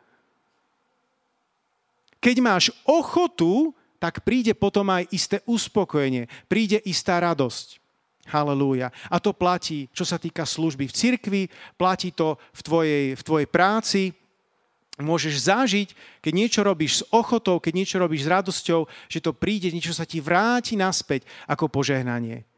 Keď 2.22 2.36
máš 2.38 2.70
ochotu, 2.86 3.74
tak 3.98 4.22
príde 4.22 4.55
potom 4.55 4.86
aj 4.94 5.11
isté 5.11 5.42
uspokojenie, 5.51 6.30
príde 6.46 6.78
istá 6.86 7.18
radosť. 7.18 7.82
Halelúja. 8.30 8.94
A 9.11 9.18
to 9.18 9.34
platí, 9.34 9.90
čo 9.90 10.07
sa 10.07 10.14
týka 10.14 10.46
služby 10.46 10.86
v 10.86 10.94
cirkvi, 10.94 11.42
platí 11.74 12.14
to 12.14 12.38
v 12.55 12.61
tvojej, 12.62 13.05
v 13.18 13.22
tvojej 13.26 13.48
práci. 13.51 14.03
Môžeš 15.01 15.51
zažiť, 15.51 15.88
keď 16.22 16.32
niečo 16.36 16.61
robíš 16.62 17.03
s 17.03 17.07
ochotou, 17.11 17.59
keď 17.59 17.72
niečo 17.74 17.96
robíš 17.98 18.28
s 18.28 18.30
radosťou, 18.30 18.80
že 19.11 19.18
to 19.18 19.34
príde, 19.34 19.72
niečo 19.72 19.96
sa 19.96 20.07
ti 20.07 20.22
vráti 20.22 20.78
naspäť 20.78 21.26
ako 21.48 21.72
požehnanie. 21.72 22.49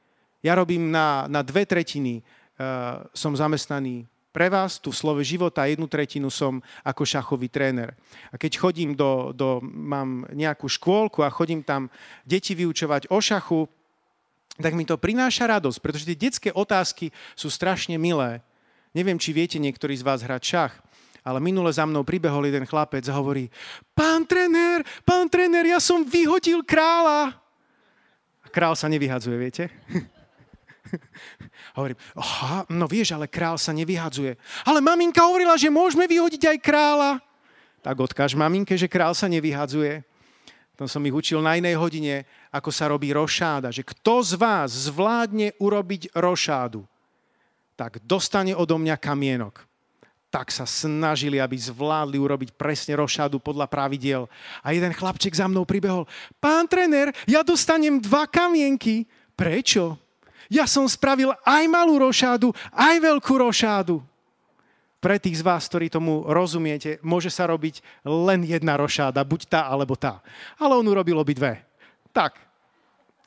Ja 0.42 0.58
robím 0.58 0.90
na, 0.90 1.30
na 1.30 1.46
dve 1.46 1.62
tretiny, 1.64 2.20
uh, 2.58 3.06
som 3.14 3.32
zamestnaný 3.32 4.10
pre 4.32 4.48
vás 4.48 4.80
tu 4.80 4.88
v 4.88 4.96
slove 4.96 5.22
života, 5.22 5.68
jednu 5.68 5.84
tretinu 5.84 6.32
som 6.32 6.64
ako 6.80 7.04
šachový 7.04 7.52
tréner. 7.52 7.92
A 8.32 8.40
keď 8.40 8.56
chodím 8.56 8.96
do, 8.96 9.30
do, 9.36 9.60
mám 9.62 10.24
nejakú 10.32 10.72
škôlku 10.72 11.20
a 11.20 11.28
chodím 11.28 11.60
tam 11.60 11.92
deti 12.24 12.56
vyučovať 12.56 13.12
o 13.12 13.20
šachu, 13.20 13.68
tak 14.56 14.72
mi 14.72 14.88
to 14.88 14.96
prináša 14.96 15.44
radosť, 15.52 15.78
pretože 15.84 16.08
tie 16.08 16.16
detské 16.16 16.48
otázky 16.48 17.12
sú 17.36 17.52
strašne 17.52 18.00
milé. 18.00 18.40
Neviem, 18.96 19.20
či 19.20 19.36
viete 19.36 19.60
niektorí 19.60 19.92
z 20.00 20.04
vás 20.04 20.24
hrať 20.24 20.42
šach, 20.44 20.74
ale 21.20 21.38
minule 21.38 21.68
za 21.68 21.84
mnou 21.84 22.00
pribehol 22.00 22.48
jeden 22.48 22.64
chlapec 22.64 23.04
a 23.08 23.16
hovorí, 23.16 23.52
pán 23.92 24.24
trenér, 24.24 24.80
pán 25.04 25.28
trenér, 25.28 25.76
ja 25.76 25.80
som 25.80 26.04
vyhodil 26.08 26.64
kráľa. 26.64 27.36
A 28.42 28.48
král 28.48 28.72
sa 28.76 28.88
nevyhadzuje, 28.88 29.36
viete? 29.36 29.68
Hovorím, 31.78 31.98
aha, 32.18 32.66
no 32.68 32.84
vieš, 32.90 33.14
ale 33.14 33.30
král 33.30 33.56
sa 33.58 33.70
nevyhadzuje. 33.70 34.36
Ale 34.66 34.82
maminka 34.82 35.22
hovorila, 35.22 35.54
že 35.54 35.72
môžeme 35.72 36.06
vyhodiť 36.06 36.42
aj 36.52 36.58
kráľa. 36.58 37.10
tak 37.82 37.98
odkáž 37.98 38.38
maminke, 38.38 38.78
že 38.78 38.90
král 38.90 39.14
sa 39.14 39.26
nevyhadzuje. 39.26 40.06
To 40.80 40.88
som 40.88 41.04
ich 41.04 41.14
učil 41.14 41.38
na 41.44 41.58
inej 41.58 41.76
hodine, 41.78 42.24
ako 42.48 42.70
sa 42.72 42.88
robí 42.90 43.12
rošáda. 43.12 43.70
Že 43.70 43.86
kto 43.92 44.14
z 44.24 44.32
vás 44.40 44.70
zvládne 44.88 45.54
urobiť 45.60 46.10
rošádu, 46.16 46.88
tak 47.76 48.00
dostane 48.02 48.56
odo 48.56 48.80
mňa 48.80 48.96
kamienok. 48.96 49.62
Tak 50.32 50.48
sa 50.48 50.64
snažili, 50.64 51.36
aby 51.36 51.60
zvládli 51.60 52.16
urobiť 52.16 52.56
presne 52.56 52.96
rošádu 52.96 53.36
podľa 53.36 53.68
pravidiel. 53.68 54.24
A 54.64 54.72
jeden 54.72 54.96
chlapček 54.96 55.36
za 55.36 55.44
mnou 55.44 55.68
pribehol. 55.68 56.08
Pán 56.40 56.64
trenér, 56.64 57.12
ja 57.28 57.44
dostanem 57.44 58.00
dva 58.00 58.24
kamienky. 58.24 59.04
Prečo? 59.36 60.00
Ja 60.52 60.68
som 60.68 60.84
spravil 60.84 61.32
aj 61.48 61.64
malú 61.64 61.96
rošádu, 61.96 62.52
aj 62.76 63.00
veľkú 63.00 63.40
rošádu. 63.40 64.04
Pre 65.00 65.16
tých 65.16 65.40
z 65.40 65.42
vás, 65.42 65.64
ktorí 65.64 65.88
tomu 65.88 66.28
rozumiete, 66.28 67.00
môže 67.00 67.32
sa 67.32 67.48
robiť 67.48 67.80
len 68.04 68.44
jedna 68.44 68.76
rošáda, 68.76 69.24
buď 69.24 69.48
tá 69.48 69.60
alebo 69.64 69.96
tá. 69.96 70.20
Ale 70.60 70.76
on 70.76 70.84
urobil 70.84 71.24
dve. 71.24 71.64
Tak, 72.12 72.36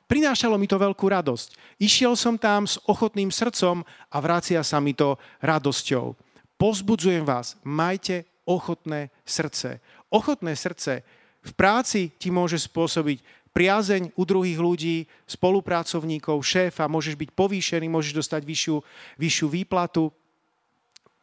prinášalo 0.06 0.56
mi 0.56 0.70
to 0.70 0.78
veľkú 0.78 1.10
radosť. 1.10 1.82
Išiel 1.82 2.14
som 2.14 2.38
tam 2.38 2.70
s 2.70 2.78
ochotným 2.86 3.34
srdcom 3.34 3.82
a 3.84 4.18
vracia 4.22 4.62
sa 4.62 4.78
mi 4.78 4.94
to 4.94 5.18
radosťou. 5.42 6.14
Pozbudzujem 6.56 7.26
vás, 7.26 7.58
majte 7.66 8.24
ochotné 8.48 9.10
srdce. 9.28 9.82
Ochotné 10.14 10.56
srdce 10.56 11.04
v 11.46 11.52
práci 11.54 12.10
ti 12.16 12.32
môže 12.32 12.58
spôsobiť 12.58 13.35
priazeň 13.56 14.12
u 14.20 14.24
druhých 14.28 14.60
ľudí, 14.60 15.08
spolupracovníkov, 15.24 16.43
šéfa, 16.43 16.91
môžeš 16.91 17.16
byť 17.16 17.30
povýšený, 17.32 17.88
môžeš 17.88 18.20
dostať 18.20 18.43
vyššiu, 18.43 18.76
vyššiu 19.16 19.47
výplatu, 19.47 20.12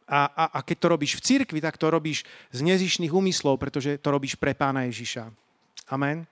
a, 0.03 0.27
a, 0.27 0.43
a 0.57 0.65
keď 0.65 0.77
to 0.77 0.87
robíš 0.91 1.15
v 1.15 1.23
cirkvi, 1.23 1.59
tak 1.63 1.79
to 1.79 1.87
robíš 1.87 2.27
z 2.51 2.59
nezišných 2.59 3.13
úmyslov, 3.13 3.55
pretože 3.55 3.95
to 4.03 4.11
robíš 4.11 4.35
pre 4.35 4.51
pána 4.51 4.83
Ježiša. 4.91 5.31
Amen. 5.87 6.27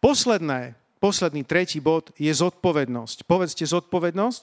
Posledné, 0.00 0.76
posledný 0.96 1.44
tretí 1.44 1.76
bod 1.76 2.12
je 2.16 2.32
zodpovednosť. 2.32 3.28
Povedzte 3.28 3.68
zodpovednosť. 3.68 4.42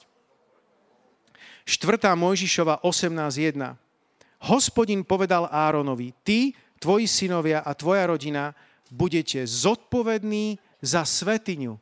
4. 1.66 2.14
Mojžišova 2.14 2.84
18.1. 2.84 3.74
Hospodin 4.52 5.00
povedal 5.02 5.48
Áronovi, 5.48 6.12
ty, 6.20 6.52
tvoji 6.76 7.08
synovia 7.08 7.64
a 7.64 7.72
tvoja 7.72 8.04
rodina 8.12 8.52
budete 8.90 9.46
zodpovední 9.46 10.58
za 10.84 11.04
svetiňu. 11.04 11.80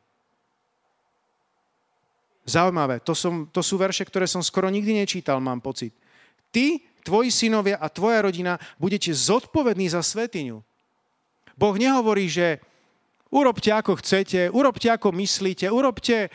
Zaujímavé, 2.43 2.99
to, 2.99 3.15
som, 3.15 3.47
to 3.47 3.63
sú 3.63 3.79
verše, 3.79 4.03
ktoré 4.03 4.27
som 4.27 4.43
skoro 4.43 4.67
nikdy 4.67 4.99
nečítal, 4.99 5.39
mám 5.39 5.63
pocit. 5.63 5.95
Ty, 6.51 6.79
tvoji 7.03 7.31
synovia 7.31 7.79
a 7.79 7.87
tvoja 7.87 8.23
rodina 8.23 8.59
budete 8.75 9.15
zodpovední 9.15 9.87
za 9.91 10.03
svetiňu. 10.03 10.59
Boh 11.55 11.75
nehovorí, 11.79 12.27
že 12.27 12.59
urobte 13.31 13.71
ako 13.71 13.99
chcete, 14.03 14.51
urobte 14.51 14.91
ako 14.91 15.15
myslíte, 15.15 15.71
urobte, 15.71 16.27
e, 16.27 16.29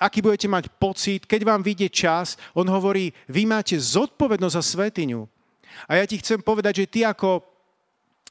aký 0.00 0.24
budete 0.24 0.48
mať 0.48 0.64
pocit, 0.80 1.28
keď 1.28 1.40
vám 1.44 1.60
vyjde 1.60 1.88
čas. 1.92 2.40
On 2.56 2.64
hovorí, 2.64 3.12
vy 3.28 3.44
máte 3.44 3.76
zodpovednosť 3.76 4.56
za 4.56 4.64
svetiňu. 4.64 5.20
A 5.88 6.00
ja 6.00 6.04
ti 6.08 6.16
chcem 6.16 6.40
povedať, 6.40 6.84
že 6.84 6.90
ty 6.90 7.00
ako 7.04 7.55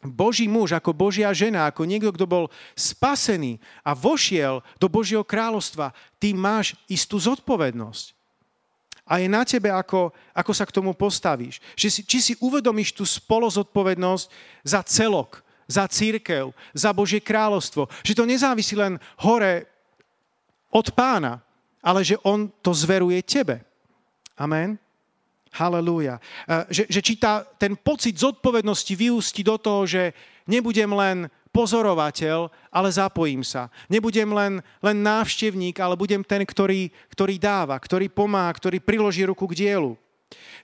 Boží 0.10 0.46
muž, 0.50 0.78
ako 0.78 0.94
Božia 0.94 1.34
žena, 1.36 1.70
ako 1.70 1.86
niekto, 1.86 2.14
kto 2.14 2.26
bol 2.26 2.46
spasený 2.78 3.58
a 3.82 3.98
vošiel 3.98 4.62
do 4.78 4.88
Božieho 4.90 5.26
kráľovstva, 5.26 5.92
ty 6.22 6.32
máš 6.34 6.78
istú 6.90 7.18
zodpovednosť. 7.18 8.16
A 9.06 9.22
je 9.22 9.30
na 9.30 9.46
tebe, 9.46 9.70
ako, 9.70 10.10
ako 10.34 10.52
sa 10.54 10.66
k 10.66 10.74
tomu 10.74 10.98
postavíš. 10.98 11.62
Že 11.78 11.88
si, 11.94 12.02
či 12.02 12.18
si 12.22 12.34
uvedomíš 12.42 12.98
tú 12.98 13.06
spolozodpovednosť 13.06 14.26
za 14.66 14.82
celok, 14.82 15.46
za 15.70 15.86
církev, 15.86 16.50
za 16.74 16.90
Božie 16.90 17.22
kráľovstvo. 17.22 17.86
Že 18.02 18.18
to 18.18 18.26
nezávisí 18.26 18.74
len 18.74 18.98
hore 19.22 19.70
od 20.74 20.90
pána, 20.98 21.46
ale 21.86 22.02
že 22.02 22.18
on 22.26 22.50
to 22.66 22.74
zveruje 22.74 23.22
tebe. 23.22 23.62
Amen. 24.34 24.82
Halelúja. 25.56 26.20
Že, 26.68 26.84
že 26.92 27.00
či 27.00 27.16
tá, 27.16 27.48
ten 27.56 27.80
pocit 27.80 28.20
zodpovednosti 28.20 28.92
vyústi 28.92 29.40
do 29.40 29.56
toho, 29.56 29.88
že 29.88 30.12
nebudem 30.44 30.92
len 30.92 31.32
pozorovateľ, 31.56 32.52
ale 32.68 32.90
zapojím 32.92 33.40
sa. 33.40 33.72
Nebudem 33.88 34.28
len, 34.36 34.60
len 34.84 34.98
návštevník, 35.00 35.80
ale 35.80 35.96
budem 35.96 36.20
ten, 36.20 36.44
ktorý, 36.44 36.92
ktorý 37.08 37.40
dáva, 37.40 37.80
ktorý 37.80 38.12
pomáha, 38.12 38.52
ktorý 38.52 38.84
priloží 38.84 39.24
ruku 39.24 39.48
k 39.48 39.64
dielu. 39.64 39.96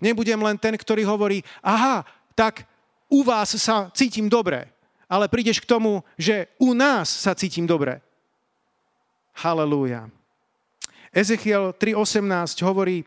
Nebudem 0.04 0.44
len 0.44 0.60
ten, 0.60 0.76
ktorý 0.76 1.08
hovorí, 1.08 1.40
aha, 1.64 2.04
tak 2.36 2.68
u 3.08 3.24
vás 3.24 3.56
sa 3.56 3.88
cítim 3.96 4.28
dobre, 4.28 4.68
ale 5.08 5.32
prídeš 5.32 5.64
k 5.64 5.70
tomu, 5.72 6.04
že 6.20 6.52
u 6.60 6.76
nás 6.76 7.08
sa 7.08 7.32
cítim 7.32 7.64
dobre. 7.64 8.04
Halelúja. 9.40 10.12
Ezechiel 11.12 11.76
3.18 11.76 12.64
hovorí, 12.68 13.04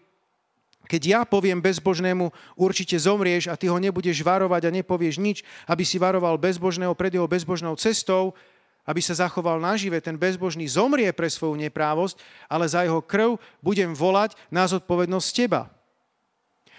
keď 0.85 1.03
ja 1.03 1.21
poviem 1.25 1.61
bezbožnému, 1.65 2.29
určite 2.55 2.97
zomrieš 3.01 3.49
a 3.49 3.57
ty 3.57 3.73
ho 3.73 3.79
nebudeš 3.81 4.21
varovať 4.21 4.69
a 4.69 4.75
nepovieš 4.75 5.17
nič, 5.17 5.41
aby 5.65 5.83
si 5.83 5.97
varoval 5.97 6.37
bezbožného 6.37 6.93
pred 6.93 7.13
jeho 7.17 7.25
bezbožnou 7.25 7.73
cestou, 7.81 8.37
aby 8.85 9.01
sa 9.01 9.17
zachoval 9.17 9.57
nažive, 9.65 9.97
ten 10.05 10.21
bezbožný 10.21 10.69
zomrie 10.69 11.09
pre 11.17 11.33
svoju 11.33 11.57
neprávosť, 11.57 12.21
ale 12.53 12.69
za 12.69 12.85
jeho 12.85 13.01
krv 13.01 13.41
budem 13.65 13.97
volať 13.97 14.37
na 14.53 14.69
zodpovednosť 14.69 15.29
teba. 15.33 15.73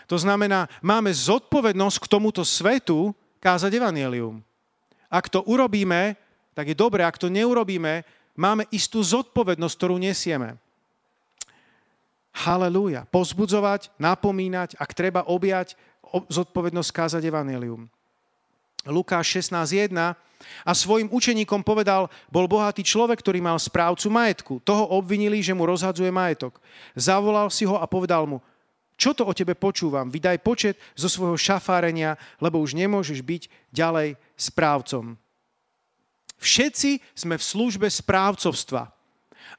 To 0.05 0.21
znamená, 0.21 0.69
máme 0.85 1.09
zodpovednosť 1.09 1.97
k 1.97 2.09
tomuto 2.09 2.45
svetu 2.45 3.09
kázať 3.41 3.73
evanielium. 3.73 4.45
Ak 5.09 5.33
to 5.33 5.41
urobíme, 5.41 6.13
tak 6.53 6.69
je 6.69 6.77
dobre, 6.77 7.01
ak 7.01 7.17
to 7.17 7.25
neurobíme, 7.25 8.05
máme 8.37 8.69
istú 8.69 9.01
zodpovednosť, 9.01 9.73
ktorú 9.73 9.97
nesieme. 9.97 10.61
Halelúja. 12.36 13.07
Pozbudzovať, 13.07 13.95
napomínať, 13.95 14.75
ak 14.75 14.91
treba 14.91 15.23
objať, 15.23 15.79
zodpovednosť 16.27 16.91
kázať 16.91 17.23
evanelium. 17.23 17.88
Lukáš 18.86 19.41
16.1 19.41 19.95
a 20.61 20.71
svojim 20.77 21.09
učeníkom 21.09 21.65
povedal, 21.65 22.11
bol 22.29 22.45
bohatý 22.45 22.86
človek, 22.86 23.23
ktorý 23.23 23.41
mal 23.41 23.57
správcu 23.57 24.11
majetku. 24.11 24.53
Toho 24.61 24.93
obvinili, 24.93 25.41
že 25.41 25.57
mu 25.57 25.65
rozhadzuje 25.65 26.11
majetok. 26.13 26.61
Zavolal 26.93 27.49
si 27.49 27.65
ho 27.65 27.79
a 27.81 27.89
povedal 27.89 28.29
mu, 28.29 28.43
čo 28.95 29.11
to 29.11 29.27
o 29.27 29.36
tebe 29.36 29.55
počúvam? 29.59 30.07
Vydaj 30.07 30.39
počet 30.39 30.79
zo 30.95 31.11
svojho 31.11 31.36
šafárenia, 31.36 32.15
lebo 32.39 32.63
už 32.63 32.79
nemôžeš 32.79 33.19
byť 33.19 33.43
ďalej 33.75 34.15
správcom. 34.39 35.19
Všetci 36.39 37.03
sme 37.11 37.36
v 37.36 37.43
službe 37.43 37.88
správcovstva. 37.91 38.91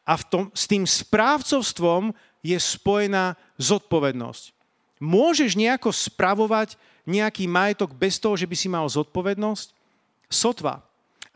A 0.07 0.12
v 0.14 0.24
tom, 0.31 0.45
s 0.55 0.64
tým 0.70 0.87
správcovstvom 0.87 2.14
je 2.47 2.59
spojená 2.59 3.34
zodpovednosť. 3.59 4.55
Môžeš 5.03 5.59
nejako 5.59 5.90
spravovať 5.90 6.78
nejaký 7.05 7.47
majetok 7.51 7.94
bez 7.94 8.16
toho, 8.22 8.38
že 8.38 8.47
by 8.47 8.57
si 8.57 8.68
mal 8.70 8.86
zodpovednosť? 8.86 9.74
Sotva. 10.30 10.82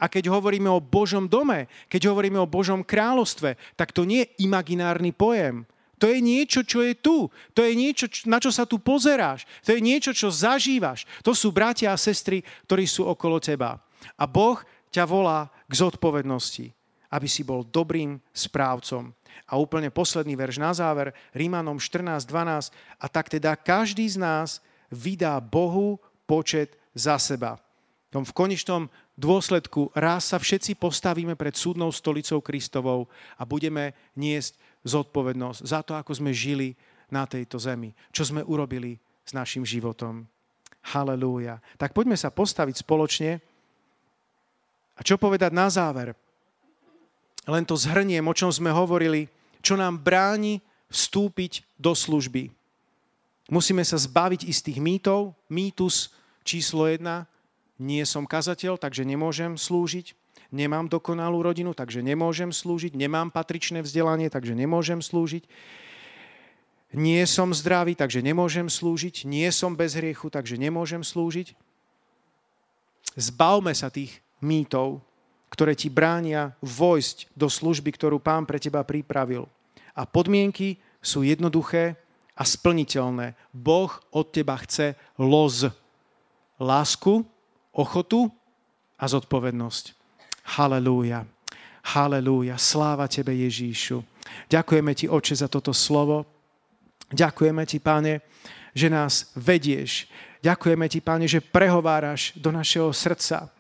A 0.01 0.09
keď 0.09 0.33
hovoríme 0.33 0.71
o 0.73 0.81
Božom 0.81 1.29
dome, 1.29 1.69
keď 1.93 2.09
hovoríme 2.09 2.41
o 2.41 2.49
Božom 2.49 2.81
kráľovstve, 2.81 3.55
tak 3.77 3.93
to 3.93 4.09
nie 4.09 4.25
je 4.25 4.49
imaginárny 4.49 5.13
pojem. 5.13 5.69
To 6.01 6.09
je 6.09 6.25
niečo, 6.25 6.65
čo 6.65 6.81
je 6.81 6.97
tu. 6.97 7.29
To 7.53 7.61
je 7.61 7.77
niečo, 7.77 8.09
na 8.25 8.41
čo 8.41 8.49
sa 8.49 8.65
tu 8.65 8.81
pozeráš. 8.81 9.45
To 9.69 9.77
je 9.77 9.85
niečo, 9.85 10.17
čo 10.17 10.33
zažívaš. 10.33 11.05
To 11.21 11.37
sú 11.37 11.53
bratia 11.53 11.93
a 11.93 12.01
sestry, 12.01 12.41
ktorí 12.65 12.89
sú 12.89 13.05
okolo 13.05 13.37
teba. 13.37 13.77
A 14.17 14.25
Boh 14.25 14.57
ťa 14.89 15.05
volá 15.05 15.53
k 15.69 15.73
zodpovednosti, 15.77 16.73
aby 17.11 17.27
si 17.27 17.43
bol 17.43 17.67
dobrým 17.67 18.23
správcom. 18.31 19.11
A 19.51 19.59
úplne 19.59 19.91
posledný 19.91 20.39
verš 20.39 20.63
na 20.63 20.71
záver, 20.71 21.11
Rímanom 21.35 21.83
14.12. 21.83 22.71
A 23.03 23.07
tak 23.11 23.27
teda 23.27 23.59
každý 23.59 24.07
z 24.07 24.23
nás 24.23 24.63
vydá 24.91 25.39
Bohu 25.43 25.99
počet 26.27 26.79
za 26.95 27.19
seba. 27.19 27.59
V 28.11 28.35
konečnom 28.35 28.91
dôsledku 29.15 29.95
raz 29.95 30.35
sa 30.35 30.39
všetci 30.43 30.75
postavíme 30.75 31.39
pred 31.39 31.55
súdnou 31.55 31.95
stolicou 31.95 32.43
Kristovou 32.43 33.07
a 33.39 33.47
budeme 33.47 33.95
niesť 34.19 34.59
zodpovednosť 34.83 35.61
za 35.63 35.81
to, 35.87 35.95
ako 35.95 36.19
sme 36.19 36.35
žili 36.35 36.75
na 37.11 37.27
tejto 37.27 37.59
zemi. 37.63 37.95
Čo 38.11 38.35
sme 38.35 38.43
urobili 38.43 38.99
s 39.23 39.31
našim 39.31 39.63
životom. 39.63 40.27
Halelúja. 40.91 41.63
Tak 41.79 41.95
poďme 41.95 42.19
sa 42.19 42.35
postaviť 42.35 42.83
spoločne. 42.83 43.39
A 44.97 45.01
čo 45.07 45.21
povedať 45.21 45.55
na 45.55 45.71
záver? 45.71 46.17
Len 47.49 47.65
to 47.65 47.77
zhrniem, 47.79 48.25
o 48.29 48.37
čom 48.37 48.53
sme 48.53 48.69
hovorili 48.69 49.31
čo 49.61 49.77
nám 49.77 50.01
bráni 50.01 50.65
vstúpiť 50.89 51.65
do 51.77 51.93
služby. 51.93 52.49
Musíme 53.53 53.85
sa 53.85 54.01
zbaviť 54.01 54.49
istých 54.49 54.79
mýtov. 54.81 55.37
Mýtus 55.53 56.13
číslo 56.43 56.89
jedna. 56.89 57.29
Nie 57.81 58.05
som 58.05 58.29
kazateľ, 58.29 58.77
takže 58.77 59.05
nemôžem 59.05 59.57
slúžiť. 59.57 60.17
Nemám 60.51 60.91
dokonalú 60.91 61.47
rodinu, 61.47 61.71
takže 61.77 62.03
nemôžem 62.03 62.51
slúžiť. 62.51 62.99
Nemám 62.99 63.31
patričné 63.31 63.81
vzdelanie, 63.87 64.29
takže 64.29 64.53
nemôžem 64.53 64.99
slúžiť. 64.99 65.47
Nie 66.91 67.23
som 67.31 67.55
zdravý, 67.55 67.95
takže 67.95 68.19
nemôžem 68.19 68.67
slúžiť. 68.67 69.23
Nie 69.23 69.55
som 69.55 69.79
bez 69.79 69.95
hriechu, 69.95 70.27
takže 70.27 70.59
nemôžem 70.59 71.07
slúžiť. 71.07 71.55
Zbavme 73.15 73.71
sa 73.75 73.95
tých 73.95 74.19
mýtov, 74.43 75.03
ktoré 75.51 75.75
ti 75.75 75.91
bránia 75.91 76.55
vojsť 76.63 77.35
do 77.35 77.51
služby, 77.51 77.91
ktorú 77.93 78.23
pán 78.23 78.47
pre 78.47 78.63
teba 78.63 78.87
pripravil. 78.87 79.51
A 79.93 80.07
podmienky 80.07 80.79
sú 81.03 81.27
jednoduché 81.27 81.99
a 82.39 82.47
splniteľné. 82.47 83.35
Boh 83.53 83.91
od 84.15 84.27
teba 84.31 84.57
chce 84.63 84.95
loz, 85.19 85.67
lásku, 86.57 87.27
ochotu 87.75 88.31
a 88.97 89.05
zodpovednosť. 89.11 89.93
Halelúja. 90.57 91.27
Halelúja. 91.93 92.57
Sláva 92.57 93.11
Tebe, 93.11 93.35
Ježíšu. 93.35 94.01
Ďakujeme 94.49 94.93
Ti, 94.95 95.07
Oče, 95.11 95.35
za 95.35 95.49
toto 95.51 95.75
slovo. 95.75 96.25
Ďakujeme 97.11 97.67
Ti, 97.67 97.79
Pane, 97.83 98.15
že 98.71 98.87
nás 98.87 99.35
vedieš. 99.35 100.07
Ďakujeme 100.41 100.87
Ti, 100.87 101.01
Pane, 101.03 101.27
že 101.27 101.45
prehováraš 101.45 102.37
do 102.39 102.55
našeho 102.55 102.93
srdca. 102.95 103.51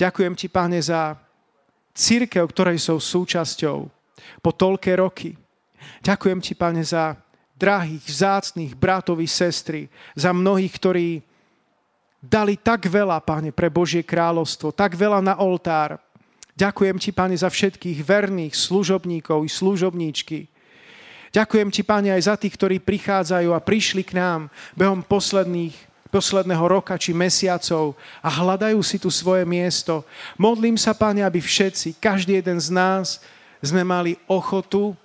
Ďakujem 0.00 0.34
Ti, 0.34 0.46
Pane, 0.48 0.78
za 0.80 1.25
církev, 1.96 2.44
ktorej 2.44 2.78
sú 2.78 3.00
súčasťou 3.00 3.88
po 4.44 4.50
toľké 4.52 5.00
roky. 5.00 5.32
Ďakujem 6.04 6.38
Ti, 6.44 6.52
Pane, 6.54 6.84
za 6.84 7.16
drahých, 7.56 8.04
vzácných 8.04 8.76
bratov 8.76 9.18
sestry, 9.24 9.88
za 10.12 10.30
mnohých, 10.36 10.72
ktorí 10.76 11.08
dali 12.20 12.60
tak 12.60 12.84
veľa, 12.84 13.24
Pane, 13.24 13.50
pre 13.50 13.72
Božie 13.72 14.04
kráľovstvo, 14.04 14.76
tak 14.76 14.92
veľa 14.92 15.24
na 15.24 15.34
oltár. 15.40 15.96
Ďakujem 16.52 16.96
Ti, 17.00 17.10
Pane, 17.16 17.36
za 17.36 17.48
všetkých 17.48 18.04
verných 18.04 18.52
služobníkov 18.52 19.44
i 19.44 19.50
služobníčky. 19.50 20.38
Ďakujem 21.32 21.68
Ti, 21.72 21.82
Pane, 21.84 22.08
aj 22.12 22.22
za 22.28 22.34
tých, 22.36 22.54
ktorí 22.56 22.76
prichádzajú 22.80 23.50
a 23.56 23.60
prišli 23.64 24.04
k 24.04 24.20
nám 24.20 24.40
behom 24.76 25.00
posledných 25.00 25.95
posledného 26.16 26.64
roka 26.64 26.96
či 26.96 27.12
mesiacov 27.12 27.92
a 28.24 28.28
hľadajú 28.32 28.80
si 28.80 28.96
tu 28.96 29.12
svoje 29.12 29.44
miesto. 29.44 30.00
Modlím 30.40 30.80
sa, 30.80 30.96
Pane, 30.96 31.20
aby 31.20 31.44
všetci, 31.44 32.00
každý 32.00 32.40
jeden 32.40 32.56
z 32.56 32.72
nás, 32.72 33.20
sme 33.60 33.84
mali 33.84 34.16
ochotu 34.24 34.96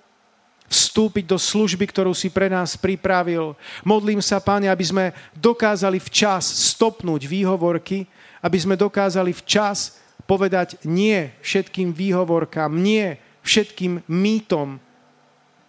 vstúpiť 0.72 1.28
do 1.28 1.36
služby, 1.36 1.84
ktorú 1.84 2.16
si 2.16 2.32
pre 2.32 2.48
nás 2.48 2.80
pripravil. 2.80 3.52
Modlím 3.84 4.24
sa, 4.24 4.40
Pane, 4.40 4.72
aby 4.72 4.84
sme 4.88 5.04
dokázali 5.36 6.00
včas 6.00 6.48
stopnúť 6.72 7.28
výhovorky, 7.28 8.08
aby 8.40 8.56
sme 8.56 8.80
dokázali 8.80 9.36
včas 9.36 10.00
povedať 10.24 10.80
nie 10.88 11.28
všetkým 11.44 11.92
výhovorkám, 11.92 12.72
nie 12.72 13.20
všetkým 13.44 14.00
mýtom, 14.08 14.80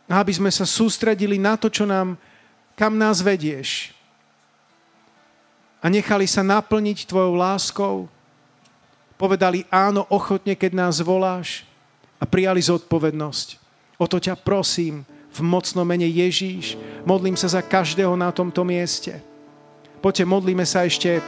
aby 0.07 0.31
sme 0.31 0.47
sa 0.47 0.63
sústredili 0.63 1.35
na 1.35 1.59
to, 1.59 1.67
čo 1.67 1.83
nám, 1.83 2.15
kam 2.79 2.95
nás 2.95 3.19
vedieš. 3.19 3.91
A 5.83 5.91
nechali 5.91 6.23
sa 6.23 6.39
naplniť 6.47 7.03
Tvojou 7.03 7.35
láskou. 7.35 8.07
Povedali 9.19 9.67
áno 9.67 10.07
ochotne, 10.07 10.55
keď 10.55 10.71
nás 10.71 11.03
voláš 11.03 11.67
a 12.17 12.23
prijali 12.23 12.63
zodpovednosť. 12.63 13.59
O 13.99 14.07
to 14.07 14.15
ťa 14.15 14.39
prosím 14.39 15.03
v 15.35 15.39
mocnom 15.43 15.83
mene 15.83 16.07
Ježíš. 16.07 16.79
Modlím 17.03 17.35
sa 17.35 17.51
za 17.51 17.59
každého 17.59 18.15
na 18.15 18.31
tomto 18.31 18.63
mieste. 18.63 19.19
Poďte, 19.99 20.23
modlíme 20.23 20.63
sa 20.63 20.87
ešte 20.87 21.19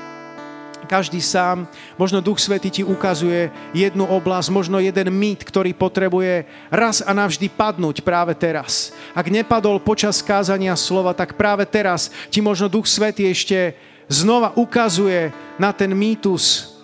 každý 0.86 1.20
sám. 1.20 1.66
Možno 1.97 2.22
Duch 2.22 2.38
Svety 2.38 2.70
ti 2.70 2.84
ukazuje 2.86 3.49
jednu 3.74 4.06
oblasť, 4.06 4.53
možno 4.53 4.78
jeden 4.78 5.10
mýt, 5.10 5.41
ktorý 5.43 5.74
potrebuje 5.74 6.45
raz 6.70 7.01
a 7.01 7.12
navždy 7.12 7.49
padnúť 7.49 8.06
práve 8.06 8.38
teraz. 8.38 8.93
Ak 9.18 9.28
nepadol 9.28 9.82
počas 9.82 10.22
kázania 10.22 10.78
slova, 10.78 11.12
tak 11.18 11.34
práve 11.36 11.66
teraz 11.66 12.14
ti 12.30 12.39
možno 12.39 12.70
Duch 12.70 12.86
Svety 12.86 13.28
ešte 13.28 13.74
znova 14.10 14.53
ukazuje 14.53 15.34
na 15.58 15.74
ten 15.74 15.91
mýtus, 15.91 16.76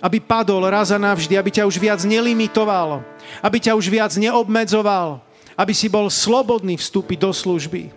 aby 0.00 0.18
padol 0.22 0.64
raz 0.64 0.88
a 0.94 0.98
navždy, 0.98 1.36
aby 1.36 1.50
ťa 1.60 1.68
už 1.68 1.76
viac 1.76 2.00
nelimitoval, 2.06 3.04
aby 3.44 3.56
ťa 3.60 3.76
už 3.76 3.86
viac 3.92 4.12
neobmedzoval, 4.16 5.20
aby 5.58 5.72
si 5.76 5.92
bol 5.92 6.08
slobodný 6.08 6.80
vstúpiť 6.80 7.18
do 7.20 7.30
služby. 7.36 7.92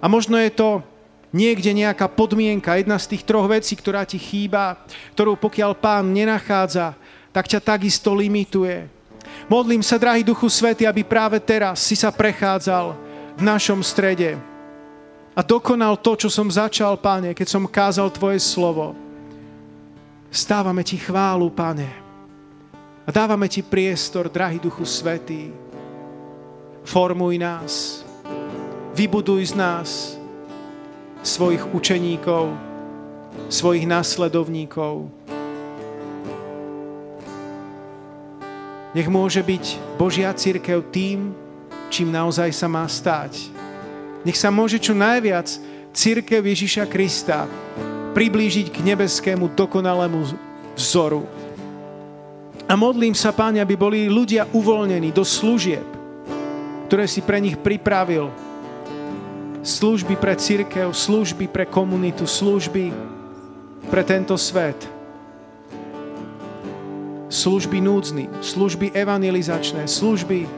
A 0.00 0.06
možno 0.08 0.36
je 0.36 0.52
to 0.52 0.84
niekde 1.32 1.70
nejaká 1.72 2.10
podmienka, 2.10 2.76
jedna 2.76 2.98
z 2.98 3.16
tých 3.16 3.22
troch 3.24 3.46
vecí, 3.48 3.78
ktorá 3.78 4.04
ti 4.04 4.18
chýba, 4.18 4.82
ktorú 5.16 5.38
pokiaľ 5.38 5.72
pán 5.78 6.12
nenachádza, 6.12 6.98
tak 7.30 7.46
ťa 7.46 7.62
takisto 7.62 8.12
limituje. 8.12 8.90
Modlím 9.46 9.80
sa, 9.80 10.00
drahý 10.00 10.26
Duchu 10.26 10.50
Svety, 10.50 10.84
aby 10.84 11.06
práve 11.06 11.38
teraz 11.38 11.80
si 11.86 11.94
sa 11.94 12.10
prechádzal 12.10 12.98
v 13.38 13.42
našom 13.46 13.80
strede 13.80 14.49
a 15.40 15.42
dokonal 15.42 15.96
to, 15.96 16.20
čo 16.20 16.28
som 16.28 16.52
začal, 16.52 17.00
Pane, 17.00 17.32
keď 17.32 17.48
som 17.48 17.64
kázal 17.64 18.12
Tvoje 18.12 18.36
slovo. 18.44 18.92
Stávame 20.28 20.84
Ti 20.84 21.00
chválu, 21.00 21.48
Pane. 21.48 21.88
A 23.08 23.08
dávame 23.08 23.48
Ti 23.48 23.64
priestor, 23.64 24.28
drahý 24.28 24.60
Duchu 24.60 24.84
Svetý. 24.84 25.48
Formuj 26.84 27.40
nás. 27.40 28.04
Vybuduj 28.92 29.48
z 29.48 29.54
nás 29.56 30.20
svojich 31.24 31.64
učeníkov, 31.72 32.52
svojich 33.48 33.88
následovníkov. 33.88 35.08
Nech 38.92 39.08
môže 39.08 39.40
byť 39.40 39.96
Božia 39.96 40.36
církev 40.36 40.84
tým, 40.92 41.32
čím 41.88 42.12
naozaj 42.12 42.52
sa 42.52 42.68
má 42.68 42.84
stať. 42.84 43.59
Nech 44.24 44.36
sa 44.36 44.52
môže 44.52 44.76
čo 44.76 44.92
najviac 44.92 45.48
církev 45.96 46.44
Ježiša 46.44 46.84
Krista 46.86 47.48
priblížiť 48.12 48.68
k 48.68 48.78
nebeskému 48.84 49.54
dokonalému 49.54 50.20
vzoru. 50.76 51.24
A 52.70 52.78
modlím 52.78 53.16
sa, 53.18 53.34
Páne, 53.34 53.58
aby 53.58 53.74
boli 53.74 54.06
ľudia 54.06 54.46
uvoľnení 54.54 55.10
do 55.10 55.26
služieb, 55.26 55.82
ktoré 56.86 57.06
si 57.10 57.18
pre 57.22 57.42
nich 57.42 57.58
pripravil, 57.58 58.30
služby 59.62 60.14
pre 60.14 60.38
církev, 60.38 60.94
služby 60.94 61.50
pre 61.50 61.66
komunitu, 61.66 62.26
služby 62.26 62.94
pre 63.90 64.02
tento 64.06 64.38
svet. 64.38 64.78
Služby 67.30 67.78
núdzny, 67.78 68.26
služby 68.42 68.90
evangelizačné, 68.90 69.86
služby, 69.86 70.50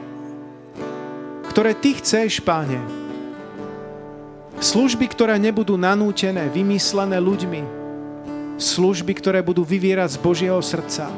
ktoré 1.53 1.77
Ty 1.77 1.91
chceš, 2.01 2.41
Páne. 2.41 3.02
Služby, 4.63 5.11
ktoré 5.11 5.43
nebudú 5.43 5.75
nanútené, 5.75 6.47
vymyslené 6.47 7.19
ľuďmi. 7.19 7.67
Služby, 8.63 9.11
ktoré 9.19 9.43
budú 9.43 9.67
vyvierať 9.67 10.15
z 10.15 10.19
Božieho 10.23 10.63
srdca. 10.63 11.11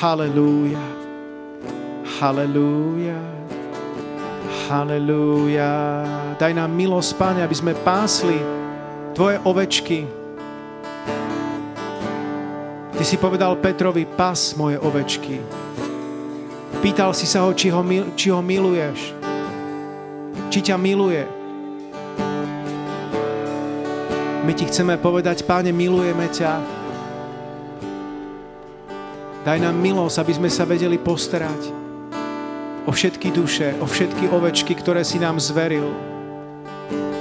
Halelúja. 0.00 0.80
Halelúja. 2.16 3.20
Halelúja. 4.64 5.72
Daj 6.40 6.56
nám 6.56 6.72
milosť, 6.72 7.12
Páne, 7.20 7.44
aby 7.44 7.52
sme 7.52 7.76
pásli 7.84 8.40
Tvoje 9.12 9.36
ovečky. 9.44 10.08
Ty 12.96 13.04
si 13.04 13.20
povedal 13.20 13.60
Petrovi, 13.60 14.08
pas 14.08 14.56
moje 14.56 14.80
ovečky. 14.80 15.44
Pýtal 16.80 17.12
si 17.12 17.28
sa 17.28 17.44
ho, 17.44 17.52
či 17.52 17.68
ho, 17.68 17.84
či 18.16 18.32
ho 18.32 18.40
miluješ. 18.40 19.18
Či 20.48 20.72
ťa 20.72 20.76
miluje. 20.80 21.22
My 24.48 24.52
ti 24.56 24.64
chceme 24.64 24.96
povedať, 24.96 25.44
Páne, 25.44 25.76
milujeme 25.76 26.24
ťa. 26.32 26.52
Daj 29.44 29.58
nám 29.60 29.76
milosť, 29.76 30.24
aby 30.24 30.32
sme 30.40 30.50
sa 30.52 30.64
vedeli 30.64 30.96
postarať 30.96 31.68
o 32.88 32.90
všetky 32.92 33.28
duše, 33.28 33.76
o 33.80 33.84
všetky 33.84 34.32
ovečky, 34.32 34.72
ktoré 34.72 35.04
si 35.04 35.20
nám 35.20 35.36
zveril 35.36 35.92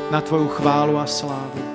na 0.07 0.23
Tvoju 0.23 0.47
chválu 0.55 0.95
a 0.95 1.03
slávu. 1.03 1.66